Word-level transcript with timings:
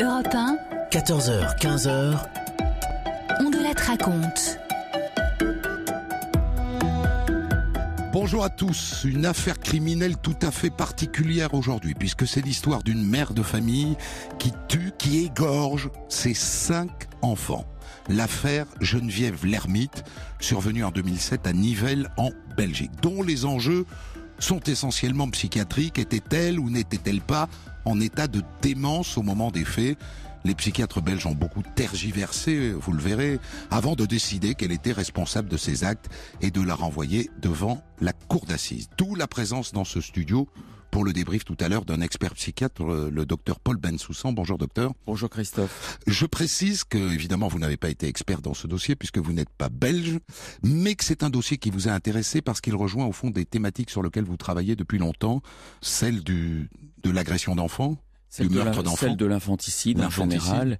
Europe 0.00 0.32
1, 0.32 0.56
14h, 0.92 1.58
15h, 1.58 2.16
on 3.40 3.50
de 3.50 3.58
la 3.58 3.72
raconte. 3.84 4.60
Bonjour 8.12 8.44
à 8.44 8.48
tous. 8.48 9.02
Une 9.02 9.26
affaire 9.26 9.58
criminelle 9.58 10.16
tout 10.16 10.36
à 10.40 10.52
fait 10.52 10.70
particulière 10.70 11.52
aujourd'hui, 11.52 11.94
puisque 11.94 12.28
c'est 12.28 12.42
l'histoire 12.42 12.84
d'une 12.84 13.04
mère 13.04 13.34
de 13.34 13.42
famille 13.42 13.96
qui 14.38 14.52
tue, 14.68 14.92
qui 14.96 15.24
égorge 15.24 15.90
ses 16.08 16.34
cinq 16.34 17.08
enfants. 17.20 17.66
L'affaire 18.08 18.66
Geneviève 18.80 19.44
Lermite, 19.44 20.04
survenue 20.38 20.84
en 20.84 20.92
2007 20.92 21.48
à 21.48 21.52
Nivelles, 21.52 22.08
en 22.16 22.30
Belgique, 22.56 22.92
dont 23.02 23.20
les 23.20 23.46
enjeux 23.46 23.84
sont 24.38 24.60
essentiellement 24.60 25.28
psychiatriques. 25.28 25.98
Était-elle 25.98 26.60
ou 26.60 26.70
n'était-elle 26.70 27.20
pas 27.20 27.48
en 27.88 28.00
état 28.00 28.28
de 28.28 28.42
démence 28.62 29.16
au 29.16 29.22
moment 29.22 29.50
des 29.50 29.64
faits 29.64 29.98
les 30.44 30.54
psychiatres 30.54 31.00
belges 31.00 31.26
ont 31.26 31.34
beaucoup 31.34 31.62
tergiversé, 31.74 32.70
vous 32.70 32.92
le 32.92 33.00
verrez, 33.02 33.38
avant 33.70 33.96
de 33.96 34.06
décider 34.06 34.54
qu'elle 34.54 34.72
était 34.72 34.92
responsable 34.92 35.48
de 35.48 35.56
ces 35.56 35.84
actes 35.84 36.08
et 36.40 36.50
de 36.50 36.62
la 36.62 36.74
renvoyer 36.74 37.28
devant 37.42 37.82
la 38.00 38.12
cour 38.12 38.46
d'assises. 38.46 38.88
D'où 38.96 39.14
la 39.14 39.26
présence 39.26 39.72
dans 39.72 39.84
ce 39.84 40.00
studio 40.00 40.48
pour 40.90 41.04
le 41.04 41.12
débrief 41.12 41.44
tout 41.44 41.56
à 41.60 41.68
l'heure 41.68 41.84
d'un 41.84 42.00
expert 42.00 42.34
psychiatre, 42.34 42.82
le 42.84 43.26
docteur 43.26 43.60
Paul 43.60 43.76
Bensoussan. 43.76 44.32
Bonjour 44.32 44.58
docteur. 44.58 44.92
Bonjour 45.06 45.28
Christophe. 45.28 45.98
Je 46.06 46.26
précise 46.26 46.84
que, 46.84 46.98
évidemment, 46.98 47.48
vous 47.48 47.58
n'avez 47.58 47.76
pas 47.76 47.90
été 47.90 48.08
expert 48.08 48.40
dans 48.40 48.54
ce 48.54 48.66
dossier 48.66 48.96
puisque 48.96 49.18
vous 49.18 49.32
n'êtes 49.32 49.50
pas 49.50 49.68
belge, 49.68 50.18
mais 50.62 50.94
que 50.94 51.04
c'est 51.04 51.22
un 51.22 51.30
dossier 51.30 51.58
qui 51.58 51.70
vous 51.70 51.88
a 51.88 51.92
intéressé 51.92 52.42
parce 52.42 52.60
qu'il 52.60 52.74
rejoint 52.74 53.06
au 53.06 53.12
fond 53.12 53.30
des 53.30 53.44
thématiques 53.44 53.90
sur 53.90 54.02
lesquelles 54.02 54.24
vous 54.24 54.36
travaillez 54.36 54.76
depuis 54.76 54.98
longtemps, 54.98 55.42
celle 55.80 56.22
du, 56.22 56.70
de 57.02 57.10
l'agression 57.10 57.54
d'enfants, 57.54 57.96
celle 58.28 58.48
de 58.48 59.26
l'infanticide 59.26 60.00
en 60.00 60.10
général 60.10 60.78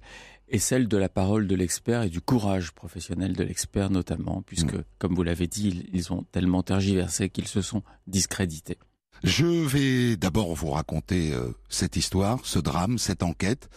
et 0.49 0.59
celle 0.59 0.87
de 0.87 0.97
la 0.97 1.09
parole 1.09 1.47
de 1.47 1.55
l'expert 1.55 2.01
et 2.03 2.09
du 2.09 2.21
courage 2.21 2.71
professionnel 2.71 3.33
de 3.35 3.43
l'expert 3.43 3.89
notamment, 3.89 4.41
puisque, 4.41 4.73
mm. 4.73 4.83
comme 4.97 5.13
vous 5.13 5.23
l'avez 5.23 5.47
dit, 5.47 5.87
ils 5.93 6.11
ont 6.11 6.23
tellement 6.31 6.63
tergiversé 6.63 7.29
qu'ils 7.29 7.47
se 7.47 7.61
sont 7.61 7.83
discrédités. 8.07 8.77
Je 9.23 9.45
vais 9.45 10.15
d'abord 10.15 10.55
vous 10.55 10.71
raconter 10.71 11.33
euh, 11.33 11.53
cette 11.67 11.97
histoire, 11.97 12.39
ce 12.43 12.57
drame, 12.57 12.97
cette 12.97 13.21
enquête. 13.21 13.69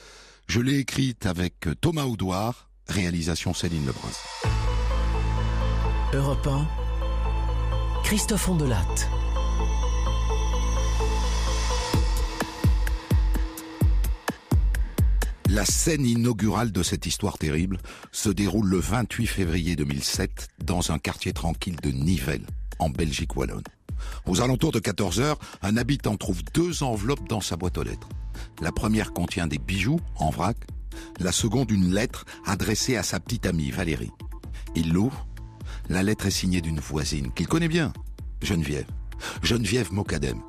Je 0.46 0.60
l'ai 0.60 0.78
écrite 0.78 1.26
avec 1.26 1.66
euh, 1.66 1.74
Thomas 1.74 2.04
Audouard, 2.04 2.68
réalisation 2.86 3.52
Céline 3.52 3.84
Lebrun. 3.86 4.08
Europe 6.14 6.46
1, 6.46 6.68
Christophe 8.04 8.48
Ondelatte. 8.48 9.08
La 15.48 15.64
scène 15.64 16.06
inaugurale 16.06 16.70
de 16.70 16.82
cette 16.82 17.04
histoire 17.04 17.36
terrible 17.36 17.78
se 18.12 18.30
déroule 18.30 18.68
le 18.68 18.78
28 18.78 19.26
février 19.26 19.76
2007 19.76 20.48
dans 20.64 20.92
un 20.92 20.98
quartier 20.98 21.32
tranquille 21.32 21.76
de 21.82 21.90
Nivelles, 21.90 22.46
en 22.78 22.90
Belgique 22.90 23.36
wallonne. 23.36 23.64
Aux 24.26 24.40
alentours 24.40 24.72
de 24.72 24.78
14 24.78 25.20
heures, 25.20 25.38
un 25.62 25.76
habitant 25.76 26.16
trouve 26.16 26.42
deux 26.54 26.82
enveloppes 26.82 27.28
dans 27.28 27.40
sa 27.40 27.56
boîte 27.56 27.78
aux 27.78 27.82
lettres. 27.82 28.08
La 28.60 28.72
première 28.72 29.12
contient 29.12 29.46
des 29.46 29.58
bijoux 29.58 30.00
en 30.16 30.30
vrac, 30.30 30.56
la 31.20 31.32
seconde 31.32 31.70
une 31.70 31.92
lettre 31.92 32.24
adressée 32.44 32.96
à 32.96 33.02
sa 33.02 33.20
petite 33.20 33.46
amie 33.46 33.70
Valérie. 33.70 34.12
Il 34.74 34.92
l'ouvre. 34.92 35.26
La 35.88 36.02
lettre 36.02 36.26
est 36.26 36.30
signée 36.30 36.60
d'une 36.60 36.80
voisine 36.80 37.32
qu'il 37.32 37.48
connaît 37.48 37.68
bien, 37.68 37.92
Geneviève. 38.42 38.86
Geneviève 39.42 39.92
Mocadem. 39.92 40.40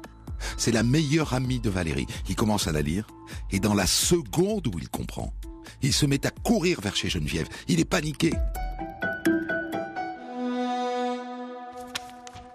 C'est 0.58 0.72
la 0.72 0.84
meilleure 0.84 1.34
amie 1.34 1.59
de 1.59 1.70
Valérie. 1.70 2.08
Il 2.30 2.36
commence 2.36 2.68
à 2.68 2.72
la 2.72 2.81
lire, 2.81 3.08
et 3.52 3.59
dans 3.59 3.74
la 3.74 3.88
seconde 3.88 4.68
où 4.68 4.80
il 4.80 4.90
comprend, 4.90 5.34
il 5.81 5.94
se 5.94 6.06
met 6.06 6.26
à 6.26 6.31
courir 6.31 6.81
vers 6.81 6.96
chez 6.96 7.09
Geneviève. 7.09 7.48
Il 7.68 7.80
est 7.80 7.86
paniqué. 7.86 8.34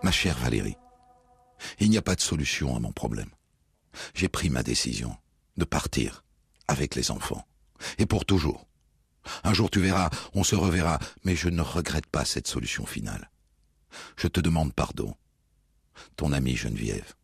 Ma 0.02 0.12
chère 0.12 0.38
Valérie, 0.38 0.76
il 1.80 1.90
n'y 1.90 1.98
a 1.98 2.02
pas 2.02 2.14
de 2.14 2.20
solution 2.20 2.76
à 2.76 2.80
mon 2.80 2.92
problème. 2.92 3.30
J'ai 4.14 4.28
pris 4.28 4.50
ma 4.50 4.62
décision 4.62 5.16
de 5.56 5.64
partir 5.64 6.24
avec 6.68 6.94
les 6.94 7.10
enfants. 7.10 7.46
Et 7.98 8.06
pour 8.06 8.24
toujours. 8.24 8.66
Un 9.44 9.52
jour 9.52 9.70
tu 9.70 9.80
verras, 9.80 10.10
on 10.34 10.44
se 10.44 10.54
reverra, 10.54 10.98
mais 11.24 11.36
je 11.36 11.48
ne 11.48 11.62
regrette 11.62 12.06
pas 12.06 12.24
cette 12.24 12.48
solution 12.48 12.86
finale. 12.86 13.30
Je 14.16 14.28
te 14.28 14.40
demande 14.40 14.72
pardon. 14.72 15.14
Ton 16.16 16.32
amie 16.32 16.56
Geneviève. 16.56 17.14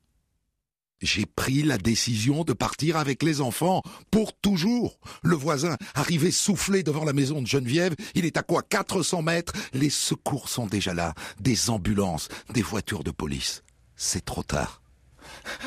J'ai 1.01 1.27
pris 1.27 1.63
la 1.63 1.77
décision 1.77 2.45
de 2.45 2.53
partir 2.53 2.97
avec 2.97 3.23
les 3.23 3.41
enfants, 3.41 3.83
pour 4.11 4.33
toujours. 4.33 4.99
Le 5.23 5.37
voisin, 5.37 5.77
arrivé 5.95 6.31
soufflé 6.31 6.83
devant 6.83 7.05
la 7.05 7.13
maison 7.13 7.43
de 7.43 7.47
Geneviève, 7.47 7.95
il 8.15 8.25
est 8.25 8.39
à 8.39 8.43
quoi 8.43 8.63
400 8.63 9.21
mètres? 9.23 9.53
Les 9.73 9.91
secours 9.91 10.49
sont 10.49 10.67
déjà 10.67 10.95
là, 10.95 11.15
des 11.41 11.69
ambulances, 11.69 12.29
des 12.55 12.63
voitures 12.63 13.05
de 13.05 13.11
police. 13.11 13.64
C'est 13.97 14.25
trop 14.25 14.43
tard. 14.43 14.83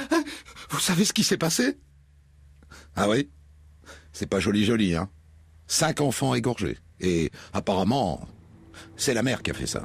Vous 0.69 0.79
savez 0.79 1.05
ce 1.05 1.13
qui 1.13 1.23
s'est 1.23 1.38
passé? 1.38 1.77
Ah 2.95 3.09
oui? 3.09 3.29
C'est 4.11 4.27
pas 4.27 4.39
joli 4.39 4.65
joli, 4.65 4.95
hein 4.95 5.09
Cinq 5.67 6.01
enfants 6.01 6.33
égorgés. 6.35 6.77
Et 6.99 7.31
apparemment, 7.53 8.27
c'est 8.95 9.13
la 9.13 9.23
mère 9.23 9.43
qui 9.43 9.51
a 9.51 9.53
fait 9.53 9.67
ça. 9.67 9.83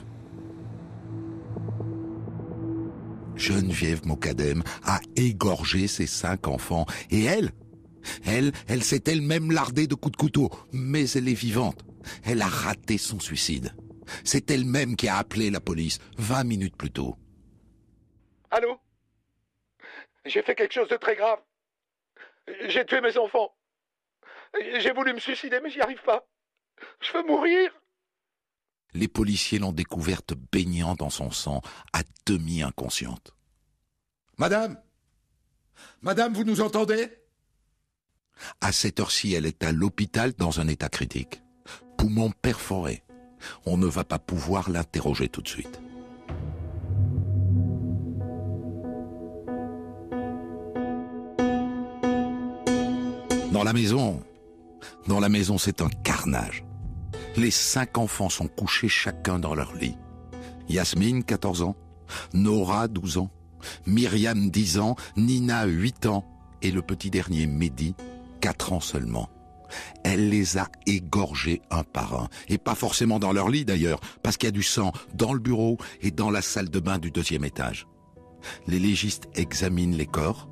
Geneviève 3.37 4.07
Mocadem 4.07 4.63
a 4.85 5.01
égorgé 5.17 5.89
ses 5.89 6.07
cinq 6.07 6.49
enfants. 6.49 6.87
Et 7.11 7.25
elle 7.25 7.53
Elle, 8.25 8.53
elle 8.67 8.83
s'est 8.83 9.03
elle-même 9.07 9.51
lardée 9.53 9.87
de 9.87 9.95
coups 9.95 10.13
de 10.13 10.17
couteau. 10.17 10.51
Mais 10.73 11.09
elle 11.11 11.29
est 11.29 11.35
vivante. 11.35 11.85
Elle 12.25 12.43
a 12.43 12.49
raté 12.49 12.99
son 12.99 13.21
suicide. 13.21 13.75
C'est 14.25 14.51
elle-même 14.51 14.97
qui 14.97 15.09
a 15.09 15.17
appelé 15.17 15.51
la 15.51 15.61
police 15.61 15.99
vingt 16.19 16.45
minutes 16.45 16.77
plus 16.77 16.91
tôt. 16.91 17.17
Allô? 18.53 18.79
J'ai 20.27 20.43
fait 20.43 20.55
quelque 20.55 20.75
chose 20.75 20.89
de 20.89 20.97
très 20.97 21.17
grave. 21.17 21.41
J'ai 22.67 22.85
tué 22.85 23.01
mes 23.01 23.17
enfants. 23.17 23.57
J'ai 24.79 24.93
voulu 24.93 25.15
me 25.15 25.19
suicider, 25.19 25.59
mais 25.61 25.71
j'y 25.71 25.81
arrive 25.81 26.03
pas. 26.03 26.29
Je 27.01 27.13
veux 27.15 27.25
mourir. 27.25 27.73
Les 28.93 29.09
policiers 29.09 29.59
l'ont 29.59 29.73
découverte 29.73 30.35
baignant 30.35 30.95
dans 30.95 31.09
son 31.09 31.31
sang, 31.31 31.63
à 31.95 32.03
demi 32.27 32.63
inconsciente. 32.63 33.35
Madame 34.37 34.79
Madame, 36.03 36.35
vous 36.35 36.45
nous 36.45 36.61
entendez? 36.61 37.09
À 38.61 38.71
cette 38.71 39.01
heure-ci, 39.01 39.33
elle 39.33 39.47
est 39.47 39.65
à 39.65 39.73
l'hôpital 39.73 40.35
dans 40.35 40.61
un 40.61 40.69
état 40.69 40.91
critique. 40.91 41.41
Poumon 41.97 42.31
perforé. 42.31 43.03
On 43.65 43.79
ne 43.79 43.87
va 43.87 44.05
pas 44.05 44.19
pouvoir 44.19 44.69
l'interroger 44.69 45.31
tout 45.31 45.41
de 45.41 45.49
suite. 45.49 45.81
Dans 53.63 53.67
la 53.67 53.75
maison, 53.75 54.21
dans 55.07 55.21
la 55.21 55.29
maison, 55.29 55.57
c'est 55.57 55.83
un 55.83 55.89
carnage. 55.89 56.65
Les 57.37 57.53
cinq 57.53 57.97
enfants 57.97 58.29
sont 58.29 58.49
couchés 58.49 58.89
chacun 58.89 59.39
dans 59.39 59.55
leur 59.55 59.73
lit. 59.77 59.95
Yasmine, 60.69 61.23
14 61.23 61.63
ans, 61.63 61.77
Nora, 62.35 62.89
12 62.89 63.19
ans, 63.19 63.31
Myriam, 63.87 64.51
10 64.51 64.81
ans, 64.81 64.97
Nina, 65.17 65.67
8 65.67 66.07
ans, 66.07 66.25
et 66.61 66.73
le 66.73 66.83
petit 66.83 67.09
dernier, 67.09 67.47
Mehdi, 67.47 67.95
4 68.41 68.73
ans 68.73 68.81
seulement. 68.81 69.29
Elle 70.03 70.29
les 70.29 70.59
a 70.59 70.67
égorgés 70.87 71.63
un 71.71 71.85
par 71.85 72.21
un, 72.21 72.29
et 72.49 72.59
pas 72.59 72.75
forcément 72.75 73.21
dans 73.21 73.31
leur 73.31 73.49
lit 73.49 73.65
d'ailleurs, 73.65 74.01
parce 74.25 74.37
qu'il 74.37 74.49
y 74.49 74.49
a 74.49 74.51
du 74.51 74.65
sang 74.65 74.91
dans 75.15 75.33
le 75.33 75.39
bureau 75.39 75.79
et 76.01 76.11
dans 76.11 76.33
la 76.33 76.43
salle 76.43 76.69
de 76.69 76.81
bain 76.81 76.99
du 76.99 77.13
deuxième 77.13 77.45
étage. 77.45 77.87
Les 78.67 78.81
légistes 78.81 79.29
examinent 79.37 79.97
les 79.97 80.07
corps, 80.07 80.49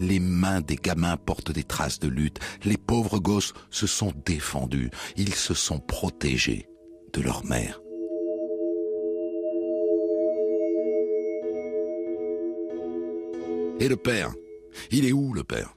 les 0.00 0.20
mains 0.20 0.60
des 0.60 0.76
gamins 0.76 1.16
portent 1.16 1.52
des 1.52 1.64
traces 1.64 1.98
de 1.98 2.08
lutte. 2.08 2.38
Les 2.64 2.76
pauvres 2.76 3.18
gosses 3.18 3.54
se 3.70 3.86
sont 3.86 4.12
défendus. 4.24 4.90
Ils 5.16 5.34
se 5.34 5.54
sont 5.54 5.78
protégés 5.78 6.68
de 7.12 7.20
leur 7.20 7.44
mère. 7.44 7.80
Et 13.80 13.88
le 13.88 13.96
père? 13.96 14.32
Il 14.90 15.06
est 15.06 15.12
où 15.12 15.32
le 15.32 15.42
père? 15.42 15.74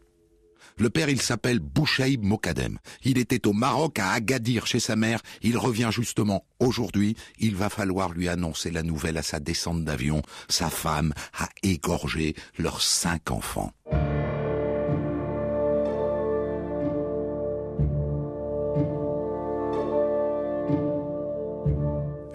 Le 0.77 0.89
père, 0.89 1.09
il 1.09 1.21
s'appelle 1.21 1.59
Bouchaïb 1.59 2.23
Mokadem. 2.23 2.79
Il 3.03 3.17
était 3.17 3.47
au 3.47 3.53
Maroc 3.53 3.99
à 3.99 4.11
Agadir 4.11 4.67
chez 4.67 4.79
sa 4.79 4.95
mère. 4.95 5.21
Il 5.41 5.57
revient 5.57 5.89
justement 5.91 6.45
aujourd'hui. 6.59 7.15
Il 7.39 7.55
va 7.55 7.69
falloir 7.69 8.11
lui 8.11 8.29
annoncer 8.29 8.71
la 8.71 8.83
nouvelle 8.83 9.17
à 9.17 9.23
sa 9.23 9.39
descente 9.39 9.83
d'avion. 9.83 10.21
Sa 10.49 10.69
femme 10.69 11.13
a 11.37 11.49
égorgé 11.61 12.35
leurs 12.57 12.81
cinq 12.81 13.31
enfants. 13.31 13.73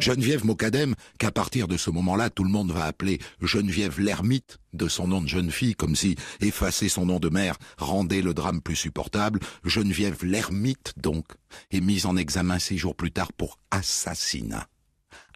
Geneviève 0.09 0.47
Mocadem, 0.47 0.95
qu'à 1.19 1.31
partir 1.31 1.69
de 1.69 1.77
ce 1.77 1.91
moment-là, 1.91 2.31
tout 2.31 2.43
le 2.43 2.49
monde 2.49 2.73
va 2.73 2.87
appeler 2.87 3.19
Geneviève 3.43 4.01
l'ermite, 4.01 4.57
de 4.73 4.89
son 4.89 5.07
nom 5.07 5.21
de 5.21 5.29
jeune 5.29 5.51
fille, 5.51 5.75
comme 5.75 5.95
si 5.95 6.17
effacer 6.41 6.89
son 6.89 7.05
nom 7.05 7.21
de 7.21 7.29
mère 7.29 7.59
rendait 7.77 8.23
le 8.23 8.33
drame 8.33 8.63
plus 8.63 8.75
supportable, 8.75 9.39
Geneviève 9.65 10.25
l'ermite, 10.25 10.95
donc, 10.97 11.27
est 11.71 11.83
mise 11.83 12.07
en 12.07 12.17
examen 12.17 12.59
six 12.59 12.79
jours 12.79 12.97
plus 12.97 13.13
tard 13.13 13.35
pour 13.35 13.59
assassinat. 13.71 14.67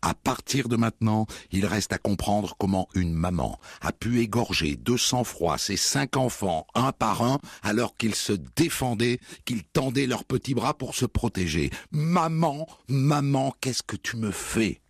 À 0.02 0.14
partir 0.14 0.68
de 0.68 0.76
maintenant, 0.76 1.26
il 1.52 1.64
reste 1.64 1.92
à 1.92 1.98
comprendre 1.98 2.56
comment 2.58 2.88
une 2.94 3.14
maman 3.14 3.58
a 3.80 3.92
pu 3.92 4.20
égorger 4.20 4.76
de 4.76 4.96
sang-froid 4.96 5.58
ses 5.58 5.76
cinq 5.76 6.16
enfants 6.16 6.66
un 6.74 6.90
par 6.92 7.22
un 7.22 7.38
alors 7.62 7.96
qu'ils 7.96 8.16
se 8.16 8.32
défendaient, 8.56 9.20
qu'ils 9.44 9.62
tendaient 9.62 10.06
leurs 10.06 10.24
petits 10.24 10.54
bras 10.54 10.74
pour 10.74 10.96
se 10.96 11.06
protéger. 11.06 11.70
Maman, 11.92 12.66
maman, 12.88 13.54
qu'est-ce 13.60 13.84
que 13.84 13.96
tu 13.96 14.16
me 14.16 14.32
fais? 14.32 14.80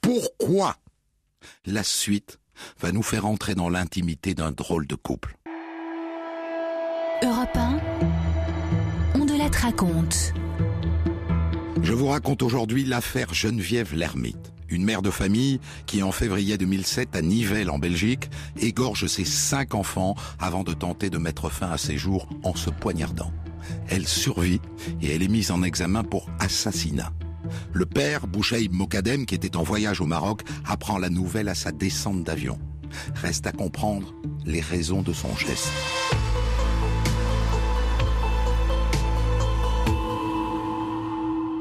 Pourquoi? 0.00 0.76
La 1.66 1.82
suite 1.82 2.38
va 2.80 2.92
nous 2.92 3.02
faire 3.02 3.26
entrer 3.26 3.54
dans 3.54 3.68
l'intimité 3.68 4.34
d'un 4.34 4.52
drôle 4.52 4.86
de 4.86 4.94
couple. 4.94 5.36
Europe 7.24 7.56
1, 7.56 7.80
on 9.14 9.24
de 9.24 9.36
la. 9.36 9.50
Je 11.82 11.92
vous 11.92 12.06
raconte 12.06 12.42
aujourd'hui 12.42 12.84
l'affaire 12.84 13.34
Geneviève 13.34 13.92
l'ermite, 13.92 14.52
une 14.68 14.84
mère 14.84 15.02
de 15.02 15.10
famille 15.10 15.58
qui 15.84 16.04
en 16.04 16.12
février 16.12 16.56
2007 16.56 17.16
à 17.16 17.22
Nivelles 17.22 17.70
en 17.70 17.78
Belgique 17.80 18.30
égorge 18.60 19.08
ses 19.08 19.24
cinq 19.24 19.74
enfants 19.74 20.14
avant 20.38 20.62
de 20.62 20.74
tenter 20.74 21.10
de 21.10 21.18
mettre 21.18 21.50
fin 21.50 21.70
à 21.70 21.78
ses 21.78 21.98
jours 21.98 22.28
en 22.44 22.54
se 22.54 22.70
poignardant. 22.70 23.32
Elle 23.88 24.06
survit 24.06 24.60
et 25.02 25.12
elle 25.12 25.24
est 25.24 25.28
mise 25.28 25.50
en 25.50 25.64
examen 25.64 26.04
pour 26.04 26.30
assassinat. 26.38 27.12
Le 27.72 27.84
père, 27.84 28.28
Bouchaïb 28.28 28.72
Mokadem, 28.72 29.26
qui 29.26 29.34
était 29.34 29.56
en 29.56 29.64
voyage 29.64 30.00
au 30.00 30.06
Maroc, 30.06 30.42
apprend 30.64 30.98
la 30.98 31.10
nouvelle 31.10 31.48
à 31.48 31.56
sa 31.56 31.72
descente 31.72 32.22
d'avion. 32.22 32.60
Reste 33.16 33.48
à 33.48 33.52
comprendre 33.52 34.14
les 34.46 34.60
raisons 34.60 35.02
de 35.02 35.12
son 35.12 35.34
geste. 35.36 35.72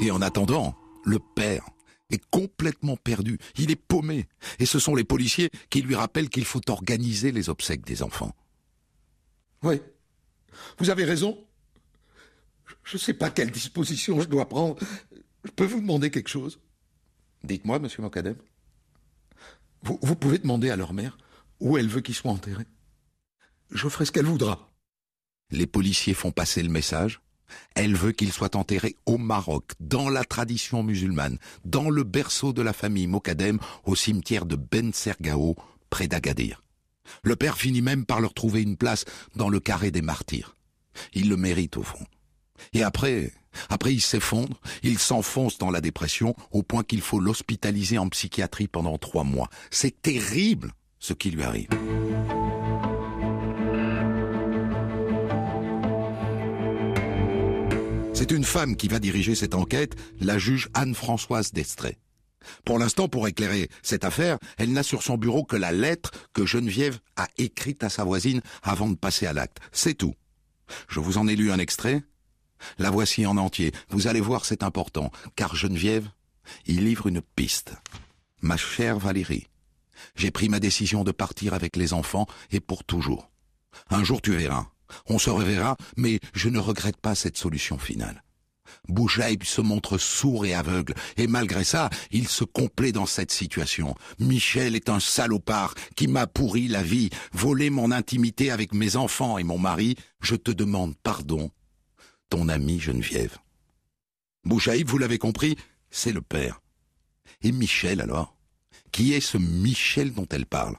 Et 0.01 0.11
en 0.11 0.21
attendant, 0.21 0.75
le 1.05 1.19
père 1.19 1.69
est 2.09 2.23
complètement 2.29 2.97
perdu. 2.97 3.37
Il 3.57 3.71
est 3.71 3.75
paumé. 3.75 4.27
Et 4.59 4.65
ce 4.65 4.79
sont 4.79 4.95
les 4.95 5.03
policiers 5.03 5.49
qui 5.69 5.81
lui 5.81 5.95
rappellent 5.95 6.29
qu'il 6.29 6.45
faut 6.45 6.69
organiser 6.69 7.31
les 7.31 7.49
obsèques 7.49 7.85
des 7.85 8.03
enfants. 8.03 8.35
Oui, 9.63 9.79
vous 10.79 10.89
avez 10.89 11.05
raison. 11.05 11.37
Je 12.83 12.97
ne 12.97 12.99
sais 12.99 13.13
pas 13.13 13.29
quelle 13.29 13.51
disposition 13.51 14.19
je 14.21 14.27
dois 14.27 14.49
prendre. 14.49 14.75
Je 15.43 15.51
peux 15.51 15.65
vous 15.65 15.81
demander 15.81 16.09
quelque 16.09 16.29
chose? 16.29 16.59
Dites-moi, 17.43 17.79
monsieur 17.79 18.01
Mokadem. 18.01 18.35
Vous, 19.83 19.99
vous 20.01 20.15
pouvez 20.15 20.39
demander 20.39 20.69
à 20.69 20.75
leur 20.75 20.93
mère 20.93 21.17
où 21.59 21.77
elle 21.77 21.87
veut 21.87 22.01
qu'ils 22.01 22.15
soient 22.15 22.31
enterrés. 22.31 22.67
Je 23.69 23.87
ferai 23.87 24.05
ce 24.05 24.11
qu'elle 24.11 24.25
voudra. 24.25 24.71
Les 25.51 25.67
policiers 25.67 26.13
font 26.13 26.31
passer 26.31 26.63
le 26.63 26.69
message. 26.69 27.21
Elle 27.75 27.95
veut 27.95 28.11
qu'il 28.11 28.31
soit 28.31 28.55
enterré 28.55 28.95
au 29.05 29.17
Maroc, 29.17 29.71
dans 29.79 30.09
la 30.09 30.23
tradition 30.23 30.83
musulmane, 30.83 31.37
dans 31.65 31.89
le 31.89 32.03
berceau 32.03 32.53
de 32.53 32.61
la 32.61 32.73
famille 32.73 33.07
Mokadem, 33.07 33.59
au 33.85 33.95
cimetière 33.95 34.45
de 34.45 34.55
Ben 34.55 34.93
Sergao, 34.93 35.55
près 35.89 36.07
d'Agadir. 36.07 36.63
Le 37.23 37.35
père 37.35 37.57
finit 37.57 37.81
même 37.81 38.05
par 38.05 38.21
leur 38.21 38.33
trouver 38.33 38.61
une 38.61 38.77
place 38.77 39.05
dans 39.35 39.49
le 39.49 39.59
carré 39.59 39.91
des 39.91 40.01
martyrs. 40.01 40.55
Il 41.13 41.29
le 41.29 41.37
mérite 41.37 41.77
au 41.77 41.83
fond. 41.83 42.05
Et 42.73 42.83
après, 42.83 43.31
après 43.69 43.93
il 43.93 44.01
s'effondre, 44.01 44.59
il 44.83 44.99
s'enfonce 44.99 45.57
dans 45.57 45.71
la 45.71 45.81
dépression 45.81 46.35
au 46.51 46.63
point 46.63 46.83
qu'il 46.83 47.01
faut 47.01 47.19
l'hospitaliser 47.19 47.97
en 47.97 48.09
psychiatrie 48.09 48.67
pendant 48.67 48.97
trois 48.97 49.23
mois. 49.23 49.49
C'est 49.69 50.01
terrible 50.01 50.73
ce 50.99 51.13
qui 51.13 51.31
lui 51.31 51.43
arrive. 51.43 51.69
C'est 58.21 58.29
une 58.29 58.43
femme 58.43 58.75
qui 58.75 58.87
va 58.87 58.99
diriger 58.99 59.33
cette 59.33 59.55
enquête, 59.55 59.95
la 60.19 60.37
juge 60.37 60.69
Anne-Françoise 60.75 61.53
Destré. 61.53 61.97
Pour 62.65 62.77
l'instant, 62.77 63.07
pour 63.07 63.27
éclairer 63.27 63.67
cette 63.81 64.05
affaire, 64.05 64.37
elle 64.59 64.73
n'a 64.73 64.83
sur 64.83 65.01
son 65.01 65.17
bureau 65.17 65.43
que 65.43 65.55
la 65.55 65.71
lettre 65.71 66.11
que 66.31 66.45
Geneviève 66.45 66.99
a 67.15 67.27
écrite 67.39 67.83
à 67.83 67.89
sa 67.89 68.03
voisine 68.03 68.41
avant 68.61 68.89
de 68.89 68.95
passer 68.95 69.25
à 69.25 69.33
l'acte. 69.33 69.57
C'est 69.71 69.95
tout. 69.95 70.13
Je 70.87 70.99
vous 70.99 71.17
en 71.17 71.27
ai 71.27 71.35
lu 71.35 71.51
un 71.51 71.57
extrait. 71.57 72.03
La 72.77 72.91
voici 72.91 73.25
en 73.25 73.37
entier. 73.37 73.71
Vous 73.89 74.05
allez 74.05 74.21
voir, 74.21 74.45
c'est 74.45 74.61
important, 74.61 75.11
car 75.35 75.55
Geneviève 75.55 76.07
il 76.67 76.85
livre 76.85 77.07
une 77.07 77.21
piste. 77.21 77.73
Ma 78.39 78.55
chère 78.55 78.99
Valérie, 78.99 79.47
j'ai 80.15 80.29
pris 80.29 80.47
ma 80.47 80.59
décision 80.59 81.03
de 81.03 81.11
partir 81.11 81.55
avec 81.55 81.75
les 81.75 81.91
enfants 81.91 82.27
et 82.51 82.59
pour 82.59 82.83
toujours. 82.83 83.31
Un 83.89 84.03
jour 84.03 84.21
tu 84.21 84.31
verras. 84.33 84.67
On 85.07 85.19
se 85.19 85.29
reverra, 85.29 85.77
mais 85.97 86.19
je 86.33 86.49
ne 86.49 86.59
regrette 86.59 86.97
pas 86.97 87.15
cette 87.15 87.37
solution 87.37 87.77
finale. 87.77 88.23
Boujaïb 88.87 89.43
se 89.43 89.61
montre 89.61 89.97
sourd 89.97 90.45
et 90.45 90.53
aveugle, 90.53 90.93
et 91.17 91.27
malgré 91.27 91.63
ça, 91.63 91.89
il 92.09 92.27
se 92.27 92.43
complaît 92.43 92.91
dans 92.91 93.05
cette 93.05 93.31
situation. 93.31 93.95
Michel 94.19 94.75
est 94.75 94.89
un 94.89 94.99
salopard 94.99 95.73
qui 95.95 96.07
m'a 96.07 96.25
pourri 96.25 96.67
la 96.67 96.81
vie, 96.81 97.09
volé 97.33 97.69
mon 97.69 97.91
intimité 97.91 98.49
avec 98.49 98.73
mes 98.73 98.95
enfants 98.95 99.37
et 99.37 99.43
mon 99.43 99.57
mari. 99.57 99.95
Je 100.21 100.35
te 100.35 100.51
demande 100.51 100.95
pardon, 101.03 101.51
ton 102.29 102.47
ami 102.49 102.79
Geneviève. 102.79 103.37
Boujaïb, 104.45 104.87
vous 104.87 104.97
l'avez 104.97 105.19
compris, 105.19 105.57
c'est 105.89 106.13
le 106.13 106.21
père. 106.21 106.61
Et 107.41 107.51
Michel 107.51 108.01
alors? 108.01 108.35
Qui 108.91 109.13
est 109.13 109.21
ce 109.21 109.37
Michel 109.37 110.13
dont 110.13 110.27
elle 110.31 110.45
parle? 110.45 110.75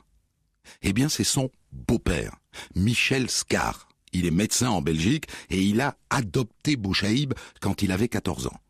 Eh 0.83 0.93
bien, 0.93 1.09
c'est 1.09 1.25
son 1.25 1.51
beau-père, 1.73 2.37
Michel 2.75 3.31
Scar. 3.31 3.89
Il 4.13 4.27
est 4.27 4.31
médecin 4.31 4.71
en 4.71 4.83
Belgique 4.83 5.27
et 5.51 5.61
il 5.61 5.81
a 5.81 5.97
adopté 6.11 6.77
Bouchaïb 6.77 7.35
quand 7.61 7.83
il 7.83 7.93
avait 7.93 8.09
14 8.09 8.47
ans. 8.47 8.61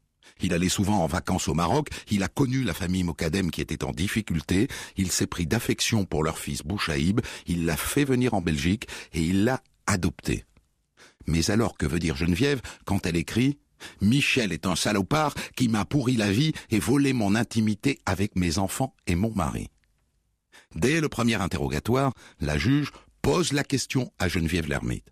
Il 0.40 0.52
allait 0.52 0.68
souvent 0.68 1.02
en 1.02 1.06
vacances 1.06 1.48
au 1.48 1.54
Maroc, 1.54 1.88
il 2.10 2.22
a 2.22 2.28
connu 2.28 2.64
la 2.64 2.74
famille 2.74 3.04
Mokadem 3.04 3.50
qui 3.50 3.60
était 3.60 3.84
en 3.84 3.92
difficulté, 3.92 4.68
il 4.96 5.12
s'est 5.12 5.26
pris 5.26 5.46
d'affection 5.46 6.04
pour 6.04 6.24
leur 6.24 6.38
fils 6.38 6.62
Bouchaïb, 6.62 7.20
il 7.46 7.64
l'a 7.64 7.76
fait 7.76 8.04
venir 8.04 8.34
en 8.34 8.40
Belgique 8.40 8.88
et 9.12 9.22
il 9.22 9.44
l'a 9.44 9.62
adopté. 9.86 10.44
Mais 11.26 11.50
alors 11.50 11.76
que 11.76 11.86
veut 11.86 12.00
dire 12.00 12.16
Geneviève 12.16 12.60
quand 12.84 13.06
elle 13.06 13.16
écrit 13.16 13.58
Michel 14.00 14.52
est 14.52 14.66
un 14.66 14.76
salopard 14.76 15.34
qui 15.56 15.68
m'a 15.68 15.84
pourri 15.84 16.16
la 16.16 16.30
vie 16.30 16.52
et 16.70 16.78
volé 16.78 17.12
mon 17.12 17.34
intimité 17.34 17.98
avec 18.06 18.36
mes 18.36 18.58
enfants 18.58 18.94
et 19.06 19.14
mon 19.14 19.32
mari. 19.34 19.68
Dès 20.74 21.00
le 21.00 21.08
premier 21.08 21.34
interrogatoire, 21.34 22.12
la 22.40 22.58
juge 22.58 22.92
pose 23.20 23.52
la 23.52 23.64
question 23.64 24.12
à 24.18 24.28
Geneviève 24.28 24.68
l'ermite. 24.68 25.11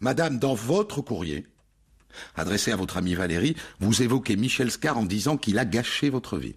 Madame, 0.00 0.38
dans 0.38 0.54
votre 0.54 1.02
courrier, 1.02 1.46
adressé 2.36 2.72
à 2.72 2.76
votre 2.76 2.96
amie 2.96 3.14
Valérie, 3.14 3.56
vous 3.80 4.02
évoquez 4.02 4.36
Michel 4.36 4.70
Scar 4.70 4.98
en 4.98 5.04
disant 5.04 5.36
qu'il 5.36 5.58
a 5.58 5.64
gâché 5.64 6.10
votre 6.10 6.38
vie. 6.38 6.56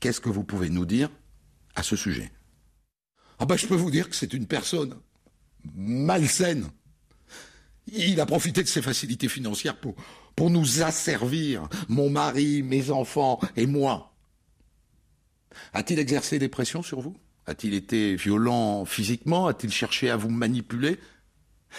Qu'est-ce 0.00 0.20
que 0.20 0.28
vous 0.28 0.44
pouvez 0.44 0.70
nous 0.70 0.84
dire 0.84 1.10
à 1.74 1.82
ce 1.82 1.96
sujet? 1.96 2.30
Ah 3.38 3.46
ben 3.46 3.56
je 3.56 3.66
peux 3.66 3.74
vous 3.74 3.90
dire 3.90 4.08
que 4.08 4.16
c'est 4.16 4.32
une 4.32 4.46
personne 4.46 4.96
malsaine. 5.74 6.68
Il 7.92 8.20
a 8.20 8.26
profité 8.26 8.62
de 8.62 8.68
ses 8.68 8.82
facilités 8.82 9.28
financières 9.28 9.78
pour, 9.78 9.94
pour 10.34 10.50
nous 10.50 10.82
asservir, 10.82 11.68
mon 11.88 12.10
mari, 12.10 12.62
mes 12.62 12.90
enfants 12.90 13.40
et 13.56 13.66
moi. 13.66 14.14
A-t-il 15.72 15.98
exercé 15.98 16.38
des 16.38 16.48
pressions 16.48 16.82
sur 16.82 17.00
vous? 17.00 17.16
A-t-il 17.46 17.74
été 17.74 18.16
violent 18.16 18.84
physiquement? 18.84 19.46
A-t-il 19.46 19.72
cherché 19.72 20.10
à 20.10 20.16
vous 20.16 20.30
manipuler? 20.30 20.98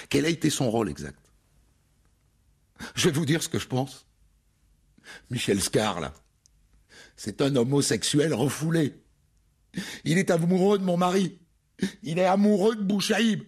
Quel 0.10 0.26
a 0.26 0.30
été 0.30 0.50
son 0.50 0.70
rôle 0.70 0.90
exact? 0.90 1.20
Je 2.96 3.10
vais 3.10 3.16
vous 3.16 3.26
dire 3.26 3.42
ce 3.42 3.50
que 3.50 3.60
je 3.60 3.68
pense. 3.68 4.06
Michel 5.30 5.62
Scar, 5.62 6.00
là, 6.00 6.14
c'est 7.16 7.42
un 7.42 7.56
homosexuel 7.56 8.34
refoulé. 8.34 9.02
Il 10.04 10.18
est 10.18 10.32
amoureux 10.32 10.78
de 10.78 10.84
mon 10.84 10.98
mari. 10.98 11.40
Il 12.04 12.20
est 12.20 12.26
amoureux 12.26 12.76
de 12.76 12.82
Bouchaïb, 12.82 13.44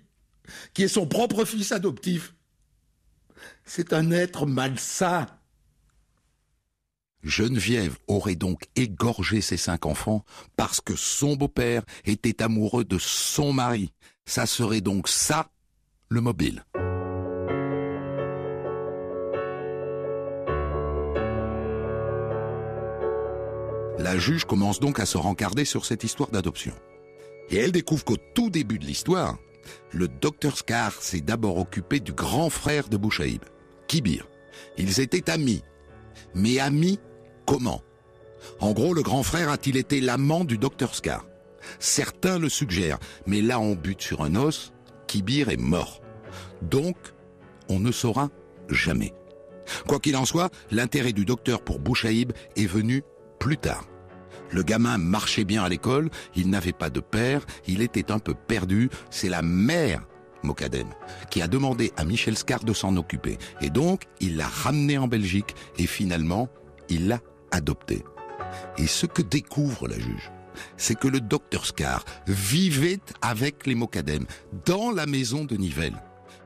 qui 0.74 0.84
est 0.84 0.88
son 0.88 1.08
propre 1.08 1.46
fils 1.46 1.72
adoptif. 1.72 2.36
C'est 3.66 3.94
un 3.94 4.12
être 4.12 4.46
malsain. 4.46 5.28
Geneviève 7.24 7.98
aurait 8.08 8.36
donc 8.36 8.64
égorgé 8.76 9.42
ses 9.42 9.58
cinq 9.58 9.86
enfants 9.86 10.24
parce 10.56 10.80
que 10.80 10.96
son 10.96 11.36
beau-père 11.36 11.84
était 12.06 12.42
amoureux 12.42 12.86
de 12.86 12.98
son 12.98 13.52
mari. 13.52 13.92
Ça 14.26 14.46
serait 14.46 14.82
donc 14.82 15.10
ça 15.10 15.52
le 16.10 16.22
mobile. 16.22 16.66
La 24.00 24.18
juge 24.18 24.46
commence 24.46 24.80
donc 24.80 25.00
à 25.00 25.06
se 25.06 25.18
rencarder 25.18 25.66
sur 25.66 25.86
cette 25.86 26.04
histoire 26.04 26.32
d'adoption. 26.32 26.74
Et 27.52 27.58
elle 27.58 27.72
découvre 27.72 28.06
qu'au 28.06 28.18
tout 28.34 28.50
début 28.50 28.80
de 28.80 28.86
l'histoire, 28.86 29.38
le 29.92 30.08
docteur 30.08 30.58
Scar 30.58 30.94
s'est 30.94 31.22
d'abord 31.22 31.58
occupé 31.60 32.00
du 32.00 32.14
grand 32.14 32.50
frère 32.50 32.90
de 32.90 32.98
Bouchaïb, 32.98 33.44
Kibir. 33.88 34.28
Ils 34.78 35.00
étaient 35.00 35.30
amis. 35.30 35.62
Mais 36.34 36.60
amis 36.60 37.00
comment? 37.46 37.84
En 38.60 38.72
gros, 38.72 38.96
le 38.96 39.04
grand 39.04 39.22
frère 39.22 39.50
a-t-il 39.50 39.78
été 39.78 40.02
l'amant 40.02 40.44
du 40.44 40.58
docteur 40.58 40.96
Scar? 40.96 41.28
Certains 41.78 42.40
le 42.40 42.50
suggèrent, 42.50 43.00
mais 43.28 43.42
là 43.42 43.60
on 43.60 43.76
bute 43.76 44.02
sur 44.02 44.24
un 44.24 44.36
os, 44.36 44.74
Kibir 45.10 45.50
est 45.50 45.58
mort. 45.58 46.02
Donc, 46.62 46.96
on 47.68 47.80
ne 47.80 47.92
saura 47.92 48.30
jamais. 48.70 49.16
Quoi 49.88 50.00
qu'il 50.00 50.16
en 50.16 50.24
soit, 50.24 50.52
l'intérêt 50.70 51.14
du 51.14 51.26
docteur 51.26 51.64
pour 51.64 51.80
Bouchaïb 51.80 52.32
est 52.56 52.68
venu 52.68 53.02
plus 53.40 53.58
tard. 53.58 53.88
Le 54.52 54.62
gamin 54.62 55.00
marchait 55.00 55.46
bien 55.46 55.64
à 55.64 55.70
l'école, 55.70 56.12
il 56.36 56.52
n'avait 56.52 56.74
pas 56.74 56.92
de 56.92 57.00
père, 57.00 57.44
il 57.68 57.82
était 57.82 58.12
un 58.12 58.20
peu 58.20 58.36
perdu, 58.36 58.92
c'est 59.10 59.30
la 59.30 59.42
mère 59.42 60.06
Mokadem, 60.44 60.90
qui 61.32 61.42
a 61.42 61.48
demandé 61.48 61.92
à 61.98 62.06
Michel 62.06 62.38
Scar 62.38 62.64
de 62.64 62.74
s'en 62.74 62.96
occuper. 62.96 63.40
Et 63.62 63.72
donc, 63.72 64.04
il 64.20 64.38
l'a 64.38 64.48
ramené 64.48 65.00
en 65.00 65.08
Belgique 65.08 65.56
et 65.80 65.88
finalement, 65.88 66.50
il 66.88 67.08
l'a 67.08 67.20
adopté. 67.50 68.04
Et 68.78 68.86
ce 68.86 69.08
que 69.08 69.24
découvre 69.24 69.88
la 69.88 69.98
juge, 69.98 70.32
c'est 70.78 70.98
que 70.98 71.08
le 71.08 71.22
docteur 71.22 71.66
Scar 71.66 72.06
vivait 72.28 73.00
avec 73.22 73.66
les 73.66 73.76
Mokadem 73.76 74.26
dans 74.66 74.92
la 74.92 75.06
maison 75.06 75.46
de 75.46 75.56
Nivelles. 75.56 76.02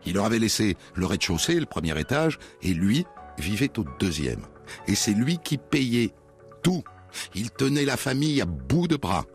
Il 0.05 0.15
leur 0.15 0.25
avait 0.25 0.39
laissé 0.39 0.75
le 0.96 1.05
rez-de-chaussée, 1.05 1.60
le 1.60 1.65
premier 1.65 1.98
étage, 2.00 2.39
et 2.62 2.74
lui 2.74 3.05
vivait 3.38 3.77
au 3.77 3.86
deuxième. 4.00 4.41
Et 4.88 4.96
c'est 4.96 5.13
lui 5.13 5.38
qui 5.38 5.58
payait 5.58 6.12
tout. 6.62 6.84
Il 7.36 7.51
tenait 7.51 7.86
la 7.86 7.98
famille 7.98 8.41
à 8.41 8.46
bout 8.46 8.88
de 8.88 8.96
bras. 8.96 9.25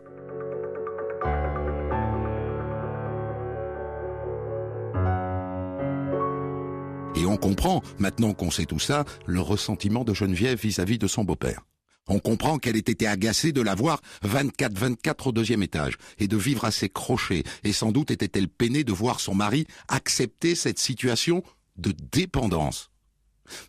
Et 7.15 7.25
on 7.25 7.37
comprend, 7.37 7.81
maintenant 7.97 8.33
qu'on 8.33 8.51
sait 8.51 8.65
tout 8.65 8.79
ça, 8.79 9.03
le 9.25 9.41
ressentiment 9.41 10.03
de 10.03 10.13
Geneviève 10.13 10.59
vis-à-vis 10.59 10.97
de 10.97 11.07
son 11.07 11.23
beau-père. 11.23 11.63
On 12.09 12.19
comprend 12.19 12.57
qu'elle 12.57 12.75
ait 12.75 12.79
été 12.79 13.07
agacée 13.07 13.51
de 13.51 13.61
la 13.61 13.75
voir 13.75 14.01
24-24 14.25 15.29
au 15.29 15.31
deuxième 15.31 15.63
étage 15.63 15.97
et 16.17 16.27
de 16.27 16.37
vivre 16.37 16.65
à 16.65 16.71
ses 16.71 16.89
crochets, 16.89 17.43
et 17.63 17.71
sans 17.71 17.91
doute 17.91 18.11
était-elle 18.11 18.49
peinée 18.49 18.83
de 18.83 18.91
voir 18.91 19.19
son 19.19 19.35
mari 19.35 19.65
accepter 19.87 20.55
cette 20.55 20.79
situation 20.79 21.43
de 21.77 21.93
dépendance. 22.11 22.89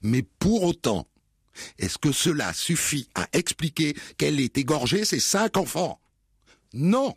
Mais 0.02 0.22
pour 0.38 0.64
autant, 0.64 1.06
est-ce 1.78 1.98
que 1.98 2.12
cela 2.12 2.52
suffit 2.52 3.08
à 3.14 3.28
expliquer 3.32 3.94
qu'elle 4.18 4.40
ait 4.40 4.52
égorgé 4.56 5.04
ses 5.04 5.20
cinq 5.20 5.56
enfants? 5.56 6.00
Non 6.72 7.14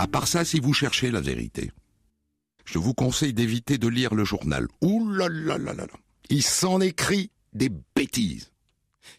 À 0.00 0.06
part 0.06 0.26
ça, 0.26 0.46
si 0.46 0.60
vous 0.60 0.72
cherchez 0.72 1.10
la 1.10 1.20
vérité, 1.20 1.72
je 2.64 2.78
vous 2.78 2.94
conseille 2.94 3.34
d'éviter 3.34 3.76
de 3.76 3.86
lire 3.86 4.14
le 4.14 4.24
journal. 4.24 4.66
Ouh 4.80 5.06
là 5.12 5.28
là 5.28 5.58
là 5.58 5.74
là 5.74 5.84
là. 5.84 5.92
Il 6.30 6.42
s'en 6.42 6.80
écrit 6.80 7.30
des 7.52 7.68
bêtises. 7.94 8.50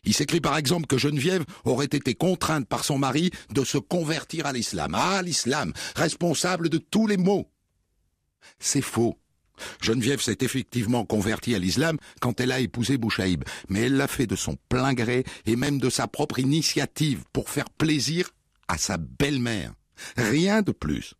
Il 0.05 0.15
s'écrit 0.15 0.41
par 0.41 0.57
exemple 0.57 0.87
que 0.87 0.97
Geneviève 0.97 1.45
aurait 1.65 1.85
été 1.85 2.15
contrainte 2.15 2.67
par 2.67 2.83
son 2.83 2.97
mari 2.97 3.29
de 3.53 3.63
se 3.63 3.77
convertir 3.77 4.47
à 4.47 4.53
l'islam. 4.53 4.95
Ah, 4.95 5.21
l'islam, 5.21 5.71
responsable 5.95 6.67
de 6.67 6.79
tous 6.79 7.05
les 7.05 7.17
maux. 7.17 7.47
C'est 8.57 8.81
faux. 8.81 9.19
Geneviève 9.83 10.19
s'est 10.19 10.39
effectivement 10.41 11.05
convertie 11.05 11.53
à 11.53 11.59
l'islam 11.59 11.97
quand 12.21 12.39
elle 12.39 12.51
a 12.51 12.59
épousé 12.59 12.97
Bouchaïb, 12.97 13.43
mais 13.69 13.81
elle 13.81 13.97
l'a 13.97 14.07
fait 14.07 14.25
de 14.25 14.35
son 14.35 14.57
plein 14.67 14.95
gré 14.95 15.25
et 15.45 15.55
même 15.55 15.77
de 15.77 15.91
sa 15.91 16.07
propre 16.07 16.39
initiative 16.39 17.23
pour 17.33 17.51
faire 17.51 17.69
plaisir 17.69 18.31
à 18.67 18.79
sa 18.79 18.97
belle-mère. 18.97 19.75
Rien 20.17 20.61
de 20.61 20.71
plus. 20.71 21.13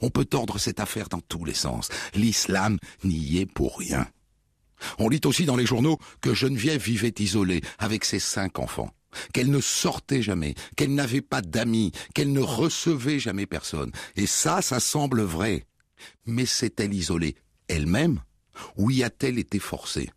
On 0.00 0.10
peut 0.10 0.24
tordre 0.24 0.58
cette 0.58 0.80
affaire 0.80 1.08
dans 1.08 1.20
tous 1.20 1.44
les 1.44 1.54
sens. 1.54 1.88
L'islam 2.14 2.78
n'y 3.04 3.38
est 3.38 3.46
pour 3.46 3.78
rien. 3.78 4.06
On 4.98 5.08
lit 5.08 5.20
aussi 5.24 5.44
dans 5.44 5.56
les 5.56 5.66
journaux 5.66 5.98
que 6.20 6.34
Geneviève 6.34 6.82
vivait 6.82 7.14
isolée 7.18 7.60
avec 7.78 8.04
ses 8.04 8.18
cinq 8.18 8.58
enfants, 8.58 8.94
qu'elle 9.32 9.50
ne 9.50 9.60
sortait 9.60 10.22
jamais, 10.22 10.54
qu'elle 10.76 10.94
n'avait 10.94 11.20
pas 11.20 11.42
d'amis, 11.42 11.92
qu'elle 12.14 12.32
ne 12.32 12.40
recevait 12.40 13.18
jamais 13.18 13.46
personne. 13.46 13.92
Et 14.16 14.26
ça, 14.26 14.62
ça 14.62 14.80
semble 14.80 15.22
vrai. 15.22 15.66
Mais 16.24 16.46
s'est-elle 16.46 16.94
isolée 16.94 17.36
elle-même 17.68 18.20
ou 18.76 18.90
y 18.90 19.02
a-t-elle 19.02 19.38
été 19.38 19.58
forcée? 19.58 20.10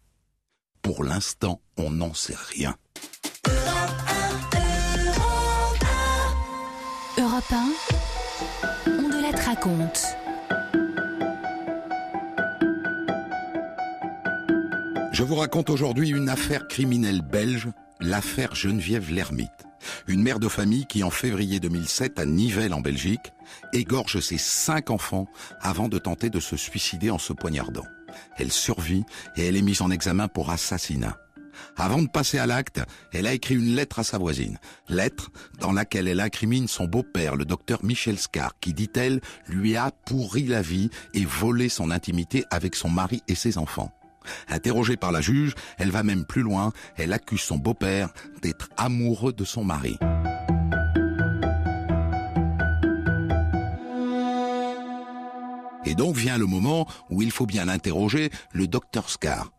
Pour 0.82 1.04
l'instant, 1.04 1.62
on 1.78 1.92
n'en 1.92 2.14
sait 2.14 2.36
rien. 2.50 2.76
Europe 7.18 7.52
1, 7.52 7.56
on 7.56 7.68
de 7.68 7.70
la 7.70 7.83
Je 15.14 15.24
vous 15.24 15.36
raconte 15.36 15.70
aujourd'hui 15.70 16.10
une 16.10 16.28
affaire 16.28 16.68
criminelle 16.68 17.22
belge, 17.22 17.70
l'affaire 18.02 18.56
Geneviève 18.56 19.10
Lermite. 19.14 19.50
Une 20.08 20.22
mère 20.22 20.40
de 20.40 20.50
famille 20.50 20.86
qui, 20.86 21.02
en 21.02 21.10
février 21.10 21.62
2007, 21.62 22.20
à 22.20 22.26
Nivelles, 22.26 22.74
en 22.74 22.82
Belgique, 22.82 23.32
égorge 23.72 24.20
ses 24.20 24.38
cinq 24.38 24.90
enfants 24.90 25.28
avant 25.62 25.88
de 25.88 25.98
tenter 25.98 26.30
de 26.30 26.42
se 26.42 26.58
suicider 26.58 27.10
en 27.10 27.18
se 27.18 27.32
poignardant. 27.32 27.86
Elle 28.38 28.52
survit 28.52 29.06
et 29.38 29.46
elle 29.46 29.56
est 29.56 29.62
mise 29.62 29.82
en 29.82 29.92
examen 29.92 30.28
pour 30.28 30.50
assassinat. 30.50 31.23
Avant 31.78 32.02
de 32.02 32.08
passer 32.08 32.38
à 32.38 32.46
l'acte, 32.46 32.82
elle 33.12 33.28
a 33.28 33.34
écrit 33.34 33.56
une 33.56 33.76
lettre 33.76 34.00
à 34.00 34.04
sa 34.04 34.18
voisine. 34.18 34.60
Lettre 34.90 35.32
dans 35.60 35.72
laquelle 35.72 36.08
elle 36.08 36.20
incrimine 36.20 36.68
son 36.68 36.86
beau-père, 36.86 37.36
le 37.36 37.46
docteur 37.46 37.84
Michel 37.84 38.18
Scar, 38.18 38.60
qui, 38.60 38.74
dit-elle, 38.74 39.22
lui 39.48 39.76
a 39.76 39.92
pourri 40.06 40.44
la 40.44 40.62
vie 40.62 40.90
et 41.14 41.26
volé 41.26 41.70
son 41.70 41.92
intimité 41.92 42.46
avec 42.52 42.76
son 42.76 42.90
mari 42.90 43.22
et 43.28 43.36
ses 43.36 43.58
enfants. 43.58 43.92
Interrogée 44.48 44.98
par 44.98 45.12
la 45.12 45.22
juge, 45.22 45.54
elle 45.78 45.92
va 45.92 46.04
même 46.04 46.26
plus 46.26 46.42
loin, 46.42 46.72
elle 46.96 47.14
accuse 47.14 47.42
son 47.42 47.58
beau-père 47.58 48.10
d'être 48.42 48.70
amoureux 48.78 49.34
de 49.34 49.44
son 49.44 49.64
mari. 49.64 49.98
Et 55.86 55.96
donc 55.96 56.16
vient 56.16 56.38
le 56.38 56.46
moment 56.46 56.88
où 57.10 57.22
il 57.22 57.32
faut 57.32 57.46
bien 57.46 57.68
interroger 57.68 58.32
le 58.54 58.68
docteur 58.68 59.10
Scar, 59.10 59.52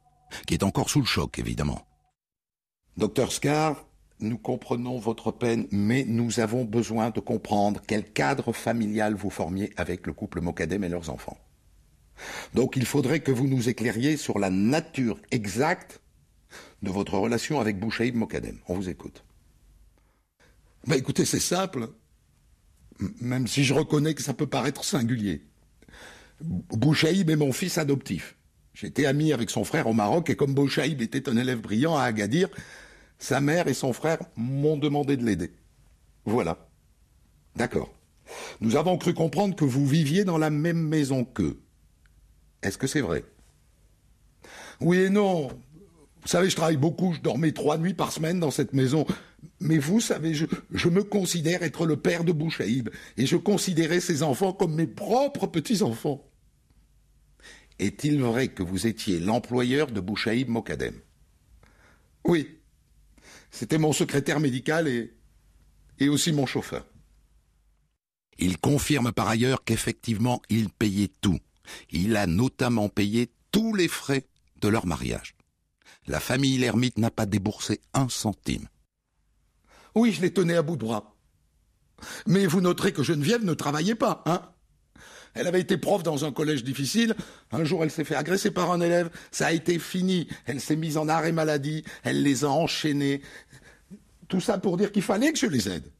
qui 0.46 0.54
est 0.54 0.62
encore 0.62 0.88
sous 0.88 1.00
le 1.00 1.06
choc, 1.06 1.38
évidemment. 1.38 1.86
Docteur 2.96 3.32
Scar, 3.32 3.86
nous 4.20 4.38
comprenons 4.38 4.98
votre 4.98 5.32
peine, 5.32 5.66
mais 5.72 6.04
nous 6.04 6.38
avons 6.38 6.64
besoin 6.64 7.10
de 7.10 7.18
comprendre 7.18 7.82
quel 7.86 8.04
cadre 8.04 8.52
familial 8.52 9.14
vous 9.14 9.30
formiez 9.30 9.72
avec 9.76 10.06
le 10.06 10.12
couple 10.12 10.40
Mokadem 10.40 10.84
et 10.84 10.88
leurs 10.88 11.10
enfants. 11.10 11.38
Donc 12.54 12.76
il 12.76 12.86
faudrait 12.86 13.20
que 13.20 13.32
vous 13.32 13.48
nous 13.48 13.68
éclairiez 13.68 14.16
sur 14.16 14.38
la 14.38 14.50
nature 14.50 15.18
exacte 15.32 16.00
de 16.82 16.90
votre 16.90 17.18
relation 17.18 17.60
avec 17.60 17.80
Bouchaïb 17.80 18.14
Mokadem. 18.14 18.58
On 18.68 18.74
vous 18.74 18.88
écoute. 18.88 19.24
Bah 20.86 20.96
écoutez, 20.96 21.24
c'est 21.24 21.40
simple, 21.40 21.88
même 23.20 23.48
si 23.48 23.64
je 23.64 23.74
reconnais 23.74 24.14
que 24.14 24.22
ça 24.22 24.34
peut 24.34 24.46
paraître 24.46 24.84
singulier. 24.84 25.42
Bouchaïb 26.40 27.30
est 27.30 27.36
mon 27.36 27.52
fils 27.52 27.78
adoptif. 27.78 28.36
J'étais 28.74 29.06
ami 29.06 29.32
avec 29.32 29.50
son 29.50 29.64
frère 29.64 29.86
au 29.86 29.92
Maroc 29.92 30.30
et 30.30 30.36
comme 30.36 30.54
Bouchaïb 30.54 31.00
était 31.00 31.28
un 31.28 31.36
élève 31.36 31.60
brillant 31.60 31.96
à 31.96 32.02
Agadir, 32.02 32.48
sa 33.18 33.40
mère 33.40 33.68
et 33.68 33.74
son 33.74 33.92
frère 33.92 34.18
m'ont 34.36 34.76
demandé 34.76 35.16
de 35.16 35.24
l'aider. 35.24 35.52
Voilà. 36.24 36.68
D'accord. 37.56 37.94
Nous 38.60 38.76
avons 38.76 38.98
cru 38.98 39.14
comprendre 39.14 39.54
que 39.54 39.64
vous 39.64 39.86
viviez 39.86 40.24
dans 40.24 40.38
la 40.38 40.50
même 40.50 40.80
maison 40.80 41.24
qu'eux. 41.24 41.60
Est-ce 42.62 42.78
que 42.78 42.86
c'est 42.86 43.00
vrai? 43.00 43.24
Oui 44.80 44.98
et 44.98 45.10
non. 45.10 45.48
Vous 45.48 46.28
savez, 46.28 46.48
je 46.48 46.56
travaille 46.56 46.78
beaucoup, 46.78 47.12
je 47.12 47.20
dormais 47.20 47.52
trois 47.52 47.78
nuits 47.78 47.94
par 47.94 48.10
semaine 48.10 48.40
dans 48.40 48.50
cette 48.50 48.72
maison. 48.72 49.06
Mais 49.60 49.78
vous 49.78 50.00
savez, 50.00 50.34
je, 50.34 50.88
me 50.88 51.04
considère 51.04 51.62
être 51.62 51.86
le 51.86 51.96
père 51.96 52.24
de 52.24 52.32
Bouchaïb, 52.32 52.88
et 53.18 53.26
je 53.26 53.36
considérais 53.36 54.00
ses 54.00 54.22
enfants 54.22 54.54
comme 54.54 54.74
mes 54.74 54.86
propres 54.86 55.46
petits-enfants. 55.46 56.26
Est-il 57.78 58.20
vrai 58.22 58.48
que 58.48 58.62
vous 58.62 58.86
étiez 58.86 59.18
l'employeur 59.20 59.90
de 59.90 60.00
Bouchaïb 60.00 60.48
Mokadem? 60.48 61.00
Oui. 62.24 62.60
C'était 63.50 63.78
mon 63.78 63.92
secrétaire 63.92 64.40
médical 64.40 64.88
et, 64.88 65.12
et 65.98 66.08
aussi 66.08 66.32
mon 66.32 66.46
chauffeur. 66.46 66.86
Il 68.38 68.58
confirme 68.58 69.12
par 69.12 69.28
ailleurs 69.28 69.64
qu'effectivement 69.64 70.42
il 70.48 70.70
payait 70.70 71.10
tout. 71.20 71.38
Il 71.90 72.16
a 72.16 72.26
notamment 72.26 72.88
payé 72.88 73.30
tous 73.52 73.74
les 73.74 73.88
frais 73.88 74.26
de 74.60 74.68
leur 74.68 74.86
mariage. 74.86 75.34
La 76.06 76.20
famille 76.20 76.58
Lermite 76.58 76.98
n'a 76.98 77.10
pas 77.10 77.26
déboursé 77.26 77.80
un 77.92 78.08
centime. 78.08 78.68
Oui, 79.94 80.12
je 80.12 80.20
les 80.20 80.32
tenais 80.32 80.56
à 80.56 80.62
bout 80.62 80.76
de 80.76 80.84
bras. 80.84 81.16
Mais 82.26 82.46
vous 82.46 82.60
noterez 82.60 82.92
que 82.92 83.02
Geneviève 83.02 83.44
ne 83.44 83.54
travaillait 83.54 83.94
pas, 83.94 84.22
hein 84.26 84.42
Elle 85.34 85.46
avait 85.48 85.60
été 85.60 85.76
prof 85.76 86.02
dans 86.02 86.24
un 86.24 86.32
collège 86.32 86.64
difficile. 86.64 87.14
Un 87.50 87.64
jour, 87.64 87.82
elle 87.82 87.90
s'est 87.90 88.04
fait 88.04 88.14
agresser 88.14 88.50
par 88.50 88.70
un 88.70 88.80
élève. 88.80 89.10
Ça 89.32 89.48
a 89.48 89.52
été 89.52 89.78
fini. 89.78 90.28
Elle 90.46 90.60
s'est 90.60 90.76
mise 90.76 90.96
en 90.96 91.08
arrêt 91.08 91.32
maladie. 91.32 91.84
Elle 92.04 92.22
les 92.22 92.44
a 92.44 92.50
enchaînés. 92.50 93.20
Tout 94.28 94.40
ça 94.40 94.58
pour 94.58 94.76
dire 94.76 94.92
qu'il 94.92 95.02
fallait 95.02 95.32
que 95.32 95.38
je 95.38 95.46
les 95.46 95.68
aide. 95.68 95.90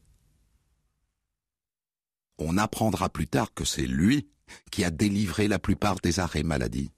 On 2.37 2.57
apprendra 2.57 3.09
plus 3.09 3.27
tard 3.27 3.53
que 3.53 3.65
c'est 3.65 3.87
lui 3.87 4.29
qui 4.71 4.83
a 4.83 4.91
délivré 4.91 5.47
la 5.47 5.59
plupart 5.59 5.99
des 6.01 6.19
arrêts 6.19 6.43
maladie. 6.43 6.91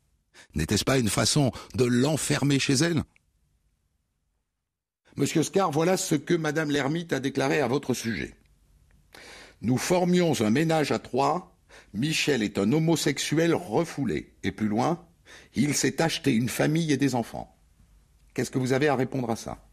N'était-ce 0.54 0.86
pas 0.86 0.98
une 0.98 1.10
façon 1.10 1.52
de 1.76 1.86
l'enfermer 1.86 2.60
chez 2.60 2.74
elle? 2.74 3.04
Monsieur 5.16 5.42
Scar, 5.42 5.72
voilà 5.72 5.98
ce 5.98 6.14
que 6.14 6.36
Madame 6.36 6.70
l'ermite 6.70 7.14
a 7.14 7.20
déclaré 7.20 7.62
à 7.62 7.68
votre 7.68 7.96
sujet. 7.96 8.36
Nous 9.62 9.78
formions 9.78 10.40
un 10.42 10.52
ménage 10.52 10.92
à 10.92 11.00
trois. 11.00 11.57
Michel 11.94 12.44
est 12.44 12.58
un 12.58 12.72
homosexuel 12.72 13.54
refoulé. 13.54 14.36
Et 14.44 14.52
plus 14.52 14.68
loin, 14.68 15.06
il 15.56 15.74
s'est 15.74 16.02
acheté 16.02 16.34
une 16.34 16.50
famille 16.50 16.92
et 16.92 16.98
des 16.98 17.16
enfants. 17.16 17.56
Qu'est-ce 18.34 18.52
que 18.52 18.60
vous 18.60 18.74
avez 18.74 18.88
à 18.88 18.96
répondre 18.96 19.30
à 19.30 19.36
ça? 19.36 19.68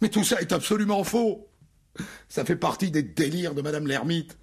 Mais 0.00 0.08
tout 0.08 0.24
ça 0.24 0.40
est 0.40 0.52
absolument 0.52 1.04
faux. 1.04 1.48
Ça 2.28 2.44
fait 2.44 2.56
partie 2.56 2.90
des 2.90 3.02
délires 3.02 3.54
de 3.54 3.62
Madame 3.62 3.86
l'ermite. 3.86 4.36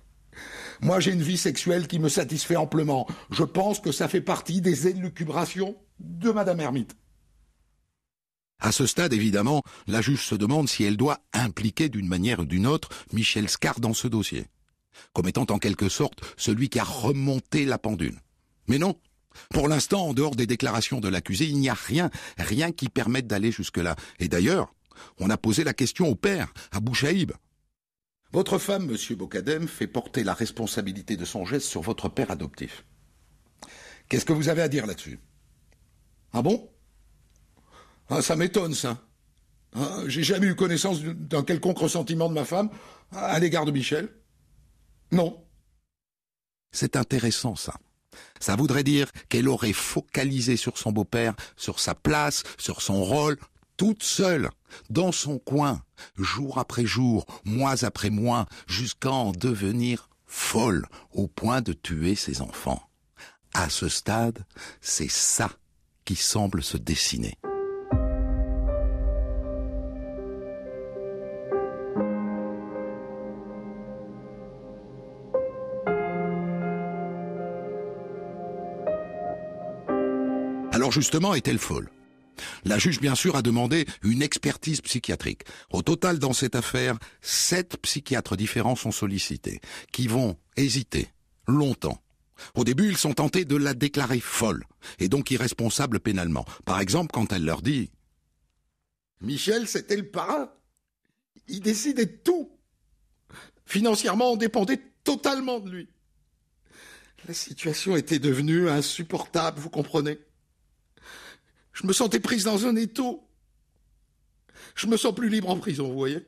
Moi, 0.81 0.99
j'ai 0.99 1.11
une 1.11 1.21
vie 1.21 1.37
sexuelle 1.37 1.87
qui 1.87 1.99
me 1.99 2.09
satisfait 2.09 2.55
amplement. 2.55 3.07
Je 3.31 3.43
pense 3.43 3.79
que 3.79 3.91
ça 3.91 4.07
fait 4.07 4.21
partie 4.21 4.61
des 4.61 4.87
élucubrations 4.87 5.75
de 5.99 6.31
Madame 6.31 6.61
Hermite. 6.61 6.95
À 8.61 8.71
ce 8.71 8.85
stade, 8.85 9.13
évidemment, 9.13 9.63
la 9.87 10.01
juge 10.01 10.25
se 10.25 10.35
demande 10.35 10.67
si 10.67 10.83
elle 10.83 10.97
doit 10.97 11.19
impliquer 11.33 11.89
d'une 11.89 12.07
manière 12.07 12.41
ou 12.41 12.45
d'une 12.45 12.67
autre 12.67 12.89
Michel 13.13 13.49
Scar 13.49 13.79
dans 13.79 13.93
ce 13.93 14.07
dossier, 14.07 14.47
comme 15.13 15.27
étant 15.27 15.45
en 15.49 15.59
quelque 15.59 15.89
sorte 15.89 16.21
celui 16.37 16.69
qui 16.69 16.79
a 16.79 16.83
remonté 16.83 17.65
la 17.65 17.77
pendule. 17.77 18.19
Mais 18.67 18.77
non. 18.77 18.95
Pour 19.51 19.67
l'instant, 19.67 20.07
en 20.07 20.13
dehors 20.13 20.35
des 20.35 20.47
déclarations 20.47 20.99
de 20.99 21.07
l'accusé, 21.07 21.45
il 21.45 21.59
n'y 21.59 21.69
a 21.69 21.73
rien, 21.73 22.09
rien 22.37 22.71
qui 22.71 22.89
permette 22.89 23.27
d'aller 23.27 23.51
jusque-là. 23.51 23.95
Et 24.19 24.27
d'ailleurs, 24.27 24.73
on 25.19 25.29
a 25.29 25.37
posé 25.37 25.63
la 25.63 25.73
question 25.73 26.07
au 26.07 26.15
père, 26.15 26.53
à 26.71 26.79
Bouchaïb. 26.79 27.31
Votre 28.31 28.57
femme, 28.59 28.85
monsieur 28.85 29.15
Bocadem, 29.15 29.67
fait 29.67 29.87
porter 29.87 30.23
la 30.23 30.33
responsabilité 30.33 31.17
de 31.17 31.25
son 31.25 31.45
geste 31.45 31.67
sur 31.67 31.81
votre 31.81 32.09
père 32.09 32.31
adoptif. 32.31 32.85
Qu'est-ce 34.07 34.25
que 34.25 34.33
vous 34.33 34.49
avez 34.49 34.61
à 34.61 34.67
dire 34.67 34.85
là-dessus? 34.85 35.19
Ah 36.33 36.41
bon? 36.41 36.69
Ah, 38.09 38.21
ça 38.21 38.35
m'étonne, 38.35 38.73
ça. 38.73 39.03
Ah, 39.75 40.01
j'ai 40.07 40.23
jamais 40.23 40.47
eu 40.47 40.55
connaissance 40.55 41.01
d'un 41.01 41.43
quelconque 41.43 41.77
ressentiment 41.77 42.27
de 42.29 42.33
ma 42.33 42.45
femme 42.45 42.69
à 43.11 43.39
l'égard 43.39 43.65
de 43.65 43.71
Michel. 43.71 44.09
Non. 45.11 45.43
C'est 46.71 46.95
intéressant, 46.95 47.55
ça. 47.55 47.73
Ça 48.39 48.55
voudrait 48.55 48.83
dire 48.83 49.11
qu'elle 49.29 49.47
aurait 49.47 49.73
focalisé 49.73 50.57
sur 50.57 50.77
son 50.77 50.91
beau-père, 50.91 51.35
sur 51.55 51.79
sa 51.79 51.95
place, 51.95 52.43
sur 52.57 52.81
son 52.81 53.03
rôle, 53.03 53.37
toute 53.77 54.03
seule, 54.03 54.49
dans 54.89 55.11
son 55.11 55.39
coin, 55.39 55.81
jour 56.17 56.57
après 56.57 56.85
jour, 56.85 57.25
mois 57.45 57.85
après 57.85 58.09
mois, 58.09 58.45
jusqu'à 58.67 59.11
en 59.11 59.31
devenir 59.31 60.09
folle, 60.25 60.85
au 61.11 61.27
point 61.27 61.61
de 61.61 61.73
tuer 61.73 62.15
ses 62.15 62.41
enfants. 62.41 62.83
À 63.53 63.69
ce 63.69 63.89
stade, 63.89 64.45
c'est 64.79 65.09
ça 65.09 65.49
qui 66.05 66.15
semble 66.15 66.61
se 66.61 66.77
dessiner. 66.77 67.37
Justement, 80.91 81.33
est-elle 81.35 81.59
folle? 81.59 81.89
La 82.63 82.77
juge, 82.79 82.99
bien 82.99 83.15
sûr, 83.15 83.35
a 83.35 83.41
demandé 83.41 83.85
une 84.01 84.21
expertise 84.21 84.81
psychiatrique. 84.81 85.43
Au 85.71 85.81
total, 85.81 86.19
dans 86.19 86.33
cette 86.33 86.55
affaire, 86.55 86.97
sept 87.21 87.77
psychiatres 87.81 88.37
différents 88.37 88.75
sont 88.75 88.91
sollicités, 88.91 89.59
qui 89.91 90.07
vont 90.07 90.37
hésiter 90.55 91.09
longtemps. 91.47 92.01
Au 92.55 92.63
début, 92.63 92.89
ils 92.89 92.97
sont 92.97 93.13
tentés 93.13 93.43
de 93.43 93.57
la 93.57 93.73
déclarer 93.73 94.21
folle, 94.21 94.63
et 94.99 95.09
donc 95.09 95.31
irresponsable 95.31 95.99
pénalement. 95.99 96.45
Par 96.65 96.79
exemple, 96.79 97.11
quand 97.13 97.33
elle 97.33 97.43
leur 97.43 97.61
dit 97.61 97.91
Michel, 99.21 99.67
c'était 99.67 99.97
le 99.97 100.09
parrain. 100.09 100.49
Il 101.47 101.59
décidait 101.59 102.05
de 102.05 102.17
tout. 102.23 102.49
Financièrement, 103.65 104.31
on 104.31 104.37
dépendait 104.37 104.81
totalement 105.03 105.59
de 105.59 105.69
lui. 105.69 105.89
La 107.27 107.33
situation 107.33 107.97
était 107.97 108.19
devenue 108.19 108.69
insupportable, 108.69 109.59
vous 109.59 109.69
comprenez? 109.69 110.19
Je 111.79 111.87
me 111.87 111.93
sentais 111.93 112.19
prise 112.19 112.43
dans 112.43 112.65
un 112.65 112.75
étau. 112.75 113.23
Je 114.75 114.87
me 114.87 114.97
sens 114.97 115.15
plus 115.15 115.29
libre 115.29 115.49
en 115.49 115.57
prison, 115.57 115.87
vous 115.87 115.97
voyez. 115.97 116.27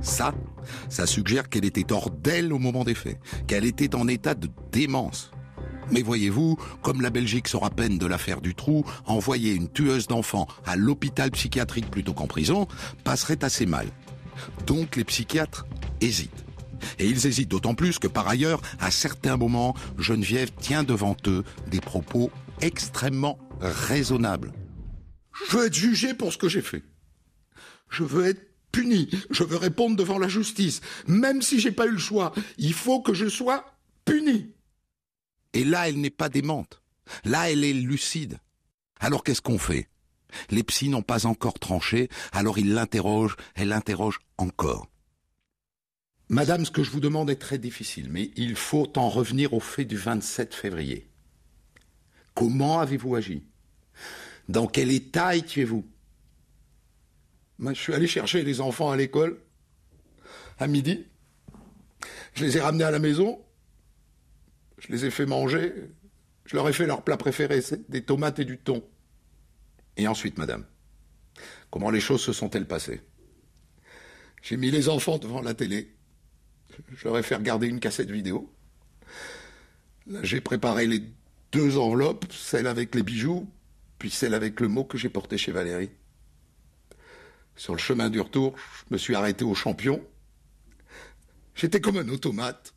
Ça, 0.00 0.32
ça 0.88 1.06
suggère 1.06 1.50
qu'elle 1.50 1.66
était 1.66 1.92
hors 1.92 2.10
d'elle 2.10 2.52
au 2.52 2.58
moment 2.58 2.84
des 2.84 2.94
faits, 2.94 3.18
qu'elle 3.46 3.66
était 3.66 3.94
en 3.94 4.08
état 4.08 4.34
de 4.34 4.48
démence. 4.72 5.32
Mais 5.90 6.00
voyez-vous, 6.00 6.56
comme 6.82 7.02
la 7.02 7.10
Belgique 7.10 7.48
sera 7.48 7.68
peine 7.68 7.98
de 7.98 8.06
l'affaire 8.06 8.40
du 8.40 8.54
trou, 8.54 8.84
envoyer 9.04 9.52
une 9.52 9.68
tueuse 9.68 10.06
d'enfants 10.06 10.46
à 10.64 10.76
l'hôpital 10.76 11.30
psychiatrique 11.30 11.90
plutôt 11.90 12.14
qu'en 12.14 12.26
prison 12.26 12.66
passerait 13.04 13.44
assez 13.44 13.66
mal. 13.66 13.86
Donc 14.66 14.96
les 14.96 15.04
psychiatres 15.04 15.66
hésitent. 16.00 16.44
Et 16.98 17.06
ils 17.06 17.26
hésitent 17.26 17.50
d'autant 17.50 17.74
plus 17.74 17.98
que 17.98 18.08
par 18.08 18.28
ailleurs, 18.28 18.60
à 18.80 18.90
certains 18.90 19.36
moments, 19.36 19.74
Geneviève 19.98 20.50
tient 20.60 20.84
devant 20.84 21.16
eux 21.26 21.44
des 21.70 21.80
propos 21.80 22.30
extrêmement 22.60 23.38
raisonnables. 23.60 24.52
Je 25.32 25.56
veux 25.56 25.66
être 25.66 25.74
jugé 25.74 26.14
pour 26.14 26.32
ce 26.32 26.38
que 26.38 26.48
j'ai 26.48 26.62
fait. 26.62 26.82
Je 27.90 28.04
veux 28.04 28.26
être 28.26 28.42
puni. 28.72 29.08
Je 29.30 29.44
veux 29.44 29.56
répondre 29.56 29.96
devant 29.96 30.18
la 30.18 30.28
justice. 30.28 30.80
Même 31.06 31.42
si 31.42 31.60
j'ai 31.60 31.72
pas 31.72 31.86
eu 31.86 31.92
le 31.92 31.98
choix, 31.98 32.32
il 32.58 32.74
faut 32.74 33.00
que 33.00 33.14
je 33.14 33.28
sois 33.28 33.64
puni. 34.04 34.52
Et 35.52 35.64
là, 35.64 35.88
elle 35.88 36.00
n'est 36.00 36.10
pas 36.10 36.28
démente. 36.28 36.82
Là, 37.24 37.50
elle 37.50 37.64
est 37.64 37.72
lucide. 37.72 38.38
Alors 39.00 39.22
qu'est-ce 39.22 39.42
qu'on 39.42 39.58
fait? 39.58 39.88
Les 40.50 40.64
psys 40.64 40.88
n'ont 40.88 41.02
pas 41.02 41.26
encore 41.26 41.58
tranché, 41.58 42.08
alors 42.32 42.58
ils 42.58 42.74
l'interrogent, 42.74 43.36
elle 43.54 43.68
l'interroge 43.68 44.18
encore. 44.38 44.88
Madame, 46.28 46.64
ce 46.64 46.70
que 46.70 46.82
je 46.82 46.90
vous 46.90 47.00
demande 47.00 47.30
est 47.30 47.36
très 47.36 47.58
difficile, 47.58 48.08
mais 48.10 48.30
il 48.36 48.56
faut 48.56 48.98
en 48.98 49.08
revenir 49.08 49.52
au 49.52 49.60
fait 49.60 49.84
du 49.84 49.96
27 49.96 50.54
février. 50.54 51.08
Comment 52.34 52.80
avez-vous 52.80 53.14
agi? 53.14 53.44
Dans 54.48 54.66
quel 54.66 54.90
état 54.90 55.36
étiez-vous? 55.36 55.86
Je 57.60 57.72
suis 57.74 57.94
allé 57.94 58.06
chercher 58.06 58.42
les 58.42 58.60
enfants 58.60 58.90
à 58.90 58.96
l'école 58.96 59.40
à 60.58 60.66
midi. 60.66 61.06
Je 62.34 62.44
les 62.44 62.56
ai 62.56 62.60
ramenés 62.60 62.84
à 62.84 62.90
la 62.90 62.98
maison. 62.98 63.40
Je 64.78 64.92
les 64.92 65.04
ai 65.04 65.10
fait 65.10 65.26
manger. 65.26 65.72
Je 66.46 66.56
leur 66.56 66.68
ai 66.68 66.72
fait 66.72 66.86
leur 66.86 67.02
plat 67.02 67.16
préféré, 67.16 67.60
des 67.88 68.02
tomates 68.02 68.38
et 68.38 68.44
du 68.44 68.58
thon. 68.58 68.82
Et 69.96 70.08
ensuite, 70.08 70.36
madame, 70.36 70.66
comment 71.70 71.90
les 71.90 72.00
choses 72.00 72.22
se 72.22 72.32
sont-elles 72.32 72.66
passées? 72.66 73.00
J'ai 74.42 74.56
mis 74.56 74.70
les 74.70 74.88
enfants 74.88 75.18
devant 75.18 75.40
la 75.40 75.54
télé. 75.54 75.94
Je 76.96 77.04
leur 77.04 77.18
ai 77.18 77.22
fait 77.22 77.36
regarder 77.36 77.66
une 77.66 77.80
cassette 77.80 78.10
vidéo. 78.10 78.52
J'ai 80.22 80.40
préparé 80.40 80.86
les 80.86 81.02
deux 81.52 81.78
enveloppes, 81.78 82.26
celle 82.32 82.66
avec 82.66 82.94
les 82.94 83.02
bijoux, 83.02 83.48
puis 83.98 84.10
celle 84.10 84.34
avec 84.34 84.60
le 84.60 84.68
mot 84.68 84.84
que 84.84 84.98
j'ai 84.98 85.08
porté 85.08 85.38
chez 85.38 85.52
Valérie. 85.52 85.90
Sur 87.56 87.74
le 87.74 87.78
chemin 87.78 88.10
du 88.10 88.20
retour, 88.20 88.56
je 88.58 88.94
me 88.94 88.98
suis 88.98 89.14
arrêté 89.14 89.44
au 89.44 89.54
champion. 89.54 90.04
J'étais 91.54 91.80
comme 91.80 91.96
un 91.96 92.08
automate. 92.08 92.74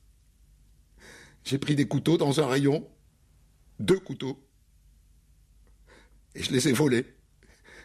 J'ai 1.44 1.58
pris 1.58 1.76
des 1.76 1.88
couteaux 1.88 2.18
dans 2.18 2.40
un 2.40 2.48
rayon, 2.48 2.88
deux 3.80 4.00
couteaux, 4.00 4.40
et 6.36 6.44
je 6.44 6.52
les 6.52 6.68
ai 6.68 6.74
volés. 6.74 7.06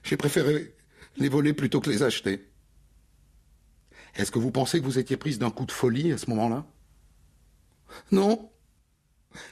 J'ai 0.03 0.17
préféré 0.17 0.75
les 1.17 1.29
voler 1.29 1.55
plutôt 1.55 1.81
que 1.81 1.89
les 1.89 2.03
acheter. 2.03 2.52
Est-ce 4.15 4.31
que 4.31 4.39
vous 4.39 4.51
pensez 4.51 4.81
que 4.81 4.85
vous 4.85 4.99
étiez 4.99 5.17
prise 5.17 5.39
d'un 5.39 5.51
coup 5.51 5.67
de 5.67 5.73
folie 5.73 6.13
à 6.13 6.19
ce 6.19 6.29
moment-là? 6.31 6.67
Non. 8.11 8.51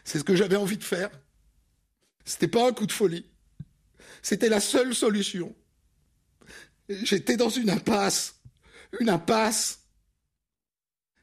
C'est 0.04 0.18
ce 0.18 0.24
que 0.24 0.36
j'avais 0.36 0.56
envie 0.56 0.76
de 0.76 0.84
faire. 0.84 1.10
C'était 2.24 2.48
pas 2.48 2.68
un 2.68 2.72
coup 2.72 2.86
de 2.86 2.92
folie. 2.92 3.26
C'était 4.22 4.48
la 4.48 4.60
seule 4.60 4.94
solution. 4.94 5.54
J'étais 6.88 7.36
dans 7.36 7.48
une 7.48 7.70
impasse. 7.70 8.40
Une 9.00 9.08
impasse. 9.08 9.80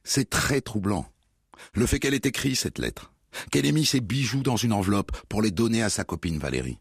C'est 0.03 0.29
très 0.29 0.61
troublant. 0.61 1.11
Le 1.73 1.85
fait 1.85 1.99
qu'elle 1.99 2.13
ait 2.13 2.21
écrit 2.23 2.55
cette 2.55 2.79
lettre. 2.79 3.13
Qu'elle 3.51 3.65
ait 3.65 3.71
mis 3.71 3.85
ses 3.85 3.99
bijoux 3.99 4.41
dans 4.41 4.55
une 4.55 4.73
enveloppe 4.73 5.15
pour 5.27 5.41
les 5.41 5.51
donner 5.51 5.83
à 5.83 5.89
sa 5.89 6.03
copine 6.03 6.39
Valérie 6.39 6.79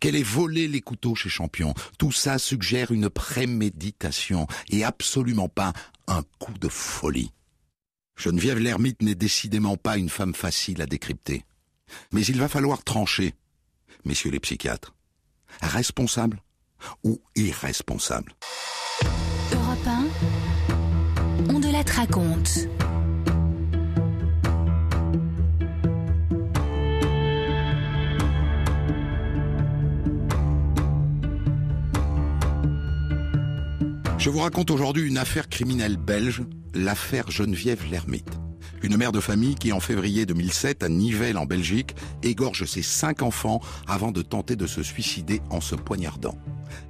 qu'elle 0.00 0.16
ait 0.16 0.22
volé 0.22 0.68
les 0.68 0.80
couteaux 0.80 1.14
chez 1.14 1.28
Champion. 1.28 1.74
Tout 1.98 2.12
ça 2.12 2.38
suggère 2.38 2.92
une 2.92 3.10
préméditation 3.10 4.46
et 4.70 4.84
absolument 4.84 5.48
pas 5.48 5.72
un 6.06 6.22
coup 6.38 6.56
de 6.58 6.68
folie. 6.68 7.32
Geneviève 8.16 8.58
l'ermite 8.58 9.02
n'est 9.02 9.14
décidément 9.14 9.76
pas 9.76 9.96
une 9.96 10.08
femme 10.08 10.34
facile 10.34 10.82
à 10.82 10.86
décrypter. 10.86 11.44
Mais 12.12 12.24
il 12.24 12.38
va 12.38 12.48
falloir 12.48 12.82
trancher, 12.82 13.34
messieurs 14.04 14.30
les 14.30 14.40
psychiatres. 14.40 14.94
Responsable 15.62 16.42
ou 17.04 17.20
irresponsable 17.34 18.34
Europe 19.52 19.88
raconte. 21.88 22.68
Je 34.18 34.30
vous 34.30 34.40
raconte 34.40 34.72
aujourd'hui 34.72 35.06
une 35.06 35.16
affaire 35.16 35.48
criminelle 35.48 35.96
belge, 35.96 36.42
l'affaire 36.74 37.30
Geneviève 37.30 37.88
Lermite. 37.88 38.32
Une 38.82 38.96
mère 38.96 39.12
de 39.12 39.20
famille 39.20 39.54
qui, 39.54 39.72
en 39.72 39.78
février 39.78 40.26
2007, 40.26 40.82
à 40.82 40.88
Nivelles, 40.88 41.38
en 41.38 41.46
Belgique, 41.46 41.94
égorge 42.24 42.64
ses 42.64 42.82
cinq 42.82 43.22
enfants 43.22 43.60
avant 43.86 44.10
de 44.10 44.22
tenter 44.22 44.56
de 44.56 44.66
se 44.66 44.82
suicider 44.82 45.40
en 45.50 45.60
se 45.60 45.76
poignardant. 45.76 46.36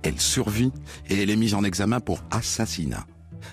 Elle 0.02 0.18
survit 0.18 0.72
et 1.10 1.22
elle 1.22 1.28
est 1.28 1.36
mise 1.36 1.52
en 1.52 1.64
examen 1.64 2.00
pour 2.00 2.24
assassinat. 2.30 3.06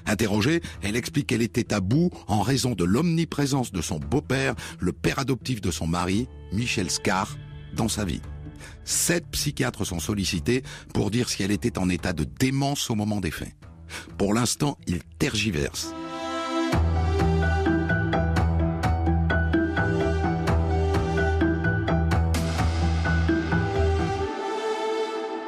Interrogée, 0.05 0.61
elle 0.81 0.95
explique 0.95 1.27
qu'elle 1.27 1.41
était 1.41 1.73
à 1.73 1.81
bout 1.81 2.11
en 2.27 2.41
raison 2.43 2.75
de 2.75 2.85
l'omniprésence 2.85 3.73
de 3.73 3.81
son 3.81 3.99
beau-père, 3.99 4.55
le 4.79 4.93
père 4.93 5.19
adoptif 5.19 5.59
de 5.59 5.71
son 5.71 5.85
mari, 5.85 6.29
Michel 6.53 6.89
Scar, 6.89 7.35
dans 7.75 7.89
sa 7.89 8.05
vie. 8.05 8.21
Sept 8.83 9.25
psychiatres 9.31 9.85
sont 9.85 9.99
sollicités 9.99 10.63
pour 10.93 11.11
dire 11.11 11.29
si 11.29 11.43
elle 11.43 11.51
était 11.51 11.77
en 11.77 11.89
état 11.89 12.13
de 12.13 12.23
démence 12.23 12.89
au 12.89 12.95
moment 12.95 13.19
des 13.19 13.31
faits. 13.31 13.53
Pour 14.17 14.33
l'instant, 14.33 14.77
ils 14.87 15.01
tergiversent. 15.19 15.93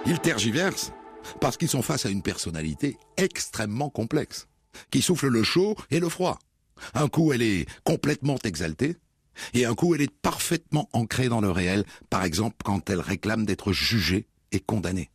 Ils 0.05 0.19
tergiversent 0.19 0.93
parce 1.41 1.57
qu'ils 1.57 1.67
sont 1.67 1.81
face 1.81 2.05
à 2.05 2.09
une 2.09 2.21
personnalité 2.21 2.97
extrêmement 3.17 3.89
complexe, 3.89 4.47
qui 4.91 5.01
souffle 5.01 5.27
le 5.27 5.43
chaud 5.43 5.75
et 5.91 5.99
le 5.99 6.09
froid. 6.09 6.39
Un 6.93 7.07
coup, 7.07 7.33
elle 7.33 7.41
est 7.41 7.67
complètement 7.83 8.37
exaltée, 8.43 8.95
et 9.53 9.65
un 9.65 9.75
coup, 9.75 9.95
elle 9.95 10.01
est 10.01 10.11
parfaitement 10.21 10.89
ancrée 10.93 11.29
dans 11.29 11.41
le 11.41 11.51
réel, 11.51 11.85
par 12.09 12.23
exemple 12.23 12.57
quand 12.63 12.89
elle 12.89 12.99
réclame 12.99 13.45
d'être 13.45 13.71
jugée 13.71 14.27
et 14.51 14.59
condamnée. 14.59 15.09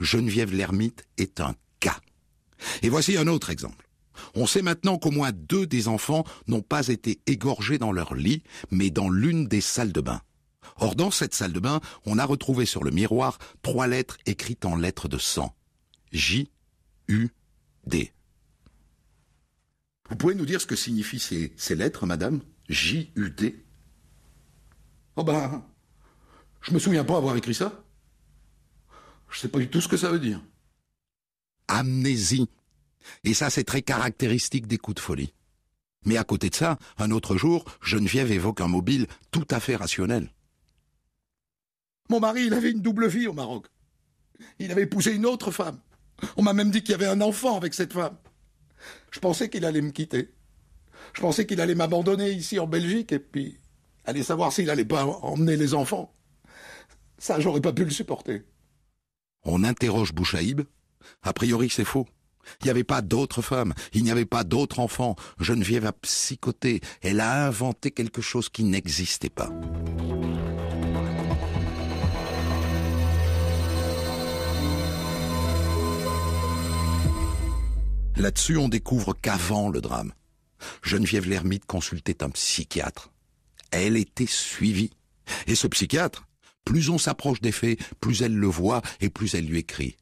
Geneviève 0.00 0.54
Lermite 0.54 1.04
est 1.16 1.40
un 1.40 1.54
cas. 1.80 2.00
Et 2.82 2.88
voici 2.88 3.16
un 3.16 3.26
autre 3.26 3.50
exemple. 3.50 3.88
On 4.34 4.46
sait 4.46 4.62
maintenant 4.62 4.98
qu'au 4.98 5.10
moins 5.10 5.32
deux 5.32 5.66
des 5.66 5.88
enfants 5.88 6.24
n'ont 6.46 6.62
pas 6.62 6.88
été 6.88 7.20
égorgés 7.26 7.78
dans 7.78 7.92
leur 7.92 8.14
lit, 8.14 8.42
mais 8.70 8.90
dans 8.90 9.08
l'une 9.08 9.48
des 9.48 9.60
salles 9.60 9.92
de 9.92 10.00
bain. 10.00 10.22
Or, 10.76 10.94
dans 10.94 11.10
cette 11.10 11.34
salle 11.34 11.52
de 11.52 11.60
bain, 11.60 11.80
on 12.06 12.18
a 12.18 12.24
retrouvé 12.24 12.66
sur 12.66 12.84
le 12.84 12.90
miroir 12.90 13.38
trois 13.62 13.86
lettres 13.86 14.18
écrites 14.26 14.64
en 14.64 14.76
lettres 14.76 15.08
de 15.08 15.18
sang. 15.18 15.54
J, 16.12 16.50
U, 17.08 17.28
D. 17.86 18.12
Vous 20.10 20.16
pouvez 20.16 20.34
nous 20.34 20.46
dire 20.46 20.60
ce 20.60 20.66
que 20.66 20.76
signifient 20.76 21.18
ces, 21.18 21.52
ces 21.56 21.74
lettres, 21.74 22.06
madame? 22.06 22.40
J, 22.68 23.12
U, 23.16 23.30
D 23.30 23.64
Oh 25.16 25.22
ben, 25.22 25.64
je 26.62 26.72
me 26.72 26.78
souviens 26.78 27.04
pas 27.04 27.16
avoir 27.16 27.36
écrit 27.36 27.54
ça. 27.54 27.84
Je 29.30 29.38
sais 29.38 29.48
pas 29.48 29.58
du 29.58 29.68
tout 29.68 29.80
ce 29.80 29.88
que 29.88 29.96
ça 29.96 30.10
veut 30.10 30.18
dire. 30.18 30.40
Amnésie. 31.68 32.48
Et 33.22 33.34
ça, 33.34 33.50
c'est 33.50 33.64
très 33.64 33.82
caractéristique 33.82 34.66
des 34.66 34.78
coups 34.78 34.96
de 34.96 35.00
folie. 35.00 35.34
Mais 36.04 36.16
à 36.16 36.24
côté 36.24 36.50
de 36.50 36.54
ça, 36.54 36.78
un 36.98 37.10
autre 37.10 37.36
jour, 37.36 37.64
Geneviève 37.80 38.32
évoque 38.32 38.60
un 38.60 38.68
mobile 38.68 39.06
tout 39.30 39.46
à 39.50 39.60
fait 39.60 39.76
rationnel. 39.76 40.30
Mon 42.10 42.20
mari, 42.20 42.46
il 42.46 42.54
avait 42.54 42.70
une 42.70 42.82
double 42.82 43.08
vie 43.08 43.26
au 43.26 43.32
Maroc. 43.32 43.66
Il 44.58 44.70
avait 44.70 44.82
épousé 44.82 45.14
une 45.14 45.26
autre 45.26 45.50
femme. 45.50 45.78
On 46.36 46.42
m'a 46.42 46.52
même 46.52 46.70
dit 46.70 46.82
qu'il 46.82 46.92
y 46.92 46.94
avait 46.94 47.06
un 47.06 47.20
enfant 47.20 47.56
avec 47.56 47.72
cette 47.72 47.92
femme. 47.92 48.16
Je 49.10 49.20
pensais 49.20 49.48
qu'il 49.48 49.64
allait 49.64 49.80
me 49.80 49.90
quitter. 49.90 50.33
Je 51.12 51.20
pensais 51.20 51.46
qu'il 51.46 51.60
allait 51.60 51.74
m'abandonner 51.74 52.30
ici 52.30 52.58
en 52.58 52.66
Belgique 52.66 53.12
et 53.12 53.18
puis 53.18 53.58
aller 54.04 54.22
savoir 54.22 54.52
s'il 54.52 54.70
allait 54.70 54.84
pas 54.84 55.04
emmener 55.04 55.56
les 55.56 55.74
enfants. 55.74 56.12
Ça, 57.18 57.40
j'aurais 57.40 57.60
pas 57.60 57.72
pu 57.72 57.84
le 57.84 57.90
supporter. 57.90 58.42
On 59.44 59.64
interroge 59.64 60.12
Bouchaïb. 60.12 60.62
A 61.22 61.32
priori, 61.32 61.68
c'est 61.70 61.84
faux. 61.84 62.06
Il 62.60 62.64
n'y 62.64 62.70
avait 62.70 62.84
pas 62.84 63.02
d'autres 63.02 63.42
femmes, 63.42 63.72
il 63.92 64.04
n'y 64.04 64.10
avait 64.10 64.26
pas 64.26 64.44
d'autres 64.44 64.80
enfants. 64.80 65.16
Geneviève 65.40 65.86
a 65.86 65.92
psychoté, 65.92 66.80
elle 67.02 67.20
a 67.20 67.46
inventé 67.46 67.90
quelque 67.90 68.20
chose 68.20 68.48
qui 68.48 68.64
n'existait 68.64 69.30
pas. 69.30 69.50
Là-dessus, 78.16 78.56
on 78.56 78.68
découvre 78.68 79.12
qu'avant 79.20 79.68
le 79.70 79.80
drame, 79.80 80.12
Geneviève 80.82 81.28
Lermite 81.28 81.66
consultait 81.66 82.22
un 82.22 82.30
psychiatre. 82.30 83.10
Elle 83.70 83.96
était 83.96 84.26
suivie. 84.26 84.90
Et 85.46 85.54
ce 85.54 85.66
psychiatre, 85.66 86.26
plus 86.64 86.90
on 86.90 86.98
s'approche 86.98 87.40
des 87.40 87.52
faits, 87.52 87.78
plus 88.00 88.22
elle 88.22 88.34
le 88.34 88.46
voit 88.46 88.82
et 89.00 89.10
plus 89.10 89.34
elle 89.34 89.46
lui 89.46 89.58
écrit. 89.58 89.96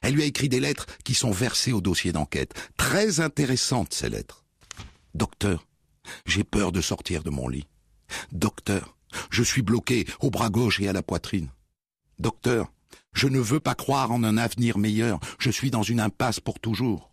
Elle 0.00 0.14
lui 0.14 0.22
a 0.22 0.26
écrit 0.26 0.48
des 0.48 0.60
lettres 0.60 0.86
qui 1.04 1.14
sont 1.14 1.30
versées 1.30 1.72
au 1.72 1.80
dossier 1.80 2.12
d'enquête. 2.12 2.54
Très 2.76 3.20
intéressantes, 3.20 3.94
ces 3.94 4.08
lettres. 4.08 4.44
Docteur, 5.14 5.66
j'ai 6.26 6.44
peur 6.44 6.72
de 6.72 6.80
sortir 6.80 7.22
de 7.22 7.30
mon 7.30 7.48
lit. 7.48 7.66
Docteur, 8.32 8.96
je 9.30 9.42
suis 9.42 9.62
bloqué 9.62 10.06
au 10.20 10.30
bras 10.30 10.50
gauche 10.50 10.80
et 10.80 10.88
à 10.88 10.92
la 10.92 11.02
poitrine. 11.02 11.48
Docteur, 12.18 12.72
je 13.12 13.28
ne 13.28 13.40
veux 13.40 13.60
pas 13.60 13.74
croire 13.74 14.10
en 14.10 14.24
un 14.24 14.38
avenir 14.38 14.78
meilleur. 14.78 15.20
Je 15.38 15.50
suis 15.50 15.70
dans 15.70 15.82
une 15.82 16.00
impasse 16.00 16.40
pour 16.40 16.60
toujours. 16.60 17.10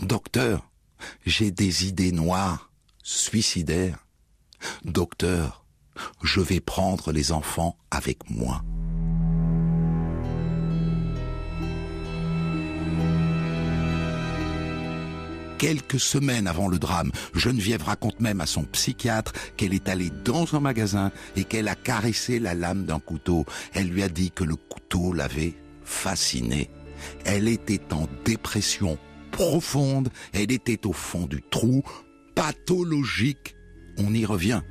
Docteur, 0.00 0.68
j'ai 1.26 1.50
des 1.50 1.86
idées 1.86 2.12
noires, 2.12 2.70
suicidaires. 3.02 4.06
Docteur, 4.84 5.64
je 6.22 6.40
vais 6.40 6.60
prendre 6.60 7.12
les 7.12 7.32
enfants 7.32 7.76
avec 7.90 8.30
moi. 8.30 8.62
Quelques 15.58 15.98
semaines 15.98 16.46
avant 16.46 16.68
le 16.68 16.78
drame, 16.78 17.10
Geneviève 17.34 17.82
raconte 17.82 18.20
même 18.20 18.40
à 18.40 18.46
son 18.46 18.62
psychiatre 18.62 19.32
qu'elle 19.56 19.74
est 19.74 19.88
allée 19.88 20.10
dans 20.24 20.54
un 20.54 20.60
magasin 20.60 21.10
et 21.34 21.42
qu'elle 21.42 21.66
a 21.66 21.74
caressé 21.74 22.38
la 22.38 22.54
lame 22.54 22.84
d'un 22.84 23.00
couteau. 23.00 23.44
Elle 23.74 23.88
lui 23.88 24.04
a 24.04 24.08
dit 24.08 24.30
que 24.30 24.44
le 24.44 24.54
couteau 24.54 25.12
l'avait 25.12 25.54
fascinée. 25.82 26.70
Elle 27.24 27.48
était 27.48 27.92
en 27.92 28.06
dépression 28.24 28.98
profonde, 29.38 30.08
elle 30.32 30.50
était 30.50 30.84
au 30.84 30.92
fond 30.92 31.26
du 31.26 31.40
trou, 31.48 31.84
pathologique. 32.34 33.54
On 33.96 34.12
y 34.12 34.24
revient. 34.24 34.62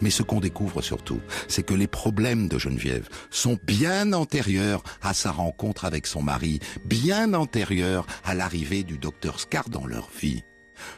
Mais 0.00 0.10
ce 0.10 0.22
qu'on 0.22 0.38
découvre 0.38 0.80
surtout, 0.80 1.20
c'est 1.48 1.64
que 1.64 1.74
les 1.74 1.88
problèmes 1.88 2.46
de 2.46 2.56
Geneviève 2.56 3.08
sont 3.30 3.58
bien 3.66 4.12
antérieurs 4.12 4.84
à 5.02 5.12
sa 5.12 5.32
rencontre 5.32 5.84
avec 5.84 6.06
son 6.06 6.22
mari, 6.22 6.60
bien 6.84 7.34
antérieurs 7.34 8.06
à 8.24 8.34
l'arrivée 8.34 8.84
du 8.84 8.96
docteur 8.96 9.40
Scar 9.40 9.68
dans 9.68 9.86
leur 9.86 10.08
vie. 10.16 10.44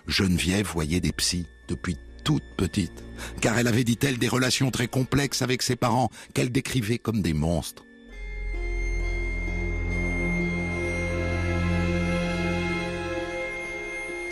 Geneviève 0.06 0.66
voyait 0.66 1.00
des 1.00 1.12
psys 1.12 1.46
depuis 1.68 1.96
toute 2.24 2.44
petite, 2.58 3.02
car 3.40 3.58
elle 3.58 3.68
avait, 3.68 3.84
dit-elle, 3.84 4.18
des 4.18 4.28
relations 4.28 4.70
très 4.70 4.86
complexes 4.86 5.40
avec 5.40 5.62
ses 5.62 5.76
parents 5.76 6.10
qu'elle 6.34 6.52
décrivait 6.52 6.98
comme 6.98 7.22
des 7.22 7.32
monstres. 7.32 7.84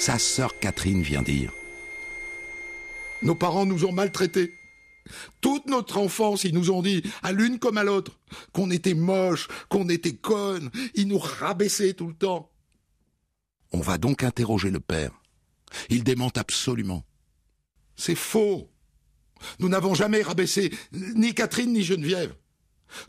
Sa 0.00 0.18
sœur 0.18 0.58
Catherine 0.58 1.02
vient 1.02 1.20
dire 1.20 1.52
nos 3.20 3.34
parents 3.34 3.66
nous 3.66 3.84
ont 3.84 3.92
maltraités. 3.92 4.54
Toute 5.42 5.66
notre 5.66 5.98
enfance, 5.98 6.44
ils 6.44 6.54
nous 6.54 6.70
ont 6.70 6.80
dit, 6.80 7.02
à 7.22 7.32
l'une 7.32 7.58
comme 7.58 7.76
à 7.76 7.84
l'autre, 7.84 8.18
qu'on 8.54 8.70
était 8.70 8.94
moche, 8.94 9.48
qu'on 9.68 9.90
était 9.90 10.14
conne. 10.14 10.70
Ils 10.94 11.06
nous 11.06 11.18
rabaissaient 11.18 11.92
tout 11.92 12.06
le 12.06 12.14
temps. 12.14 12.50
On 13.72 13.80
va 13.80 13.98
donc 13.98 14.22
interroger 14.22 14.70
le 14.70 14.80
père. 14.80 15.12
Il 15.90 16.02
démente 16.02 16.38
absolument. 16.38 17.04
C'est 17.94 18.14
faux. 18.14 18.70
Nous 19.58 19.68
n'avons 19.68 19.94
jamais 19.94 20.22
rabaissé 20.22 20.72
ni 20.92 21.34
Catherine 21.34 21.74
ni 21.74 21.82
Geneviève. 21.82 22.34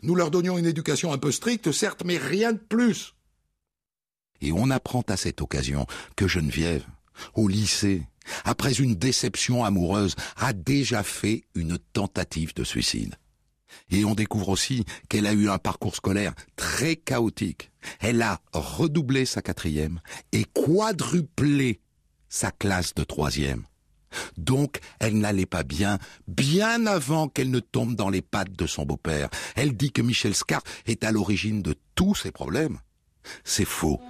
Nous 0.02 0.14
leur 0.14 0.30
donnions 0.30 0.58
une 0.58 0.66
éducation 0.66 1.10
un 1.10 1.18
peu 1.18 1.32
stricte, 1.32 1.72
certes, 1.72 2.04
mais 2.04 2.18
rien 2.18 2.52
de 2.52 2.58
plus. 2.58 3.14
Et 4.42 4.52
on 4.52 4.70
apprend 4.70 5.02
à 5.08 5.16
cette 5.16 5.40
occasion 5.40 5.86
que 6.16 6.28
Geneviève, 6.28 6.84
au 7.34 7.48
lycée, 7.48 8.06
après 8.44 8.74
une 8.74 8.94
déception 8.94 9.64
amoureuse, 9.64 10.16
a 10.36 10.52
déjà 10.52 11.02
fait 11.02 11.44
une 11.54 11.78
tentative 11.92 12.54
de 12.54 12.64
suicide. 12.64 13.14
Et 13.90 14.04
on 14.04 14.14
découvre 14.14 14.50
aussi 14.50 14.84
qu'elle 15.08 15.26
a 15.26 15.32
eu 15.32 15.48
un 15.48 15.58
parcours 15.58 15.96
scolaire 15.96 16.34
très 16.56 16.96
chaotique. 16.96 17.70
Elle 18.00 18.22
a 18.22 18.40
redoublé 18.52 19.24
sa 19.24 19.42
quatrième 19.42 20.00
et 20.32 20.44
quadruplé 20.44 21.80
sa 22.28 22.50
classe 22.50 22.94
de 22.94 23.04
troisième. 23.04 23.64
Donc, 24.36 24.80
elle 24.98 25.18
n'allait 25.18 25.46
pas 25.46 25.62
bien, 25.62 25.98
bien 26.28 26.86
avant 26.86 27.28
qu'elle 27.28 27.50
ne 27.50 27.60
tombe 27.60 27.94
dans 27.94 28.10
les 28.10 28.20
pattes 28.20 28.52
de 28.52 28.66
son 28.66 28.84
beau-père. 28.84 29.30
Elle 29.56 29.74
dit 29.74 29.90
que 29.90 30.02
Michel 30.02 30.34
Scar 30.34 30.62
est 30.86 31.04
à 31.04 31.12
l'origine 31.12 31.62
de 31.62 31.74
tous 31.94 32.14
ses 32.14 32.30
problèmes. 32.30 32.78
C'est 33.44 33.64
faux. 33.64 34.00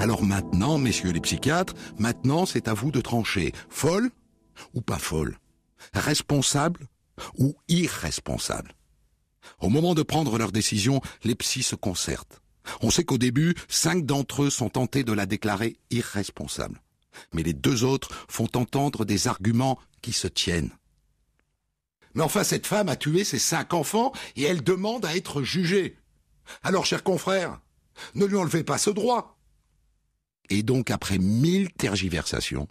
Alors 0.00 0.24
maintenant, 0.24 0.78
messieurs 0.78 1.12
les 1.12 1.20
psychiatres, 1.20 1.74
maintenant 1.98 2.46
c'est 2.46 2.68
à 2.68 2.74
vous 2.74 2.90
de 2.90 3.00
trancher. 3.00 3.52
Folle 3.68 4.10
ou 4.74 4.80
pas 4.80 4.98
folle? 4.98 5.38
Responsable 5.94 6.88
ou 7.38 7.54
irresponsable? 7.68 8.74
Au 9.60 9.68
moment 9.68 9.94
de 9.94 10.02
prendre 10.02 10.38
leur 10.38 10.52
décision, 10.52 11.00
les 11.22 11.34
psys 11.34 11.62
se 11.62 11.76
concertent. 11.76 12.40
On 12.82 12.90
sait 12.90 13.04
qu'au 13.04 13.18
début, 13.18 13.54
cinq 13.68 14.04
d'entre 14.04 14.44
eux 14.44 14.50
sont 14.50 14.70
tentés 14.70 15.04
de 15.04 15.12
la 15.12 15.26
déclarer 15.26 15.76
irresponsable. 15.90 16.80
Mais 17.32 17.42
les 17.42 17.54
deux 17.54 17.84
autres 17.84 18.08
font 18.28 18.48
entendre 18.54 19.04
des 19.04 19.28
arguments 19.28 19.78
qui 20.02 20.12
se 20.12 20.26
tiennent. 20.26 20.70
Mais 22.14 22.22
enfin, 22.22 22.44
cette 22.44 22.66
femme 22.66 22.88
a 22.88 22.96
tué 22.96 23.24
ses 23.24 23.38
cinq 23.38 23.72
enfants 23.74 24.12
et 24.36 24.42
elle 24.42 24.62
demande 24.62 25.04
à 25.04 25.16
être 25.16 25.42
jugée. 25.42 25.96
Alors, 26.62 26.86
chers 26.86 27.04
confrères, 27.04 27.60
ne 28.14 28.24
lui 28.24 28.36
enlevez 28.36 28.64
pas 28.64 28.78
ce 28.78 28.90
droit. 28.90 29.38
Et 30.48 30.62
donc, 30.62 30.90
après 30.90 31.18
mille 31.18 31.72
tergiversations, 31.72 32.68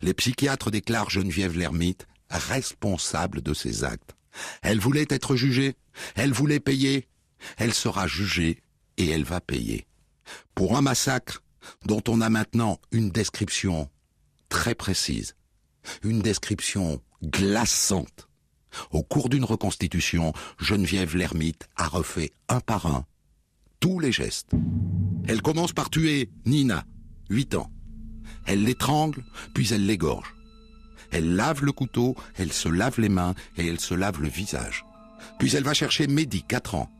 les 0.00 0.14
psychiatres 0.14 0.70
déclarent 0.70 1.10
Geneviève 1.10 1.56
Lermite 1.56 2.06
responsable 2.30 3.42
de 3.42 3.54
ses 3.54 3.84
actes. 3.84 4.16
Elle 4.62 4.80
voulait 4.80 5.06
être 5.08 5.36
jugée, 5.36 5.76
elle 6.14 6.32
voulait 6.32 6.60
payer, 6.60 7.08
elle 7.56 7.74
sera 7.74 8.06
jugée 8.06 8.62
et 8.96 9.08
elle 9.08 9.24
va 9.24 9.40
payer. 9.40 9.86
Pour 10.54 10.76
un 10.76 10.82
massacre 10.82 11.42
dont 11.86 12.02
on 12.08 12.20
a 12.20 12.28
maintenant 12.28 12.80
une 12.92 13.10
description 13.10 13.90
très 14.48 14.74
précise, 14.74 15.34
une 16.02 16.20
description 16.20 17.02
glaçante. 17.22 18.27
Au 18.90 19.02
cours 19.02 19.28
d'une 19.28 19.44
reconstitution, 19.44 20.32
Geneviève 20.58 21.16
Lermite 21.16 21.68
a 21.76 21.88
refait 21.88 22.32
un 22.48 22.60
par 22.60 22.86
un 22.86 23.04
tous 23.80 24.00
les 24.00 24.12
gestes. 24.12 24.50
Elle 25.26 25.42
commence 25.42 25.72
par 25.72 25.90
tuer 25.90 26.30
Nina, 26.46 26.84
8 27.30 27.54
ans. 27.54 27.70
Elle 28.46 28.64
l'étrangle, 28.64 29.24
puis 29.54 29.72
elle 29.72 29.86
l'égorge. 29.86 30.34
Elle 31.10 31.36
lave 31.36 31.64
le 31.64 31.72
couteau, 31.72 32.16
elle 32.36 32.52
se 32.52 32.68
lave 32.68 33.00
les 33.00 33.08
mains 33.08 33.34
et 33.56 33.66
elle 33.66 33.80
se 33.80 33.94
lave 33.94 34.20
le 34.20 34.28
visage. 34.28 34.84
Puis 35.38 35.54
elle 35.54 35.64
va 35.64 35.74
chercher 35.74 36.06
Mehdi, 36.06 36.42
4 36.42 36.74
ans. 36.74 36.90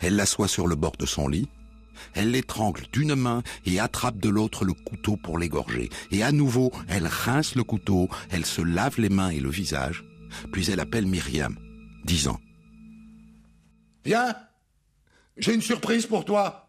Elle 0.00 0.16
l'assoit 0.16 0.48
sur 0.48 0.66
le 0.66 0.76
bord 0.76 0.96
de 0.98 1.06
son 1.06 1.28
lit. 1.28 1.48
Elle 2.14 2.32
l'étrangle 2.32 2.86
d'une 2.92 3.14
main 3.14 3.42
et 3.66 3.78
attrape 3.78 4.18
de 4.18 4.28
l'autre 4.28 4.64
le 4.64 4.72
couteau 4.72 5.16
pour 5.16 5.38
l'égorger. 5.38 5.90
Et 6.10 6.24
à 6.24 6.32
nouveau, 6.32 6.72
elle 6.88 7.06
rince 7.06 7.54
le 7.54 7.62
couteau, 7.62 8.08
elle 8.30 8.46
se 8.46 8.62
lave 8.62 8.98
les 8.98 9.10
mains 9.10 9.30
et 9.30 9.40
le 9.40 9.50
visage. 9.50 10.04
Puis 10.52 10.70
elle 10.70 10.80
appelle 10.80 11.06
Myriam, 11.06 11.58
10 12.04 12.28
ans. 12.28 12.40
Viens, 14.04 14.36
j'ai 15.36 15.54
une 15.54 15.62
surprise 15.62 16.06
pour 16.06 16.24
toi. 16.24 16.68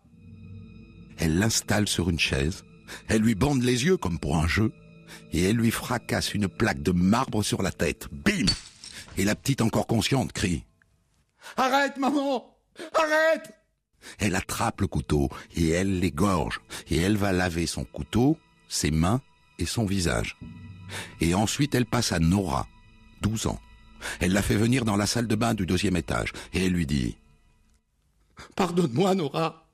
Elle 1.17 1.38
l'installe 1.38 1.88
sur 1.88 2.10
une 2.10 2.19
chaise, 2.19 2.63
elle 3.08 3.21
lui 3.21 3.36
bande 3.36 3.63
les 3.63 3.86
yeux 3.86 3.97
comme 3.97 4.19
pour 4.19 4.38
un 4.38 4.47
jeu, 4.47 4.71
et 5.32 5.43
elle 5.43 5.56
lui 5.56 5.71
fracasse 5.71 6.34
une 6.34 6.47
plaque 6.47 6.82
de 6.82 6.91
marbre 6.91 7.43
sur 7.43 7.62
la 7.62 7.71
tête. 7.71 8.08
Bim 8.12 8.45
Et 9.17 9.25
la 9.25 9.36
petite 9.36 9.62
encore 9.62 9.88
consciente 9.88 10.34
crie. 10.34 10.65
Arrête, 11.58 11.97
maman 11.97 12.58
Arrête 12.93 13.54
Elle 14.19 14.36
attrape 14.36 14.82
le 14.82 14.88
couteau 14.88 15.30
et 15.56 15.69
elle 15.69 15.99
l'égorge, 15.99 16.62
et 16.89 16.97
elle 16.97 17.17
va 17.17 17.32
laver 17.32 17.67
son 17.67 17.86
couteau, 17.86 18.38
ses 18.67 18.91
mains 18.91 19.21
et 19.60 19.65
son 19.65 19.86
visage. 19.86 20.38
Et 21.21 21.34
ensuite 21.34 21.75
elle 21.75 21.86
passe 21.86 22.12
à 22.12 22.19
Nora, 22.19 22.67
12 23.25 23.47
ans. 23.47 23.59
Elle 24.19 24.33
la 24.33 24.43
fait 24.43 24.55
venir 24.55 24.85
dans 24.85 24.97
la 24.97 25.07
salle 25.07 25.25
de 25.25 25.35
bain 25.35 25.55
du 25.55 25.65
deuxième 25.65 25.95
étage, 25.95 26.31
et 26.53 26.63
elle 26.63 26.73
lui 26.73 26.85
dit 26.85 27.17
Pardonne-moi, 28.55 29.15
Nora. 29.15 29.67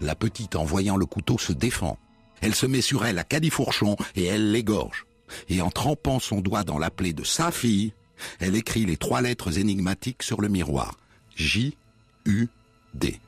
La 0.00 0.16
petite, 0.16 0.56
en 0.56 0.64
voyant 0.64 0.96
le 0.96 1.06
couteau, 1.06 1.38
se 1.38 1.52
défend. 1.52 1.96
Elle 2.40 2.56
se 2.56 2.66
met 2.66 2.80
sur 2.80 3.06
elle 3.06 3.18
à 3.18 3.24
califourchon 3.24 3.96
et 4.16 4.24
elle 4.24 4.50
l'égorge. 4.50 5.06
Et 5.48 5.60
en 5.60 5.70
trempant 5.70 6.18
son 6.18 6.40
doigt 6.40 6.64
dans 6.64 6.78
la 6.78 6.90
plaie 6.90 7.12
de 7.12 7.22
sa 7.22 7.52
fille, 7.52 7.92
elle 8.40 8.56
écrit 8.56 8.84
les 8.84 8.96
trois 8.96 9.20
lettres 9.20 9.58
énigmatiques 9.58 10.24
sur 10.24 10.40
le 10.40 10.48
miroir. 10.48 10.96
J, 11.36 11.76
U, 12.24 12.48
D. 12.94 13.20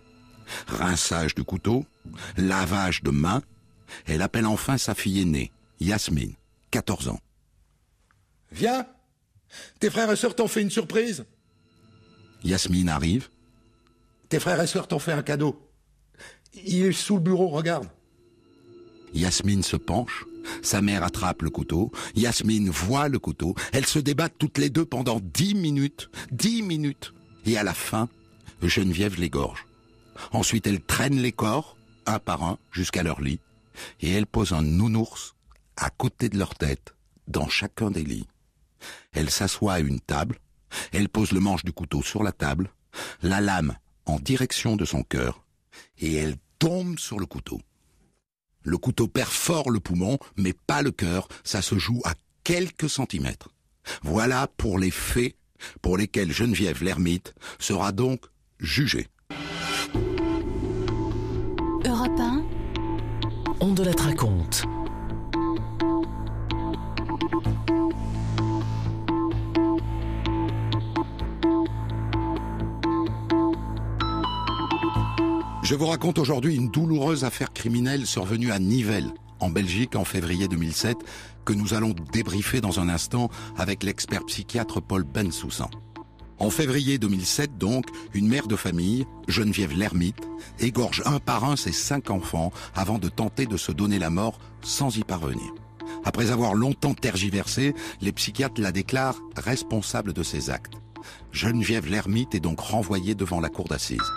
Rinçage 0.66 1.36
du 1.36 1.44
couteau, 1.44 1.86
lavage 2.36 3.04
de 3.04 3.10
main. 3.10 3.42
Elle 4.06 4.22
appelle 4.22 4.46
enfin 4.46 4.78
sa 4.78 4.96
fille 4.96 5.20
aînée, 5.20 5.52
Yasmine, 5.78 6.34
14 6.72 7.08
ans. 7.08 7.20
Viens. 8.50 8.84
Tes 9.78 9.90
frères 9.90 10.10
et 10.10 10.16
sœurs 10.16 10.34
t'ont 10.34 10.48
fait 10.48 10.62
une 10.62 10.70
surprise. 10.70 11.24
Yasmine 12.44 12.88
arrive. 12.88 13.28
Tes 14.28 14.40
frères 14.40 14.60
et 14.60 14.66
sœurs 14.66 14.88
t'ont 14.88 14.98
fait 14.98 15.12
un 15.12 15.22
cadeau. 15.22 15.60
Il 16.54 16.86
est 16.86 16.92
sous 16.92 17.16
le 17.16 17.22
bureau, 17.22 17.48
regarde. 17.48 17.88
Yasmine 19.12 19.62
se 19.62 19.76
penche, 19.76 20.24
sa 20.62 20.82
mère 20.82 21.02
attrape 21.02 21.42
le 21.42 21.50
couteau, 21.50 21.90
Yasmine 22.14 22.70
voit 22.70 23.08
le 23.08 23.18
couteau, 23.18 23.54
elles 23.72 23.86
se 23.86 23.98
débattent 23.98 24.38
toutes 24.38 24.58
les 24.58 24.70
deux 24.70 24.84
pendant 24.84 25.20
dix 25.20 25.54
minutes, 25.54 26.10
dix 26.30 26.62
minutes, 26.62 27.12
et 27.44 27.58
à 27.58 27.64
la 27.64 27.74
fin, 27.74 28.08
Geneviève 28.62 29.18
l'égorge. 29.18 29.66
Ensuite, 30.32 30.66
elle 30.66 30.80
traîne 30.80 31.20
les 31.20 31.32
corps, 31.32 31.76
un 32.06 32.18
par 32.18 32.44
un, 32.44 32.58
jusqu'à 32.70 33.02
leur 33.02 33.20
lit, 33.20 33.40
et 34.00 34.10
elle 34.10 34.26
pose 34.26 34.52
un 34.52 34.62
nounours 34.62 35.34
à 35.76 35.90
côté 35.90 36.28
de 36.28 36.38
leur 36.38 36.54
tête, 36.54 36.94
dans 37.26 37.48
chacun 37.48 37.90
des 37.90 38.04
lits. 38.04 38.28
Elle 39.12 39.30
s'assoit 39.30 39.74
à 39.74 39.80
une 39.80 40.00
table, 40.00 40.38
elle 40.92 41.08
pose 41.08 41.32
le 41.32 41.40
manche 41.40 41.64
du 41.64 41.72
couteau 41.72 42.02
sur 42.02 42.22
la 42.22 42.32
table, 42.32 42.70
la 43.22 43.40
lame 43.40 43.76
en 44.06 44.18
direction 44.18 44.76
de 44.76 44.84
son 44.84 45.02
cœur, 45.02 45.44
et 45.98 46.14
elle 46.14 46.36
tombe 46.58 46.98
sur 46.98 47.18
le 47.18 47.26
couteau. 47.26 47.60
Le 48.62 48.76
couteau 48.76 49.08
perfore 49.08 49.70
le 49.70 49.80
poumon, 49.80 50.18
mais 50.36 50.52
pas 50.52 50.82
le 50.82 50.90
cœur, 50.90 51.28
ça 51.44 51.62
se 51.62 51.78
joue 51.78 52.00
à 52.04 52.14
quelques 52.44 52.90
centimètres. 52.90 53.48
Voilà 54.02 54.48
pour 54.56 54.78
les 54.78 54.90
faits 54.90 55.34
pour 55.82 55.96
lesquels 55.96 56.32
Geneviève 56.32 56.82
l'ermite 56.82 57.34
sera 57.58 57.92
donc 57.92 58.26
jugée. 58.58 59.08
Europe 61.84 62.20
1, 62.20 62.44
On 63.60 63.72
de 63.72 63.84
la. 63.84 63.92
Je 75.70 75.76
vous 75.76 75.86
raconte 75.86 76.18
aujourd'hui 76.18 76.56
une 76.56 76.68
douloureuse 76.68 77.22
affaire 77.22 77.52
criminelle 77.52 78.04
survenue 78.04 78.50
à 78.50 78.58
Nivelles, 78.58 79.14
en 79.38 79.50
Belgique, 79.50 79.94
en 79.94 80.04
février 80.04 80.48
2007, 80.48 80.96
que 81.44 81.52
nous 81.52 81.74
allons 81.74 81.94
débriefer 82.12 82.60
dans 82.60 82.80
un 82.80 82.88
instant 82.88 83.30
avec 83.56 83.84
l'expert 83.84 84.26
psychiatre 84.26 84.82
Paul 84.82 85.04
Bensoussan. 85.04 85.70
En 86.40 86.50
février 86.50 86.98
2007, 86.98 87.56
donc, 87.56 87.84
une 88.14 88.26
mère 88.26 88.48
de 88.48 88.56
famille, 88.56 89.06
Geneviève 89.28 89.78
Lermite, 89.78 90.26
égorge 90.58 91.04
un 91.06 91.20
par 91.20 91.44
un 91.44 91.54
ses 91.54 91.70
cinq 91.70 92.10
enfants 92.10 92.50
avant 92.74 92.98
de 92.98 93.08
tenter 93.08 93.46
de 93.46 93.56
se 93.56 93.70
donner 93.70 94.00
la 94.00 94.10
mort 94.10 94.40
sans 94.62 94.96
y 94.96 95.04
parvenir. 95.04 95.54
Après 96.04 96.32
avoir 96.32 96.54
longtemps 96.54 96.94
tergiversé, 96.94 97.76
les 98.00 98.10
psychiatres 98.10 98.60
la 98.60 98.72
déclarent 98.72 99.20
responsable 99.36 100.14
de 100.14 100.24
ses 100.24 100.50
actes. 100.50 100.74
Geneviève 101.30 101.88
Lermite 101.88 102.34
est 102.34 102.40
donc 102.40 102.58
renvoyée 102.58 103.14
devant 103.14 103.38
la 103.38 103.50
cour 103.50 103.68
d'assises. 103.68 104.10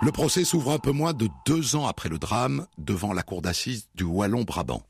Le 0.00 0.12
procès 0.12 0.44
s'ouvre 0.44 0.70
un 0.70 0.78
peu 0.78 0.92
moins 0.92 1.12
de 1.12 1.28
deux 1.44 1.74
ans 1.74 1.88
après 1.88 2.08
le 2.08 2.20
drame 2.20 2.68
devant 2.78 3.12
la 3.12 3.24
cour 3.24 3.42
d'assises 3.42 3.88
du 3.96 4.04
Wallon-Brabant. 4.04 4.84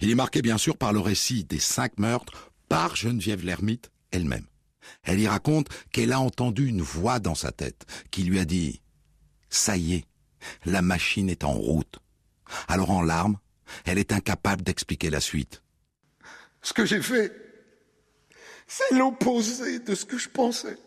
Il 0.00 0.10
est 0.10 0.14
marqué 0.14 0.40
bien 0.40 0.56
sûr 0.56 0.78
par 0.78 0.94
le 0.94 1.00
récit 1.00 1.44
des 1.44 1.58
cinq 1.58 1.98
meurtres 1.98 2.50
par 2.68 2.96
Geneviève 2.96 3.44
Lermite 3.44 3.90
elle-même. 4.10 4.46
Elle 5.02 5.20
y 5.20 5.28
raconte 5.28 5.68
qu'elle 5.92 6.12
a 6.12 6.20
entendu 6.20 6.66
une 6.66 6.80
voix 6.80 7.18
dans 7.18 7.34
sa 7.34 7.52
tête 7.52 7.84
qui 8.10 8.22
lui 8.22 8.38
a 8.38 8.46
dit⁇ 8.46 8.70
Ça 9.50 9.76
y 9.76 9.96
est, 9.96 10.04
la 10.64 10.80
machine 10.80 11.28
est 11.28 11.44
en 11.44 11.52
route⁇ 11.52 11.98
Alors 12.68 12.90
en 12.90 13.02
larmes, 13.02 13.36
elle 13.84 13.98
est 13.98 14.12
incapable 14.12 14.62
d'expliquer 14.62 15.10
la 15.10 15.20
suite. 15.20 15.62
Ce 16.62 16.72
que 16.72 16.86
j'ai 16.86 17.02
fait, 17.02 17.32
c'est 18.66 18.94
l'opposé 18.94 19.80
de 19.80 19.94
ce 19.94 20.06
que 20.06 20.16
je 20.16 20.30
pensais. 20.30 20.78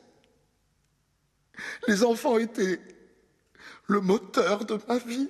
Les 1.87 2.03
enfants 2.03 2.39
étaient 2.39 2.79
le 3.91 4.01
moteur 4.01 4.65
de 4.65 4.79
ma 4.87 4.97
vie. 4.97 5.29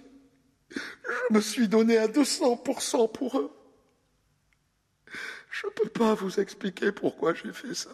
Je 0.70 1.34
me 1.34 1.42
suis 1.42 1.68
donné 1.68 1.98
à 1.98 2.08
200% 2.08 3.12
pour 3.12 3.40
eux. 3.40 3.52
Je 5.50 5.68
ne 5.68 5.72
peux 5.72 5.90
pas 5.90 6.14
vous 6.14 6.40
expliquer 6.40 6.92
pourquoi 6.92 7.34
j'ai 7.34 7.52
fait 7.52 7.74
ça. 7.74 7.90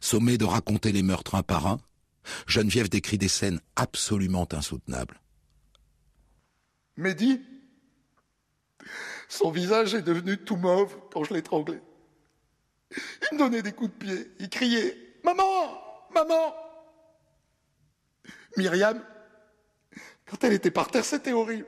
Sommée 0.00 0.38
de 0.38 0.44
raconter 0.44 0.92
les 0.92 1.02
meurtres 1.02 1.34
un 1.34 1.42
par 1.42 1.66
un, 1.66 1.78
Geneviève 2.46 2.88
décrit 2.88 3.18
des 3.18 3.28
scènes 3.28 3.60
absolument 3.76 4.48
insoutenables. 4.52 5.20
Mehdi, 6.96 7.42
son 9.28 9.50
visage 9.50 9.94
est 9.94 10.02
devenu 10.02 10.38
tout 10.38 10.56
mauve 10.56 10.96
quand 11.12 11.24
je 11.24 11.34
l'étranglais. 11.34 11.82
Il 13.30 13.34
me 13.34 13.38
donnait 13.38 13.62
des 13.62 13.72
coups 13.72 13.90
de 13.90 14.06
pied, 14.06 14.30
il 14.38 14.48
criait⁇ 14.48 14.96
Maman 15.24 16.06
Maman!⁇ 16.14 16.48
Myriam, 18.56 19.02
Quand 20.26 20.42
elle 20.44 20.54
était 20.54 20.70
par 20.70 20.90
terre, 20.90 21.04
c'était 21.04 21.32
horrible. 21.32 21.66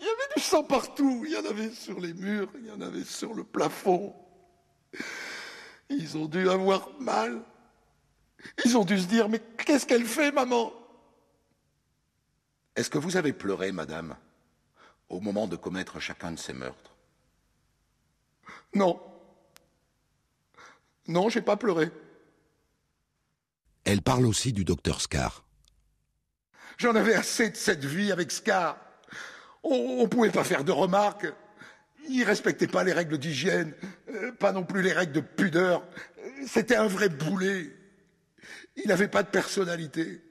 Il 0.00 0.06
y 0.06 0.08
avait 0.08 0.34
du 0.36 0.42
sang 0.42 0.64
partout. 0.64 1.24
Il 1.26 1.32
y 1.32 1.36
en 1.36 1.44
avait 1.44 1.70
sur 1.70 2.00
les 2.00 2.12
murs, 2.12 2.50
il 2.58 2.66
y 2.66 2.70
en 2.70 2.80
avait 2.80 3.04
sur 3.04 3.34
le 3.34 3.44
plafond. 3.44 4.14
Ils 5.88 6.16
ont 6.16 6.26
dû 6.26 6.48
avoir 6.48 6.90
mal. 7.00 7.42
Ils 8.64 8.76
ont 8.76 8.84
dû 8.84 8.98
se 8.98 9.06
dire, 9.06 9.28
mais 9.28 9.38
qu'est-ce 9.38 9.86
qu'elle 9.86 10.06
fait, 10.06 10.32
maman? 10.32 10.72
Est-ce 12.74 12.90
que 12.90 12.98
vous 12.98 13.16
avez 13.16 13.32
pleuré, 13.32 13.72
madame, 13.72 14.16
au 15.08 15.20
moment 15.20 15.46
de 15.46 15.56
commettre 15.56 16.00
chacun 16.00 16.32
de 16.32 16.38
ces 16.38 16.52
meurtres? 16.52 16.96
Non. 18.74 19.00
Non, 21.06 21.28
j'ai 21.28 21.42
pas 21.42 21.56
pleuré. 21.56 21.90
Elle 23.84 24.02
parle 24.02 24.26
aussi 24.26 24.52
du 24.52 24.64
docteur 24.64 25.00
Scar. 25.00 25.44
J'en 26.80 26.94
avais 26.94 27.14
assez 27.14 27.50
de 27.50 27.56
cette 27.56 27.84
vie 27.84 28.10
avec 28.10 28.32
Scar. 28.32 28.78
On 29.62 30.00
ne 30.00 30.06
pouvait 30.06 30.30
pas 30.30 30.44
faire 30.44 30.64
de 30.64 30.72
remarques. 30.72 31.26
Il 32.08 32.24
respectait 32.24 32.66
pas 32.66 32.84
les 32.84 32.94
règles 32.94 33.18
d'hygiène, 33.18 33.74
euh, 34.08 34.32
pas 34.32 34.52
non 34.52 34.64
plus 34.64 34.80
les 34.80 34.94
règles 34.94 35.12
de 35.12 35.20
pudeur. 35.20 35.84
C'était 36.46 36.76
un 36.76 36.86
vrai 36.86 37.10
boulet. 37.10 37.70
Il 38.76 38.88
n'avait 38.88 39.08
pas 39.08 39.22
de 39.22 39.28
personnalité. 39.28 40.22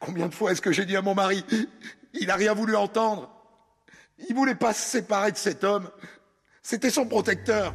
Combien 0.00 0.26
de 0.28 0.34
fois 0.34 0.52
est-ce 0.52 0.60
que 0.60 0.70
j'ai 0.70 0.84
dit 0.84 0.96
à 0.96 1.02
mon 1.02 1.14
mari, 1.14 1.42
il 2.12 2.26
n'a 2.26 2.36
rien 2.36 2.52
voulu 2.52 2.76
entendre. 2.76 3.34
Il 4.28 4.34
voulait 4.34 4.54
pas 4.54 4.74
se 4.74 4.86
séparer 4.86 5.32
de 5.32 5.38
cet 5.38 5.64
homme. 5.64 5.90
C'était 6.60 6.90
son 6.90 7.06
protecteur. 7.06 7.74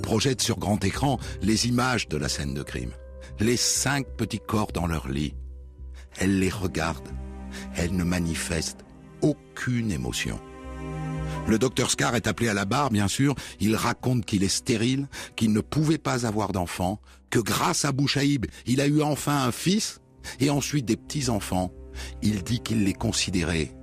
Projette 0.00 0.42
sur 0.42 0.58
grand 0.58 0.82
écran 0.84 1.18
les 1.42 1.66
images 1.66 2.08
de 2.08 2.16
la 2.16 2.28
scène 2.28 2.54
de 2.54 2.62
crime. 2.62 2.92
Les 3.38 3.56
cinq 3.56 4.06
petits 4.16 4.40
corps 4.40 4.72
dans 4.72 4.86
leur 4.86 5.08
lit. 5.08 5.34
Elle 6.18 6.38
les 6.38 6.50
regarde. 6.50 7.08
Elle 7.76 7.96
ne 7.96 8.04
manifeste 8.04 8.78
aucune 9.22 9.90
émotion. 9.90 10.38
Le 11.46 11.58
docteur 11.58 11.90
Scar 11.90 12.14
est 12.14 12.26
appelé 12.26 12.48
à 12.48 12.54
la 12.54 12.64
barre, 12.64 12.90
bien 12.90 13.08
sûr. 13.08 13.34
Il 13.60 13.76
raconte 13.76 14.24
qu'il 14.24 14.44
est 14.44 14.48
stérile, 14.48 15.08
qu'il 15.36 15.52
ne 15.52 15.60
pouvait 15.60 15.98
pas 15.98 16.26
avoir 16.26 16.52
d'enfant, 16.52 17.00
que 17.30 17.38
grâce 17.38 17.84
à 17.84 17.92
Bouchaïb, 17.92 18.46
il 18.66 18.80
a 18.80 18.86
eu 18.86 19.02
enfin 19.02 19.44
un 19.44 19.52
fils 19.52 20.00
et 20.38 20.50
ensuite 20.50 20.84
des 20.84 20.96
petits-enfants. 20.96 21.72
Il 22.22 22.42
dit 22.42 22.60
qu'il 22.60 22.84
les 22.84 22.92
considérait 22.92 23.74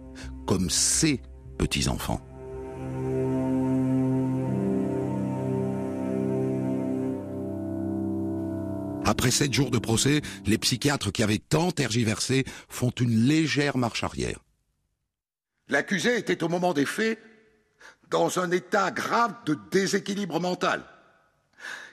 comme 0.46 0.70
ses 0.70 1.22
petits-enfants. 1.58 2.22
Après 9.08 9.32
sept 9.32 9.54
jours 9.54 9.72
de 9.72 9.78
procès, 9.80 10.22
les 10.46 10.58
psychiatres 10.58 11.12
qui 11.12 11.24
avaient 11.24 11.38
tant 11.38 11.72
tergiversé 11.72 12.44
font 12.68 12.90
une 12.90 13.26
légère 13.26 13.78
marche 13.78 14.04
arrière. 14.04 14.40
L'accusé 15.70 16.18
était 16.18 16.44
au 16.44 16.50
moment 16.50 16.74
des 16.74 16.86
faits 16.86 17.18
dans 18.10 18.38
un 18.38 18.52
état 18.52 18.92
grave 18.92 19.34
de 19.46 19.58
déséquilibre 19.72 20.42
mental 20.42 20.84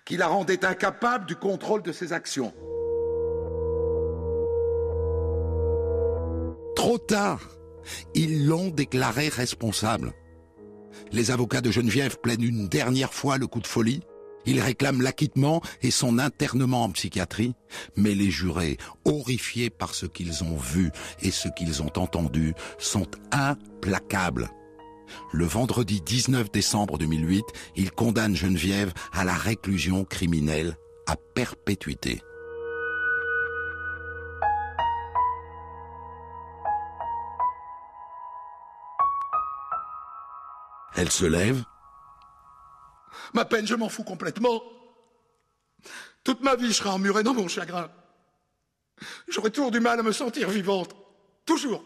qui 0.05 0.16
la 0.16 0.27
rendait 0.27 0.64
incapable 0.64 1.27
du 1.27 1.37
contrôle 1.37 1.83
de 1.83 1.92
ses 1.92 2.12
actions. 2.12 2.53
Trop 6.74 6.98
tard, 6.98 7.48
ils 8.14 8.48
l'ont 8.48 8.70
déclaré 8.70 9.29
responsable. 9.29 10.12
Les 11.12 11.31
avocats 11.31 11.61
de 11.61 11.70
Geneviève 11.70 12.18
plaignent 12.18 12.42
une 12.42 12.68
dernière 12.68 13.14
fois 13.14 13.38
le 13.38 13.46
coup 13.46 13.61
de 13.61 13.68
folie 13.68 14.03
il 14.46 14.61
réclame 14.61 15.02
l'acquittement 15.02 15.62
et 15.83 15.90
son 15.90 16.18
internement 16.18 16.85
en 16.85 16.90
psychiatrie, 16.90 17.54
mais 17.96 18.14
les 18.14 18.30
jurés, 18.30 18.78
horrifiés 19.04 19.70
par 19.70 19.94
ce 19.94 20.07
qu'ils 20.07 20.44
ont 20.44 20.57
vu 20.57 20.90
et 21.22 21.30
ce 21.30 21.48
qu'ils 21.48 21.83
ont 21.83 21.92
entendu, 21.96 22.54
sont 22.78 23.07
implacables. 23.33 24.50
Le 25.33 25.44
vendredi 25.44 26.00
19 26.00 26.50
décembre 26.50 26.98
2008, 26.98 27.44
il 27.76 27.90
condamne 27.90 28.35
Geneviève 28.35 28.92
à 29.12 29.24
la 29.24 29.35
réclusion 29.35 30.04
criminelle 30.04 30.76
à 31.07 31.16
perpétuité. 31.16 32.22
Elle 40.96 41.11
se 41.11 41.24
lève, 41.24 41.64
Ma 43.35 43.44
peine, 43.44 43.66
je 43.66 43.75
m'en 43.75 43.88
fous 43.88 44.05
complètement. 44.05 44.62
Toute 46.23 46.40
ma 46.42 46.55
vie, 46.55 46.68
je 46.68 46.73
serai 46.73 46.90
emmurée 46.90 47.25
dans 47.25 47.35
mon 47.35 47.49
chagrin. 47.49 47.90
J'aurai 49.29 49.51
toujours 49.51 49.73
du 49.73 49.81
mal 49.81 49.99
à 49.99 50.03
me 50.03 50.12
sentir 50.12 50.49
vivante. 50.49 50.94
Toujours. 51.44 51.85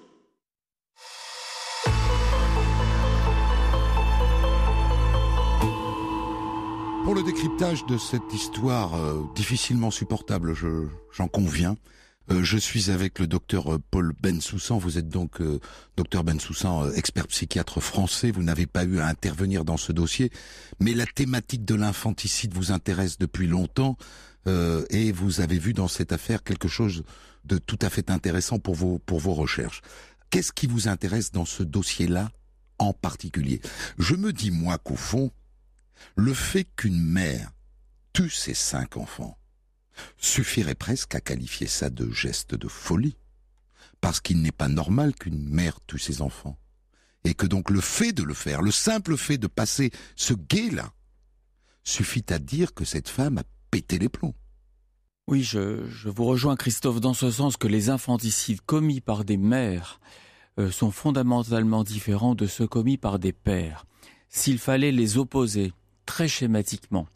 Pour 7.05 7.15
le 7.15 7.23
décryptage 7.23 7.87
de 7.87 7.97
cette 7.97 8.35
histoire 8.35 8.95
euh, 8.95 9.23
difficilement 9.35 9.91
supportable, 9.91 10.55
j'en 11.11 11.29
conviens, 11.29 11.79
euh, 12.31 12.43
je 12.43 12.59
suis 12.59 12.91
avec 12.91 13.19
le 13.19 13.27
docteur 13.27 13.75
euh, 13.75 13.79
Paul 13.91 14.13
Bensoussan. 14.21 14.79
Vous 14.79 14.99
êtes 14.99 15.09
donc 15.09 15.41
euh, 15.41 15.61
docteur 15.97 16.25
Bensoussan, 16.25 16.93
expert 16.93 17.27
psychiatre 17.29 17.81
français. 17.81 18.31
Vous 18.31 18.43
n'avez 18.43 18.67
pas 18.67 18.85
eu 18.85 18.99
à 18.99 19.07
intervenir 19.07 19.65
dans 19.65 19.77
ce 19.77 19.93
dossier, 19.93 20.31
mais 20.81 20.93
la 20.93 21.07
thématique 21.07 21.65
de 21.65 21.75
l'infanticide 21.75 22.53
vous 22.55 22.73
intéresse 22.73 23.19
depuis 23.19 23.47
longtemps 23.47 23.97
et 24.91 25.13
vous 25.13 25.43
avez 25.43 25.59
vu 25.59 25.75
dans 25.75 25.89
cette 25.89 26.11
affaire 26.11 26.43
quelque 26.43 26.69
chose 26.69 27.03
de 27.45 27.59
tout 27.59 27.79
à 27.83 27.91
fait 27.91 28.11
intéressant 28.11 28.59
pour 28.59 28.75
vos 28.75 28.99
pour 28.99 29.21
vos 29.21 29.35
recherches. 29.35 29.83
Qu'est-ce 30.31 30.53
qui 30.53 30.67
vous 30.67 30.89
intéresse 30.89 31.33
dans 31.33 31.45
ce 31.45 31.63
dossier-là 31.63 32.31
en 32.79 32.95
particulier? 32.95 33.61
Je 33.99 34.15
me 34.15 34.33
dis 34.33 34.51
moi 34.51 34.79
qu'au 34.79 34.97
fond, 34.97 35.31
le 36.17 36.33
fait 36.33 36.67
qu'une 36.77 37.03
mère 37.03 37.51
tue 38.15 38.31
ses 38.31 38.55
cinq 38.55 38.97
enfants 38.97 39.38
suffirait 40.19 40.75
presque 40.75 41.15
à 41.15 41.21
qualifier 41.21 41.67
ça 41.67 41.91
de 41.91 42.11
geste 42.11 42.55
de 42.55 42.69
folie, 42.69 43.17
parce 44.01 44.21
qu'il 44.21 44.41
n'est 44.43 44.53
pas 44.53 44.69
normal 44.69 45.15
qu'une 45.15 45.49
mère 45.49 45.79
tue 45.87 45.99
ses 45.99 46.23
enfants, 46.23 46.59
et 47.25 47.35
que 47.35 47.47
donc 47.47 47.71
le 47.71 47.81
fait 47.81 48.13
de 48.13 48.23
le 48.23 48.35
faire, 48.35 48.63
le 48.63 48.71
simple 48.71 49.17
fait 49.17 49.39
de 49.39 49.47
passer 49.47 49.91
ce 50.17 50.35
guet-là, 50.35 50.93
suffit 51.85 52.25
à 52.29 52.39
dire 52.39 52.75
que 52.75 52.85
cette 52.85 53.09
femme 53.09 53.39
a 53.39 53.45
pété 53.71 53.99
les 53.99 54.09
plombs. 54.09 54.35
Oui, 55.27 55.43
je, 55.43 56.09
vous 56.09 56.25
rejoins 56.25 56.57
Christophe 56.57 57.01
dans 57.01 57.13
ce 57.13 57.31
sens 57.31 57.57
que 57.59 57.69
les 57.69 57.91
infanticides 57.91 58.63
commis 58.63 59.01
par 59.01 59.25
des 59.25 59.37
mères 59.37 60.01
euh, 60.59 60.71
sont 60.71 60.91
fondamentalement 60.91 61.85
différents 61.85 62.35
de 62.35 62.47
ceux 62.47 62.67
commis 62.67 62.97
par 62.97 63.19
des 63.19 63.33
pères. 63.33 63.85
S'il 64.31 64.59
fallait 64.59 64.93
les 64.93 65.19
opposer 65.19 65.73
très 66.07 66.29
schématiquement, 66.29 67.07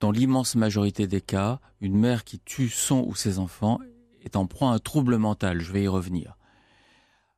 dans 0.00 0.10
l'immense 0.10 0.54
majorité 0.54 1.06
des 1.06 1.20
cas, 1.20 1.60
une 1.80 1.96
mère 1.96 2.24
qui 2.24 2.38
tue 2.38 2.68
son 2.68 3.04
ou 3.06 3.14
ses 3.14 3.38
enfants 3.38 3.78
est 4.22 4.36
en 4.36 4.46
proie 4.46 4.70
à 4.70 4.74
un 4.74 4.78
trouble 4.78 5.16
mental, 5.16 5.60
je 5.60 5.72
vais 5.72 5.82
y 5.82 5.88
revenir. 5.88 6.36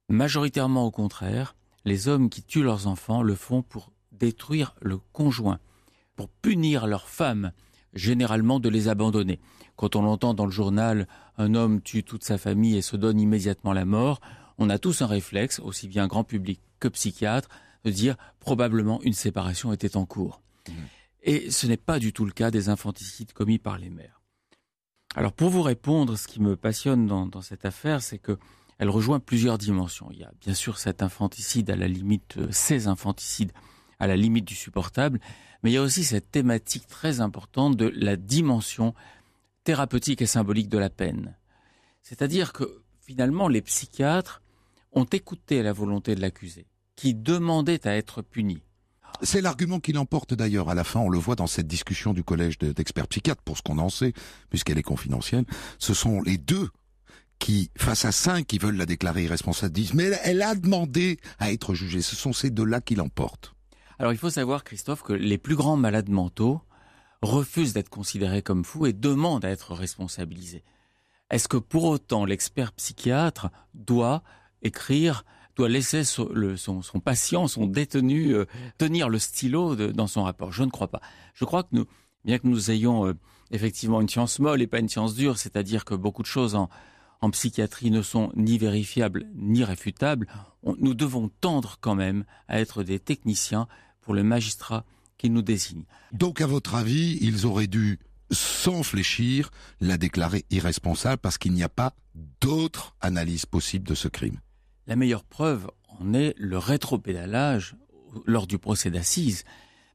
Majoritairement 0.09 0.85
au 0.85 0.91
contraire, 0.91 1.55
les 1.85 2.09
hommes 2.09 2.29
qui 2.29 2.43
tuent 2.43 2.63
leurs 2.63 2.87
enfants 2.87 3.23
le 3.23 3.35
font 3.35 3.63
pour 3.63 3.93
détruire 4.13 4.75
le 4.83 4.99
conjoint, 5.13 5.59
pour 6.17 6.29
punir 6.29 6.87
leur 6.87 7.09
femme, 7.09 7.53
généralement 7.95 8.61
de 8.61 8.69
les 8.69 8.89
abandonner. 8.89 9.41
Quand 9.77 9.97
on 9.97 10.05
entend 10.05 10.35
dans 10.35 10.45
le 10.45 10.53
journal 10.53 11.09
un 11.39 11.55
homme 11.55 11.81
tue 11.81 12.05
toute 12.05 12.25
sa 12.25 12.37
famille 12.37 12.77
et 12.77 12.83
se 12.83 12.97
donne 12.97 13.19
immédiatement 13.19 13.73
la 13.73 13.87
mort, 13.87 14.21
on 14.59 14.69
a 14.69 14.79
tous 14.79 15.01
un 15.01 15.07
réflexe, 15.07 15.61
aussi 15.61 15.89
bien 15.89 16.07
grand 16.07 16.25
public 16.25 16.61
que 16.81 16.89
psychiatre, 16.89 17.49
de 17.85 17.91
dire 17.91 18.17
probablement 18.41 19.01
une 19.03 19.15
séparation 19.15 19.73
était 19.73 19.97
en 19.97 20.05
cours. 20.05 20.43
Mmh. 20.69 20.73
Et 21.23 21.51
ce 21.51 21.67
n'est 21.67 21.77
pas 21.77 21.99
du 21.99 22.13
tout 22.13 22.25
le 22.25 22.33
cas 22.33 22.51
des 22.51 22.69
infanticides 22.69 23.33
commis 23.33 23.59
par 23.59 23.79
les 23.79 23.91
mères. 23.91 24.21
Alors 25.17 25.33
pour 25.33 25.51
vous 25.51 25.63
répondre, 25.63 26.17
ce 26.17 26.29
qui 26.29 26.41
me 26.41 26.57
passionne 26.57 27.07
dans, 27.07 27.43
cette 27.43 27.65
affaire, 27.65 28.01
c'est 28.01 28.19
que 28.19 28.39
elle 28.79 28.89
rejoint 28.89 29.21
plusieurs 29.21 29.59
dimensions. 29.59 30.09
Il 30.11 30.21
y 30.21 30.25
a 30.25 30.33
bien 30.41 30.55
sûr 30.55 30.79
cet 30.79 31.03
infanticide 31.03 31.69
à 31.71 31.77
la 31.77 31.89
limite, 31.89 32.39
euh, 32.39 32.49
ces 32.51 32.87
infanticides 32.87 33.53
à 33.99 34.07
la 34.07 34.17
limite 34.17 34.47
du 34.47 34.55
supportable, 34.55 35.21
mais 35.63 35.71
il 35.71 35.75
y 35.75 35.77
a 35.77 35.83
aussi 35.83 36.05
cette 36.05 36.31
thématique 36.31 36.87
très 36.87 37.21
importante 37.21 37.77
de 37.77 37.93
la 37.95 38.17
dimension 38.17 38.95
thérapeutique 39.65 40.23
et 40.23 40.27
symbolique 40.27 40.71
de 40.71 40.79
la 40.79 40.89
peine. 40.89 41.37
C'est-à-dire 42.01 42.55
que 42.55 42.83
finalement 43.03 43.49
les 43.49 43.61
psychiatres 43.61 44.41
ont 44.93 45.05
écouté 45.05 45.63
la 45.63 45.75
volonté 45.75 46.15
de 46.15 46.21
l'accusé, 46.23 46.67
qui 46.97 47.15
demandait 47.15 47.87
à 47.87 47.97
être 47.97 48.23
puni. 48.23 48.63
C'est 49.23 49.41
l'argument 49.41 49.81
qui 49.81 49.93
l'emporte 49.93 50.35
d'ailleurs 50.35 50.71
à 50.71 50.75
la 50.75 50.85
fin, 50.85 51.01
on 51.01 51.09
le 51.09 51.19
voit 51.19 51.37
dans 51.37 51.47
cette 51.47 51.67
discussion 51.67 52.15
du 52.15 52.25
collège 52.25 52.59
d'experts 52.59 53.09
psychiatres, 53.09 53.43
pour 53.43 53.57
ce 53.57 53.63
qu'on 53.63 53.79
en 53.79 53.91
sait, 53.91 54.13
puisqu'elle 54.49 54.79
est 54.79 54.83
confidentielle. 54.83 55.45
Ce 55.79 55.95
sont 55.95 56.23
les 56.23 56.39
deux 56.39 56.71
qui, 57.39 57.71
face 57.77 58.05
à 58.05 58.13
cinq 58.13 58.47
qui 58.47 58.59
veulent 58.59 58.77
la 58.77 58.87
déclarer 58.87 59.25
irresponsable, 59.25 59.73
disent 59.73 59.95
mais 59.95 60.11
elle 60.25 60.43
a 60.43 60.55
demandé 60.55 61.19
à 61.39 61.53
être 61.53 61.75
jugée. 61.75 62.03
Ce 62.03 62.17
sont 62.17 62.33
ces 62.33 62.51
deux-là 62.51 62.81
qui 62.81 62.95
l'emportent. 62.95 63.55
Alors 63.99 64.13
il 64.13 64.19
faut 64.19 64.31
savoir, 64.31 64.65
Christophe, 64.65 65.03
que 65.03 65.13
les 65.13 65.39
plus 65.39 65.57
grands 65.57 65.77
malades 65.77 66.09
mentaux 66.09 66.63
refusent 67.23 67.75
d'être 67.75 67.91
considérés 67.91 68.43
comme 68.43 68.65
fous 68.65 68.87
et 68.87 68.93
demandent 68.93 69.45
à 69.45 69.51
être 69.51 69.75
responsabilisés. 69.75 70.65
Est-ce 71.31 71.49
que 71.49 71.59
pour 71.59 71.85
autant 71.85 72.25
l'expert 72.25 72.73
psychiatre 72.73 73.51
doit 73.75 74.23
écrire, 74.63 75.25
doit 75.57 75.69
laisser 75.69 76.05
son, 76.05 76.29
patient, 77.05 77.49
son 77.49 77.67
détenu, 77.67 78.35
euh, 78.35 78.47
tenir 78.79 79.09
le 79.09 79.19
stylo 79.19 79.77
dans 79.77 80.07
son 80.07 80.25
rapport 80.25 80.53
Je 80.53 80.63
ne 80.63 80.71
crois 80.71 80.89
pas. 80.89 81.01
Je 81.35 81.45
crois 81.45 81.63
que 81.63 81.69
nous, 81.73 81.87
bien 82.25 82.39
que 82.39 82.47
nous 82.47 82.71
ayons 82.71 83.07
euh, 83.07 83.15
effectivement 83.51 84.01
une 84.01 84.09
science 84.09 84.39
molle 84.39 84.63
et 84.63 84.67
pas 84.67 84.79
une 84.79 84.89
science 84.89 85.15
dure, 85.15 85.39
c'est-à-dire 85.39 85.85
que 85.85 85.95
beaucoup 85.95 86.23
de 86.23 86.29
choses 86.29 86.55
en, 86.55 86.69
psychiatrie 87.33 87.91
ne 87.91 88.01
sont 88.01 88.33
ni 88.35 88.57
vérifiables 88.57 89.27
ni 89.35 89.63
réfutables, 89.63 90.27
nous 90.79 90.95
devons 90.95 91.29
tendre 91.43 91.77
quand 91.83 91.95
même 91.95 92.25
à 92.49 92.61
être 92.61 92.83
des 92.83 92.99
techniciens 92.99 93.69
pour 94.01 94.15
le 94.15 94.23
magistrat 94.23 94.87
qui 95.19 95.29
nous 95.29 95.43
désigne. 95.43 95.85
Donc, 96.13 96.41
à 96.41 96.47
votre 96.47 96.77
avis, 96.77 97.19
ils 97.21 97.45
auraient 97.45 97.67
dû, 97.67 97.99
sans 98.31 98.83
fléchir, 98.83 99.51
la 99.83 99.99
déclarer 99.99 100.47
irresponsable 100.49 101.19
parce 101.19 101.37
qu'il 101.37 101.53
n'y 101.53 101.63
a 101.63 101.69
pas 101.69 101.93
d'autre 102.41 102.97
analyse 103.03 103.45
possible 103.45 103.87
de 103.87 103.95
ce 103.95 104.09
crime? 104.09 104.39
La 104.91 104.97
meilleure 104.97 105.23
preuve 105.23 105.71
en 106.01 106.15
est 106.15 106.35
le 106.37 106.59
rétropédalage 106.59 107.77
lors 108.27 108.49
du 108.49 108.59
procès 108.59 108.91
d'assises. 108.91 109.45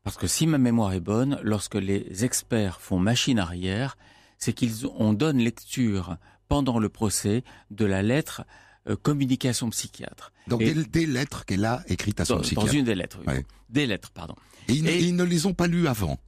Parce 0.06 0.16
que 0.16 0.26
si 0.26 0.48
ma 0.48 0.58
mémoire 0.58 0.94
est 0.94 1.02
bonne, 1.02 1.38
lorsque 1.44 1.76
les 1.76 2.24
experts 2.24 2.80
font 2.80 2.98
machine 2.98 3.38
arrière, 3.38 3.98
c'est 4.38 4.54
qu'ils 4.54 4.88
on 4.88 5.12
donne 5.12 5.40
lecture 5.40 6.16
pendant 6.48 6.80
le 6.80 6.88
procès 6.88 7.44
de 7.72 7.84
la 7.84 8.04
lettre 8.04 8.46
euh, 8.88 8.96
communication 8.96 9.70
psychiatre. 9.70 10.32
Donc 10.48 10.62
des, 10.64 11.06
lettres 11.06 11.44
qu'elle 11.44 11.66
a 11.66 11.84
écrites 11.88 12.22
à 12.22 12.26
son 12.26 12.40
psychiatre. 12.40 12.66
Dans 12.66 12.72
une 12.72 12.86
des 12.86 12.96
lettres, 12.96 13.20
oui. 13.28 13.34
Des 13.68 13.88
lettres, 13.88 14.12
pardon. 14.12 14.36
Et 14.70 14.76
ils, 14.76 15.16
ne 15.18 15.24
les 15.26 15.46
ont 15.46 15.54
pas 15.54 15.68
lues 15.68 15.90
avant 15.90 16.20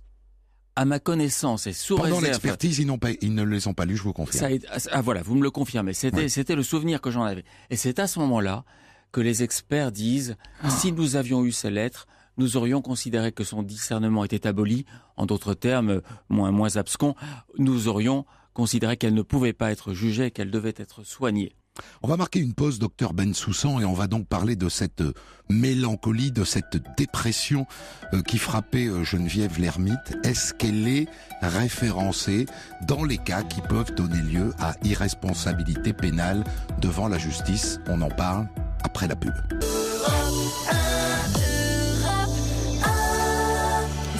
à 0.77 0.85
ma 0.85 0.99
connaissance 0.99 1.65
et 1.65 1.73
sous 1.73 1.95
Pendant 1.95 2.21
l'expertise, 2.21 2.77
ils, 2.77 2.85
n'ont 2.85 2.99
pas, 2.99 3.09
ils 3.21 3.33
ne 3.33 3.41
les 3.43 3.67
ont 3.67 3.73
pas 3.73 3.85
lues, 3.85 3.97
je 3.97 4.03
vous 4.03 4.13
confirme. 4.13 4.59
Ça, 4.77 4.89
ah 4.91 5.01
voilà, 5.01 5.23
vous 5.23 5.33
me 5.33 5.41
le 5.41 5.49
confirmez. 5.49 5.93
C'était, 5.93 6.29
c'était 6.29 6.55
le 6.55 6.61
souvenir 6.61 7.01
que 7.01 7.09
j'en 7.09 7.23
avais. 7.23 7.45
Et 7.71 7.75
c'est 7.75 7.97
à 7.97 8.05
ce 8.05 8.19
moment-là 8.19 8.63
que 9.11 9.19
les 9.19 9.41
experts 9.41 9.91
disent, 9.91 10.37
ah. 10.61 10.69
si 10.69 10.91
nous 10.91 11.15
avions 11.15 11.43
eu 11.43 11.51
ces 11.51 11.71
lettres, 11.71 12.05
nous 12.37 12.57
aurions 12.57 12.83
considéré 12.83 13.31
que 13.31 13.43
son 13.43 13.63
discernement 13.63 14.23
était 14.23 14.45
aboli, 14.45 14.85
en 15.15 15.25
d'autres 15.25 15.55
termes 15.55 16.03
moins, 16.29 16.51
moins 16.51 16.77
abscons, 16.77 17.15
nous 17.57 17.87
aurions 17.87 18.25
considéré 18.53 18.97
qu'elle 18.97 19.15
ne 19.15 19.23
pouvait 19.23 19.53
pas 19.53 19.71
être 19.71 19.93
jugée, 19.93 20.29
qu'elle 20.29 20.51
devait 20.51 20.75
être 20.77 21.03
soignée. 21.03 21.55
On 22.01 22.07
va 22.07 22.17
marquer 22.17 22.39
une 22.39 22.53
pause, 22.53 22.79
docteur 22.79 23.13
Ben 23.13 23.33
Soussan, 23.33 23.79
et 23.79 23.85
on 23.85 23.93
va 23.93 24.07
donc 24.07 24.27
parler 24.27 24.55
de 24.55 24.69
cette 24.69 25.01
euh, 25.01 25.13
mélancolie, 25.49 26.31
de 26.31 26.43
cette 26.43 26.77
dépression 26.97 27.65
euh, 28.13 28.21
qui 28.21 28.37
frappait 28.37 28.87
euh, 28.87 29.03
Geneviève 29.03 29.59
l'ermite. 29.59 30.17
Est-ce 30.23 30.53
qu'elle 30.53 30.87
est 30.87 31.07
référencée 31.41 32.45
dans 32.87 33.03
les 33.03 33.17
cas 33.17 33.43
qui 33.43 33.61
peuvent 33.61 33.93
donner 33.95 34.21
lieu 34.21 34.53
à 34.59 34.75
irresponsabilité 34.83 35.93
pénale 35.93 36.43
devant 36.81 37.07
la 37.07 37.17
justice? 37.17 37.79
On 37.87 38.01
en 38.01 38.09
parle 38.09 38.47
après 38.83 39.07
la 39.07 39.15
pub. 39.15 39.33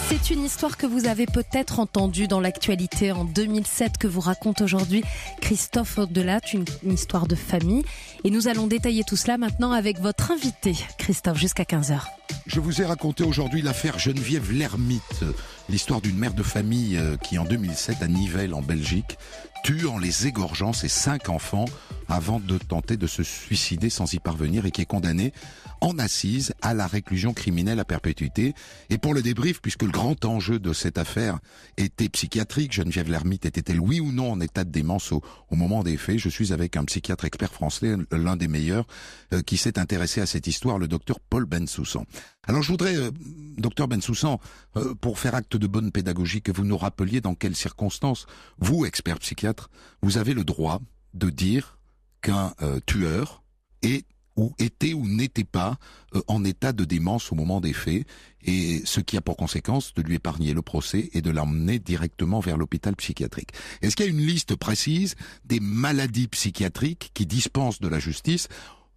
C'est 0.08 0.30
une 0.30 0.42
histoire 0.42 0.78
que 0.78 0.86
vous 0.86 1.06
avez 1.06 1.26
peut-être 1.26 1.80
entendue 1.80 2.28
dans 2.28 2.40
l'actualité 2.40 3.12
en 3.12 3.26
2007 3.26 3.98
que 3.98 4.06
vous 4.06 4.20
raconte 4.20 4.62
aujourd'hui 4.62 5.04
Christophe 5.42 5.98
Delat, 5.98 6.40
une, 6.54 6.64
une 6.82 6.94
histoire 6.94 7.26
de 7.26 7.34
famille. 7.34 7.84
Et 8.24 8.30
nous 8.30 8.48
allons 8.48 8.66
détailler 8.66 9.04
tout 9.04 9.16
cela 9.16 9.36
maintenant 9.36 9.72
avec 9.72 10.00
votre 10.00 10.30
invité, 10.30 10.74
Christophe, 10.96 11.36
jusqu'à 11.36 11.64
15h. 11.64 12.00
Je 12.46 12.60
vous 12.60 12.80
ai 12.80 12.86
raconté 12.86 13.22
aujourd'hui 13.22 13.60
l'affaire 13.60 13.98
Geneviève 13.98 14.50
Lermite, 14.50 15.24
l'histoire 15.68 16.00
d'une 16.00 16.16
mère 16.16 16.34
de 16.34 16.42
famille 16.42 16.96
euh, 16.96 17.16
qui 17.16 17.38
en 17.38 17.44
2007 17.44 18.02
à 18.02 18.08
Nivelles 18.08 18.54
en 18.54 18.62
Belgique 18.62 19.18
tue 19.64 19.86
en 19.86 19.98
les 19.98 20.26
égorgeant 20.26 20.72
ses 20.72 20.88
cinq 20.88 21.28
enfants 21.28 21.66
avant 22.08 22.40
de 22.40 22.58
tenter 22.58 22.96
de 22.96 23.06
se 23.06 23.22
suicider 23.22 23.90
sans 23.90 24.12
y 24.14 24.18
parvenir 24.18 24.64
et 24.66 24.70
qui 24.70 24.80
est 24.80 24.86
condamnée 24.86 25.32
en 25.80 25.98
assise 25.98 26.54
à 26.62 26.74
la 26.74 26.86
réclusion 26.86 27.34
criminelle 27.34 27.78
à 27.78 27.84
perpétuité. 27.84 28.54
Et 28.90 28.98
pour 28.98 29.14
le 29.14 29.22
débrief, 29.22 29.60
puisque 29.60 29.82
le 29.82 29.90
grand 29.90 30.24
enjeu 30.24 30.58
de 30.58 30.72
cette 30.72 30.98
affaire 30.98 31.38
était 31.76 32.08
psychiatrique, 32.08 32.72
Geneviève 32.72 33.10
Lermite 33.10 33.46
était-elle 33.46 33.80
oui 33.80 34.00
ou 34.00 34.10
non 34.10 34.32
en 34.32 34.40
état 34.40 34.64
de 34.64 34.70
démence 34.70 35.12
au, 35.12 35.22
moment 35.50 35.82
des 35.82 35.96
faits 35.96 36.18
Je 36.18 36.28
suis 36.28 36.52
avec 36.52 36.76
un 36.76 36.84
psychiatre 36.84 37.24
expert 37.24 37.52
français, 37.52 37.94
l'un 38.10 38.36
des 38.36 38.48
meilleurs, 38.48 38.86
euh, 39.32 39.42
qui 39.42 39.56
s'est 39.56 39.78
intéressé 39.78 40.20
à 40.20 40.26
cette 40.26 40.46
histoire, 40.46 40.78
le 40.78 40.88
docteur 40.88 41.20
Paul 41.20 41.44
Bensoussan. 41.44 42.04
Alors 42.48 42.62
je 42.62 42.72
voudrais, 42.72 42.96
euh, 42.96 43.10
docteur 43.58 43.88
Bensoussan, 43.88 44.40
euh, 44.76 44.94
pour 44.94 45.18
faire 45.18 45.34
acte 45.34 45.56
de 45.56 45.66
bonne 45.66 45.92
pédagogie, 45.92 46.42
que 46.42 46.50
vous 46.50 46.64
nous 46.64 46.78
rappeliez 46.78 47.20
dans 47.20 47.34
quelles 47.34 47.54
circonstances, 47.54 48.26
vous, 48.58 48.86
expert 48.86 49.18
psychiatre, 49.18 49.70
vous 50.02 50.16
avez 50.16 50.32
le 50.32 50.44
droit 50.44 50.80
de 51.12 51.30
dire 51.30 51.78
qu'un 52.22 52.54
tueur 52.86 53.42
est 53.82 54.04
ou 54.38 54.54
était 54.58 54.94
ou 54.94 55.06
n'était 55.06 55.44
pas 55.44 55.78
euh, 56.14 56.22
en 56.28 56.44
état 56.44 56.72
de 56.72 56.84
démence 56.84 57.32
au 57.32 57.34
moment 57.34 57.60
des 57.60 57.72
faits, 57.72 58.06
et 58.42 58.80
ce 58.84 59.00
qui 59.00 59.16
a 59.16 59.20
pour 59.20 59.36
conséquence 59.36 59.92
de 59.94 60.02
lui 60.02 60.14
épargner 60.14 60.54
le 60.54 60.62
procès 60.62 61.10
et 61.12 61.20
de 61.20 61.30
l'emmener 61.30 61.78
directement 61.78 62.40
vers 62.40 62.56
l'hôpital 62.56 62.94
psychiatrique. 62.96 63.50
Est-ce 63.82 63.96
qu'il 63.96 64.06
y 64.06 64.08
a 64.08 64.12
une 64.12 64.26
liste 64.26 64.54
précise 64.54 65.16
des 65.44 65.60
maladies 65.60 66.28
psychiatriques 66.28 67.10
qui 67.14 67.26
dispensent 67.26 67.80
de 67.80 67.88
la 67.88 67.98
justice? 67.98 68.48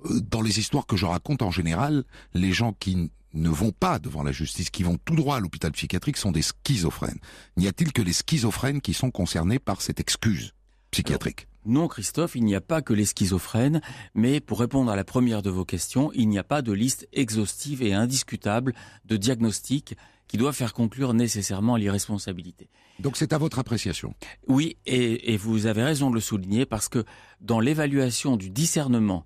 Euh, 0.06 0.22
Dans 0.22 0.41
les 0.41 0.60
histoires 0.60 0.86
que 0.86 0.95
je 0.95 1.06
raconte 1.06 1.41
en 1.41 1.52
général, 1.52 2.04
les 2.34 2.54
gens 2.54 2.74
qui 2.74 3.10
ne 3.34 3.49
vont 3.49 3.71
pas 3.71 3.99
devant 3.99 4.23
la 4.23 4.32
justice, 4.32 4.69
qui 4.69 4.84
vont 4.84 4.97
tout 5.03 5.15
droit 5.15 5.38
à 5.38 5.39
l'hôpital 5.39 5.71
psychiatrique, 5.71 6.17
sont 6.17 6.32
des 6.32 6.41
schizophrènes. 6.41 7.19
N'y 7.57 7.67
a-t-il 7.67 7.93
que 7.93 8.01
les 8.01 8.13
schizophrènes 8.13 8.82
qui 8.82 8.93
sont 8.93 9.11
concernés 9.11 9.59
par 9.59 9.82
cette 9.82 9.99
excuse 9.99 10.53
psychiatrique? 10.91 11.47
Non, 11.65 11.88
Christophe, 11.88 12.36
il 12.36 12.43
n'y 12.43 12.55
a 12.55 12.61
pas 12.61 12.82
que 12.82 12.93
les 12.93 13.05
schizophrènes, 13.05 13.82
mais 14.15 14.39
pour 14.39 14.59
répondre 14.59 14.91
à 14.91 14.95
la 14.95 15.03
première 15.03 15.43
de 15.43 15.51
vos 15.51 15.65
questions, 15.65 16.11
il 16.13 16.27
n'y 16.27 16.39
a 16.39 16.43
pas 16.43 16.63
de 16.63 16.71
liste 16.71 17.07
exhaustive 17.13 17.84
et 17.84 17.93
indiscutable 17.93 18.73
de 19.05 19.15
diagnostic 19.15 19.95
qui 20.27 20.38
doit 20.38 20.53
faire 20.53 20.73
conclure 20.73 21.13
nécessairement 21.13 21.75
l'irresponsabilité. 21.75 22.69
Donc 22.99 23.17
c'est 23.17 23.34
à 23.34 23.38
votre 23.38 23.59
appréciation? 23.59 24.15
Oui, 24.47 24.77
et, 24.86 25.38
vous 25.38 25.65
avez 25.65 25.84
raison 25.84 26.09
de 26.09 26.15
le 26.15 26.21
souligner 26.21 26.65
parce 26.65 26.88
que 26.88 27.03
dans 27.41 27.59
l'évaluation 27.59 28.38
du 28.38 28.49
discernement, 28.49 29.25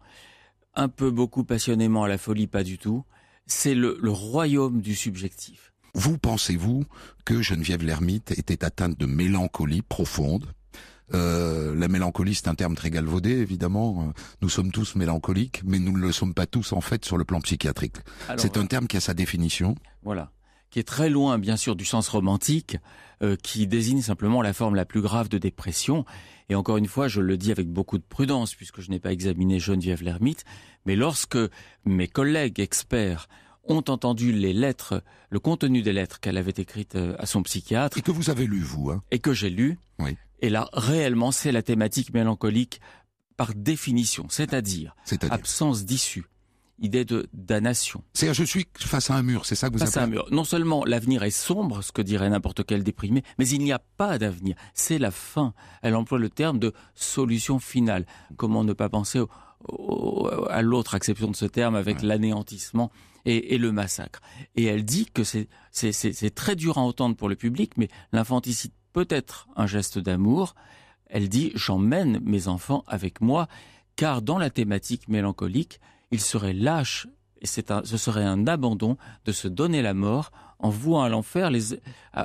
un 0.74 0.89
peu 0.89 1.12
beaucoup 1.12 1.43
passionnément 1.43 2.03
à 2.03 2.08
la 2.08 2.18
folie, 2.18 2.47
pas 2.47 2.64
du 2.64 2.78
tout, 2.78 3.06
c'est 3.48 3.76
le, 3.76 3.98
le 4.02 4.12
royaume 4.12 4.82
du 4.82 4.96
subjectif. 4.96 5.72
Vous 5.93 6.18
pensez-vous 6.18 6.84
que 7.24 7.41
Geneviève 7.41 7.84
Lermite 7.84 8.32
était 8.32 8.66
atteinte 8.66 9.00
de 9.00 9.06
mélancolie 9.06 9.82
profonde? 9.82 10.48
Euh, 11.14 11.76
la 11.76 11.88
mélancolie, 11.88 12.36
c'est 12.36 12.48
un 12.48 12.56
terme 12.56 12.76
très 12.76 12.89
galvaudé, 12.89 13.30
évidemment. 13.30 14.12
Nous 14.41 14.50
sommes 14.50 14.72
tous 14.72 14.96
mélancoliques, 14.96 15.62
mais 15.64 15.80
nous 15.80 15.91
ne 15.91 16.02
le 16.02 16.12
sommes 16.12 16.34
pas 16.34 16.48
tous, 16.48 16.74
en 16.74 16.82
fait, 16.82 17.06
sur 17.06 17.18
le 17.18 17.24
plan 17.24 17.39
psychiatrique. 17.41 17.98
C'est 18.38 18.58
un 18.58 18.66
terme 18.66 18.88
qui 18.88 18.98
a 18.98 19.00
sa 19.00 19.14
définition. 19.14 19.76
Voilà. 20.04 20.32
Qui 20.76 20.80
est 20.80 20.84
très 20.84 21.10
loin, 21.10 21.40
bien 21.40 21.56
sûr, 21.56 21.78
du 21.78 21.86
sens 21.86 22.10
romantique, 22.10 22.76
euh, 23.24 23.38
qui 23.42 23.66
désigne 23.66 24.02
simplement 24.02 24.42
la 24.42 24.52
forme 24.52 24.76
la 24.76 24.84
plus 24.84 25.00
grave 25.00 25.30
de 25.30 25.38
dépression. 25.38 26.04
Et 26.50 26.56
encore 26.56 26.76
une 26.76 26.88
fois, 26.88 27.08
je 27.08 27.22
le 27.22 27.38
dis 27.38 27.54
avec 27.54 27.70
beaucoup 27.70 27.98
de 27.98 28.04
prudence, 28.04 28.56
puisque 28.56 28.82
je 28.82 28.90
n'ai 28.90 29.00
pas 29.00 29.14
examiné 29.14 29.58
Geneviève 29.58 30.04
Lermite, 30.04 30.44
mais 30.86 30.98
lorsque 30.98 31.38
mes 31.86 32.10
collègues 32.10 32.60
experts 32.60 33.30
ont 33.64 33.86
entendu 33.88 34.34
les 34.34 34.52
lettres, 34.52 35.02
le 35.30 35.40
contenu 35.40 35.82
des 35.82 35.94
lettres 35.94 36.20
qu'elle 36.20 36.38
avait 36.38 36.52
écrites 36.58 36.96
euh, 36.96 37.16
à 37.20 37.26
son 37.26 37.42
psychiatre. 37.42 37.98
Et 37.98 38.02
que 38.02 38.12
vous 38.12 38.30
avez 38.30 38.46
lu, 38.46 38.60
vous. 38.60 38.92
Hein? 38.92 39.02
Et 39.12 39.20
que 39.20 39.32
j'ai 39.32 39.50
lu. 39.50 39.80
Oui. 40.00 40.18
Et 40.42 40.50
là, 40.50 40.68
réellement, 40.74 41.32
c'est 41.32 41.54
la 41.54 41.62
thématique 41.62 42.14
mélancolique 42.14 42.82
par 43.38 43.54
définition, 43.56 44.26
c'est-à-dire 44.28 44.94
absence 45.30 45.86
d'issue, 45.86 46.26
idée 46.80 47.06
de 47.06 47.28
damnation. 47.34 48.04
C'est 48.14 48.34
je 48.34 48.44
suis 48.44 48.68
face 48.78 49.10
à 49.10 49.16
un 49.16 49.24
mur, 49.24 49.46
c'est 49.46 49.56
ça 49.56 49.70
que 49.70 49.74
vous 49.74 49.80
face 49.80 49.98
à 49.98 50.04
un 50.04 50.08
mur. 50.08 50.28
Non 50.32 50.44
seulement 50.44 50.84
l'avenir 50.86 51.24
est 51.24 51.32
sombre, 51.32 51.82
ce 51.82 51.92
que 51.92 52.02
dirait 52.02 52.30
n'importe 52.30 52.66
quel 52.66 52.84
déprimé, 52.84 53.24
mais 53.38 53.48
il 53.48 53.62
n'y 53.62 53.72
a 53.72 53.80
pas 53.80 54.18
d'avenir. 54.18 54.56
C'est 54.74 54.98
la 54.98 55.12
fin. 55.12 55.54
Elle 55.82 55.96
emploie 55.96 56.20
le 56.20 56.30
terme 56.30 56.60
de 56.60 56.74
solution 56.94 57.60
finale. 57.60 58.06
Comment 58.36 58.64
ne 58.64 58.74
pas 58.74 58.90
penser 58.90 59.22
à 60.50 60.62
l'autre 60.62 60.96
acception 60.96 61.32
de 61.32 61.36
ce 61.36 61.46
terme 61.46 61.76
avec 61.76 62.02
l'anéantissement 62.02 62.92
et, 63.26 63.58
le 63.58 63.72
massacre. 63.72 64.22
Et 64.56 64.66
elle 64.66 64.86
dit 64.86 65.08
que 65.12 65.24
c'est 65.24 66.36
très 66.36 66.56
dur 66.56 66.78
à 66.78 66.82
entendre 66.82 67.16
pour 67.16 67.30
le 67.30 67.36
public, 67.36 67.74
mais 67.78 67.90
l'infanticide 68.12 68.72
peut 68.94 69.08
être 69.10 69.48
un 69.56 69.68
geste 69.68 69.98
d'amour. 70.00 70.56
Elle 71.08 71.30
dit 71.30 71.52
j'emmène 71.56 72.20
mes 72.24 72.48
enfants 72.48 72.84
avec 72.88 73.22
moi, 73.22 73.48
car 73.96 74.22
dans 74.22 74.38
la 74.38 74.50
thématique 74.50 75.08
mélancolique, 75.08 75.80
il 76.16 76.22
serait 76.22 76.53
lâche 76.53 77.07
et 77.41 77.45
c'est 77.45 77.72
ce 77.84 77.97
serait 77.97 78.24
un 78.24 78.47
abandon 78.47 78.97
de 79.26 79.34
se 79.34 79.49
donner 79.49 79.82
la 79.82 79.93
mort 79.93 80.32
en 80.59 80.70
vouant 80.70 81.03
à 81.03 81.09
l'enfer, 81.09 81.51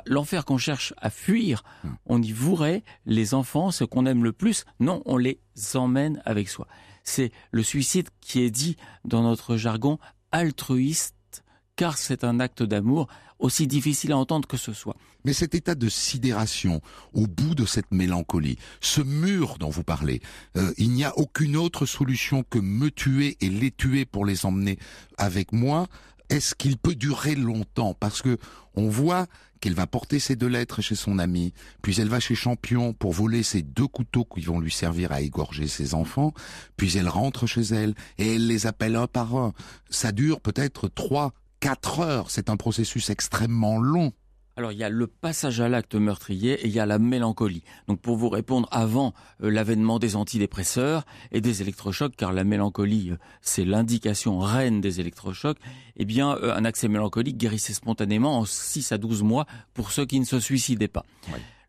l'enfer 0.05 0.45
qu'on 0.45 0.57
cherche 0.57 0.93
à 0.97 1.09
fuir, 1.09 1.63
hmm. 1.83 1.89
on 2.05 2.21
y 2.21 2.31
vouerait 2.31 2.83
les 3.05 3.33
enfants, 3.33 3.69
ce 3.71 3.83
qu'on 3.83 4.05
aime 4.05 4.23
le 4.23 4.31
plus. 4.31 4.63
Non, 4.79 5.01
on 5.05 5.17
les 5.17 5.41
emmène 5.75 6.21
avec 6.23 6.47
soi. 6.47 6.67
C'est 7.03 7.31
le 7.51 7.63
suicide 7.63 8.07
qui 8.21 8.41
est 8.41 8.49
dit 8.49 8.77
dans 9.03 9.23
notre 9.23 9.57
jargon 9.57 9.99
altruiste 10.31 11.43
car 11.75 11.97
c'est 11.97 12.23
un 12.23 12.39
acte 12.39 12.63
d'amour, 12.63 13.07
aussi 13.41 13.67
difficile 13.67 14.11
à 14.13 14.17
entendre 14.17 14.47
que 14.47 14.57
ce 14.57 14.73
soit. 14.73 14.95
Mais 15.25 15.33
cet 15.33 15.53
état 15.53 15.75
de 15.75 15.89
sidération, 15.89 16.81
au 17.13 17.27
bout 17.27 17.55
de 17.55 17.65
cette 17.65 17.91
mélancolie, 17.91 18.57
ce 18.79 19.01
mur 19.01 19.57
dont 19.59 19.69
vous 19.69 19.83
parlez, 19.83 20.21
euh, 20.57 20.73
il 20.77 20.91
n'y 20.91 21.03
a 21.03 21.17
aucune 21.17 21.57
autre 21.57 21.85
solution 21.85 22.43
que 22.49 22.59
me 22.59 22.89
tuer 22.89 23.37
et 23.41 23.49
les 23.49 23.71
tuer 23.71 24.05
pour 24.05 24.25
les 24.25 24.45
emmener 24.45 24.77
avec 25.17 25.51
moi. 25.51 25.87
Est-ce 26.29 26.55
qu'il 26.55 26.77
peut 26.77 26.95
durer 26.95 27.35
longtemps? 27.35 27.93
Parce 27.93 28.21
que 28.21 28.37
on 28.75 28.87
voit 28.87 29.27
qu'elle 29.59 29.73
va 29.75 29.85
porter 29.85 30.19
ses 30.19 30.35
deux 30.35 30.47
lettres 30.47 30.81
chez 30.81 30.95
son 30.95 31.19
ami, 31.19 31.53
puis 31.81 31.99
elle 31.99 32.09
va 32.09 32.19
chez 32.19 32.35
Champion 32.35 32.93
pour 32.93 33.13
voler 33.13 33.43
ses 33.43 33.61
deux 33.61 33.87
couteaux 33.87 34.25
qui 34.25 34.41
vont 34.41 34.59
lui 34.59 34.71
servir 34.71 35.11
à 35.11 35.21
égorger 35.21 35.67
ses 35.67 35.93
enfants, 35.93 36.33
puis 36.77 36.97
elle 36.97 37.07
rentre 37.07 37.45
chez 37.45 37.61
elle 37.61 37.93
et 38.17 38.35
elle 38.35 38.47
les 38.47 38.65
appelle 38.65 38.95
un 38.95 39.07
par 39.07 39.35
un. 39.35 39.53
Ça 39.89 40.11
dure 40.11 40.41
peut-être 40.41 40.87
trois, 40.87 41.33
quatre 41.61 42.01
heures. 42.01 42.29
C'est 42.29 42.49
un 42.49 42.57
processus 42.57 43.09
extrêmement 43.09 43.79
long. 43.79 44.11
Alors 44.57 44.73
il 44.73 44.77
y 44.77 44.83
a 44.83 44.89
le 44.89 45.07
passage 45.07 45.61
à 45.61 45.69
l'acte 45.69 45.95
meurtrier 45.95 46.53
et 46.53 46.67
il 46.67 46.73
y 46.73 46.79
a 46.81 46.85
la 46.85 46.99
mélancolie. 46.99 47.63
Donc 47.87 48.01
pour 48.01 48.17
vous 48.17 48.27
répondre, 48.27 48.67
avant 48.71 49.13
euh, 49.41 49.49
l'avènement 49.49 49.97
des 49.97 50.17
antidépresseurs 50.17 51.05
et 51.31 51.39
des 51.39 51.61
électrochocs, 51.61 52.15
car 52.17 52.33
la 52.33 52.43
mélancolie 52.43 53.11
euh, 53.11 53.17
c'est 53.41 53.63
l'indication 53.63 54.39
reine 54.39 54.81
des 54.81 54.99
électrochocs, 54.99 55.57
eh 55.95 56.03
bien 56.03 56.35
euh, 56.35 56.53
un 56.53 56.65
accès 56.65 56.89
mélancolique 56.89 57.37
guérissait 57.37 57.73
spontanément 57.73 58.39
en 58.39 58.45
6 58.45 58.91
à 58.91 58.97
12 58.97 59.23
mois 59.23 59.45
pour 59.73 59.91
ceux 59.91 60.05
qui 60.05 60.19
ne 60.19 60.25
se 60.25 60.39
suicidaient 60.41 60.89
pas. 60.89 61.05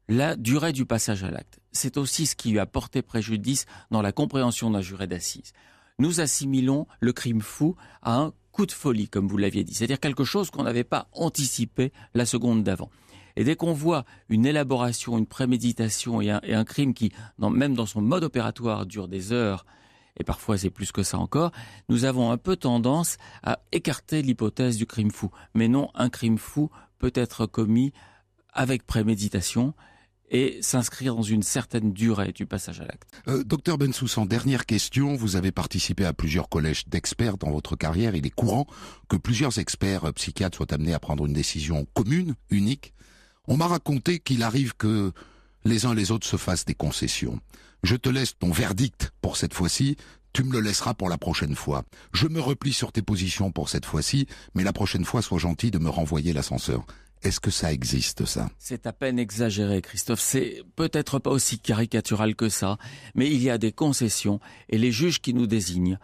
La 0.08 0.34
durée 0.34 0.72
du 0.72 0.84
passage 0.84 1.22
à 1.22 1.30
l'acte, 1.30 1.60
c'est 1.70 1.96
aussi 1.96 2.26
ce 2.26 2.34
qui 2.34 2.50
lui 2.50 2.58
a 2.58 2.66
porté 2.66 3.02
préjudice 3.02 3.66
dans 3.92 4.02
la 4.02 4.10
compréhension 4.10 4.70
d'un 4.70 4.80
juré 4.80 5.06
d'assises. 5.06 5.52
Nous 6.00 6.20
assimilons 6.20 6.88
le 6.98 7.12
crime 7.12 7.40
fou 7.40 7.76
à 8.02 8.16
un 8.18 8.32
coup 8.52 8.66
de 8.66 8.72
folie, 8.72 9.08
comme 9.08 9.26
vous 9.26 9.38
l'aviez 9.38 9.64
dit, 9.64 9.74
c'est-à-dire 9.74 10.00
quelque 10.00 10.24
chose 10.24 10.50
qu'on 10.50 10.62
n'avait 10.62 10.84
pas 10.84 11.08
anticipé 11.12 11.92
la 12.14 12.26
seconde 12.26 12.62
d'avant. 12.62 12.90
Et 13.36 13.44
dès 13.44 13.56
qu'on 13.56 13.72
voit 13.72 14.04
une 14.28 14.46
élaboration, 14.46 15.18
une 15.18 15.26
préméditation 15.26 16.20
et 16.20 16.30
un, 16.30 16.64
crime 16.64 16.94
qui, 16.94 17.12
même 17.38 17.74
dans 17.74 17.86
son 17.86 18.02
mode 18.02 18.24
opératoire, 18.24 18.86
dure 18.86 19.08
des 19.08 19.32
heures, 19.32 19.64
et 20.20 20.24
parfois 20.24 20.58
c'est 20.58 20.70
plus 20.70 20.92
que 20.92 21.02
ça 21.02 21.18
encore, 21.18 21.50
nous 21.88 22.04
avons 22.04 22.30
un 22.30 22.36
peu 22.36 22.56
tendance 22.56 23.16
à 23.42 23.60
écarter 23.72 24.20
l'hypothèse 24.22 24.76
du 24.76 24.86
crime 24.86 25.10
fou. 25.10 25.30
Mais 25.54 25.68
non, 25.68 25.90
un 25.94 26.10
crime 26.10 26.38
fou 26.38 26.70
peut 26.98 27.12
être 27.14 27.46
commis 27.46 27.92
avec 28.52 28.86
préméditation, 28.86 29.72
et 30.32 30.58
s'inscrire 30.62 31.14
dans 31.14 31.22
une 31.22 31.42
certaine 31.42 31.92
durée 31.92 32.32
du 32.32 32.46
passage 32.46 32.80
à 32.80 32.86
l'acte. 32.86 33.08
Euh, 33.28 33.44
docteur 33.44 33.76
Bensoussan, 33.76 34.24
dernière 34.24 34.64
question. 34.64 35.14
Vous 35.14 35.36
avez 35.36 35.52
participé 35.52 36.06
à 36.06 36.14
plusieurs 36.14 36.48
collèges 36.48 36.88
d'experts 36.88 37.36
dans 37.36 37.50
votre 37.50 37.76
carrière. 37.76 38.16
Il 38.16 38.26
est 38.26 38.30
courant 38.30 38.66
que 39.08 39.16
plusieurs 39.16 39.58
experts 39.58 40.06
euh, 40.06 40.12
psychiatres 40.12 40.56
soient 40.56 40.72
amenés 40.72 40.94
à 40.94 40.98
prendre 40.98 41.26
une 41.26 41.34
décision 41.34 41.86
commune, 41.92 42.34
unique. 42.50 42.94
On 43.46 43.58
m'a 43.58 43.66
raconté 43.66 44.18
qu'il 44.20 44.42
arrive 44.42 44.74
que 44.74 45.12
les 45.64 45.84
uns 45.84 45.94
les 45.94 46.10
autres 46.10 46.26
se 46.26 46.36
fassent 46.36 46.64
des 46.64 46.74
concessions. 46.74 47.38
Je 47.82 47.96
te 47.96 48.08
laisse 48.08 48.38
ton 48.38 48.50
verdict 48.50 49.12
pour 49.20 49.36
cette 49.36 49.54
fois-ci. 49.54 49.96
Tu 50.32 50.44
me 50.44 50.52
le 50.52 50.60
laisseras 50.60 50.94
pour 50.94 51.10
la 51.10 51.18
prochaine 51.18 51.54
fois. 51.54 51.84
Je 52.14 52.26
me 52.26 52.40
replie 52.40 52.72
sur 52.72 52.90
tes 52.90 53.02
positions 53.02 53.52
pour 53.52 53.68
cette 53.68 53.84
fois-ci, 53.84 54.26
mais 54.54 54.64
la 54.64 54.72
prochaine 54.72 55.04
fois, 55.04 55.20
sois 55.20 55.38
gentil 55.38 55.70
de 55.70 55.78
me 55.78 55.90
renvoyer 55.90 56.32
l'ascenseur. 56.32 56.86
Est-ce 57.22 57.38
que 57.38 57.50
ça 57.50 57.72
existe, 57.72 58.24
ça? 58.24 58.50
C'est 58.58 58.86
à 58.86 58.92
peine 58.92 59.18
exagéré, 59.18 59.80
Christophe. 59.80 60.20
C'est 60.20 60.62
peut-être 60.74 61.20
pas 61.20 61.30
aussi 61.30 61.58
caricatural 61.58 62.34
que 62.34 62.48
ça, 62.48 62.78
mais 63.14 63.30
il 63.30 63.42
y 63.42 63.50
a 63.50 63.58
des 63.58 63.70
concessions 63.70 64.40
et 64.68 64.78
les 64.78 64.90
juges 64.90 65.20
qui 65.20 65.32
nous 65.32 65.46
désignent 65.46 65.98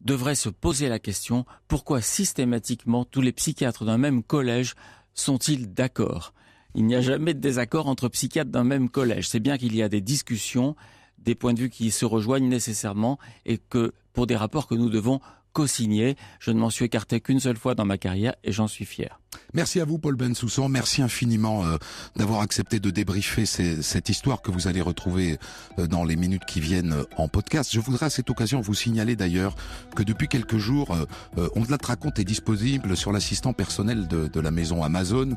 devraient 0.00 0.34
se 0.34 0.48
poser 0.48 0.88
la 0.88 0.98
question 0.98 1.44
pourquoi 1.68 2.00
systématiquement 2.00 3.04
tous 3.04 3.20
les 3.20 3.32
psychiatres 3.32 3.84
d'un 3.84 3.98
même 3.98 4.22
collège 4.22 4.74
sont-ils 5.14 5.72
d'accord? 5.72 6.32
Il 6.74 6.86
n'y 6.86 6.94
a 6.94 7.00
jamais 7.00 7.34
de 7.34 7.40
désaccord 7.40 7.86
entre 7.86 8.08
psychiatres 8.08 8.50
d'un 8.50 8.64
même 8.64 8.88
collège. 8.88 9.28
C'est 9.28 9.40
bien 9.40 9.58
qu'il 9.58 9.76
y 9.76 9.82
a 9.82 9.88
des 9.88 10.00
discussions, 10.00 10.76
des 11.18 11.34
points 11.34 11.54
de 11.54 11.60
vue 11.60 11.70
qui 11.70 11.90
se 11.90 12.04
rejoignent 12.04 12.48
nécessairement 12.48 13.18
et 13.46 13.58
que 13.58 13.92
pour 14.12 14.26
des 14.26 14.36
rapports 14.36 14.66
que 14.66 14.74
nous 14.74 14.90
devons 14.90 15.20
co-signé. 15.54 16.16
Je 16.40 16.50
ne 16.50 16.58
m'en 16.58 16.68
suis 16.68 16.84
écarté 16.84 17.20
qu'une 17.22 17.40
seule 17.40 17.56
fois 17.56 17.74
dans 17.74 17.86
ma 17.86 17.96
carrière 17.96 18.34
et 18.44 18.52
j'en 18.52 18.68
suis 18.68 18.84
fier. 18.84 19.18
Merci 19.52 19.80
à 19.80 19.84
vous 19.84 19.98
Paul 19.98 20.16
Bensoussan, 20.16 20.68
merci 20.68 21.02
infiniment 21.02 21.64
euh, 21.64 21.76
d'avoir 22.16 22.40
accepté 22.40 22.80
de 22.80 22.90
débriefer 22.90 23.46
cette 23.46 24.08
histoire 24.08 24.42
que 24.42 24.50
vous 24.50 24.68
allez 24.68 24.80
retrouver 24.80 25.38
euh, 25.78 25.86
dans 25.86 26.04
les 26.04 26.16
minutes 26.16 26.44
qui 26.46 26.60
viennent 26.60 26.92
euh, 26.92 27.04
en 27.16 27.28
podcast. 27.28 27.70
Je 27.72 27.80
voudrais 27.80 28.06
à 28.06 28.10
cette 28.10 28.30
occasion 28.30 28.60
vous 28.60 28.74
signaler 28.74 29.16
d'ailleurs 29.16 29.54
que 29.96 30.02
depuis 30.02 30.28
quelques 30.28 30.58
jours, 30.58 30.96
On 31.36 31.62
de 31.62 31.70
la 31.70 31.78
raconte 31.82 32.18
est 32.18 32.24
disponible 32.24 32.96
sur 32.96 33.12
l'assistant 33.12 33.52
personnel 33.52 34.08
de, 34.08 34.28
de, 34.28 34.40
la 34.40 34.50
maison 34.50 34.82
Amazon 34.82 35.36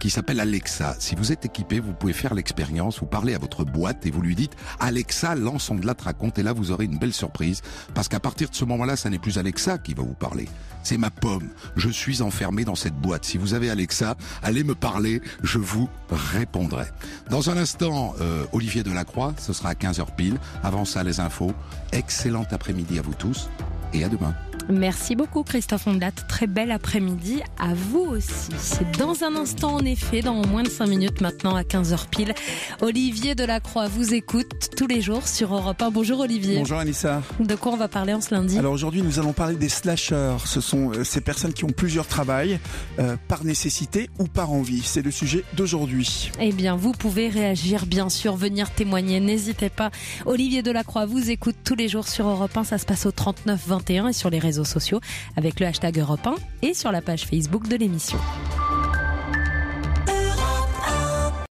qui 0.00 0.10
s'appelle 0.10 0.40
Alexa. 0.40 0.96
Si 0.98 1.14
vous 1.14 1.32
êtes 1.32 1.44
équipé, 1.44 1.80
vous 1.80 1.92
pouvez 1.92 2.12
faire 2.12 2.34
l'expérience, 2.34 3.00
vous 3.00 3.06
parlez 3.06 3.34
à 3.34 3.38
votre 3.38 3.64
boîte 3.64 4.06
et 4.06 4.10
vous 4.10 4.22
lui 4.22 4.34
dites 4.34 4.52
Alexa 4.80 5.34
lance 5.34 5.70
On 5.70 5.74
de 5.74 5.86
la 5.86 5.94
raconte 5.98 6.38
et 6.38 6.42
là 6.42 6.52
vous 6.52 6.70
aurez 6.70 6.84
une 6.84 6.98
belle 6.98 7.12
surprise 7.12 7.62
parce 7.94 8.08
qu'à 8.08 8.20
partir 8.20 8.50
de 8.50 8.54
ce 8.54 8.64
moment-là, 8.64 8.96
ça 8.96 9.10
n'est 9.10 9.18
plus 9.18 9.38
Alexa 9.38 9.57
Alexa 9.58 9.78
qui 9.78 9.92
va 9.92 10.04
vous 10.04 10.14
parler. 10.14 10.48
C'est 10.84 10.98
ma 10.98 11.10
pomme. 11.10 11.48
Je 11.74 11.88
suis 11.88 12.22
enfermé 12.22 12.64
dans 12.64 12.76
cette 12.76 12.94
boîte. 12.94 13.24
Si 13.24 13.38
vous 13.38 13.54
avez 13.54 13.70
Alexa, 13.70 14.14
allez 14.40 14.62
me 14.62 14.76
parler, 14.76 15.20
je 15.42 15.58
vous 15.58 15.88
répondrai. 16.10 16.86
Dans 17.28 17.50
un 17.50 17.56
instant, 17.56 18.14
euh, 18.20 18.44
Olivier 18.52 18.84
Delacroix, 18.84 19.34
ce 19.36 19.52
sera 19.52 19.70
à 19.70 19.74
15h 19.74 20.14
pile. 20.14 20.38
Avant 20.62 20.84
ça, 20.84 21.02
les 21.02 21.18
infos. 21.18 21.52
Excellent 21.90 22.46
après-midi 22.52 23.00
à 23.00 23.02
vous 23.02 23.14
tous 23.14 23.48
et 23.92 24.04
à 24.04 24.08
demain. 24.08 24.32
Merci 24.70 25.16
beaucoup 25.16 25.44
Christophe 25.44 25.86
Ondat. 25.86 26.10
Très 26.28 26.46
bel 26.46 26.70
après-midi 26.70 27.40
à 27.58 27.72
vous 27.72 28.00
aussi. 28.00 28.50
C'est 28.58 28.98
dans 28.98 29.24
un 29.24 29.34
instant 29.34 29.76
en 29.76 29.84
effet, 29.84 30.20
dans 30.20 30.46
moins 30.46 30.62
de 30.62 30.68
5 30.68 30.86
minutes 30.86 31.20
maintenant 31.22 31.56
à 31.56 31.62
15h 31.62 32.08
pile. 32.10 32.34
Olivier 32.82 33.34
Delacroix 33.34 33.88
vous 33.88 34.12
écoute 34.12 34.70
tous 34.76 34.86
les 34.86 35.00
jours 35.00 35.26
sur 35.26 35.54
Europe 35.54 35.80
1. 35.80 35.90
Bonjour 35.90 36.20
Olivier. 36.20 36.58
Bonjour 36.58 36.78
Anissa. 36.78 37.22
De 37.40 37.54
quoi 37.54 37.72
on 37.72 37.76
va 37.76 37.88
parler 37.88 38.12
en 38.12 38.20
ce 38.20 38.34
lundi? 38.34 38.58
Alors 38.58 38.74
aujourd'hui 38.74 39.00
nous 39.00 39.18
allons 39.18 39.32
parler 39.32 39.56
des 39.56 39.70
slashers. 39.70 40.36
Ce 40.44 40.60
sont 40.60 40.92
euh, 40.92 41.02
ces 41.02 41.22
personnes 41.22 41.54
qui 41.54 41.64
ont 41.64 41.68
plusieurs 41.68 42.06
travails 42.06 42.60
euh, 42.98 43.16
par 43.26 43.44
nécessité 43.44 44.10
ou 44.18 44.24
par 44.26 44.52
envie. 44.52 44.82
C'est 44.82 45.02
le 45.02 45.10
sujet 45.10 45.44
d'aujourd'hui. 45.54 46.30
Eh 46.40 46.52
bien 46.52 46.76
vous 46.76 46.92
pouvez 46.92 47.28
réagir 47.28 47.86
bien 47.86 48.10
sûr, 48.10 48.36
venir 48.36 48.70
témoigner. 48.70 49.18
N'hésitez 49.20 49.70
pas. 49.70 49.90
Olivier 50.26 50.62
Delacroix 50.62 51.06
vous 51.06 51.30
écoute 51.30 51.56
tous 51.64 51.74
les 51.74 51.88
jours 51.88 52.06
sur 52.06 52.28
Europe 52.28 52.54
1. 52.54 52.64
Ça 52.64 52.76
se 52.76 52.84
passe 52.84 53.06
au 53.06 53.12
39 53.12 53.66
21 53.66 54.08
et 54.08 54.12
sur 54.12 54.28
les 54.28 54.38
sociaux 54.64 55.00
avec 55.36 55.60
le 55.60 55.66
hashtag 55.66 55.98
Europe 55.98 56.26
1 56.26 56.34
et 56.62 56.74
sur 56.74 56.92
la 56.92 57.02
page 57.02 57.24
Facebook 57.24 57.68
de 57.68 57.76
l'émission. 57.76 58.18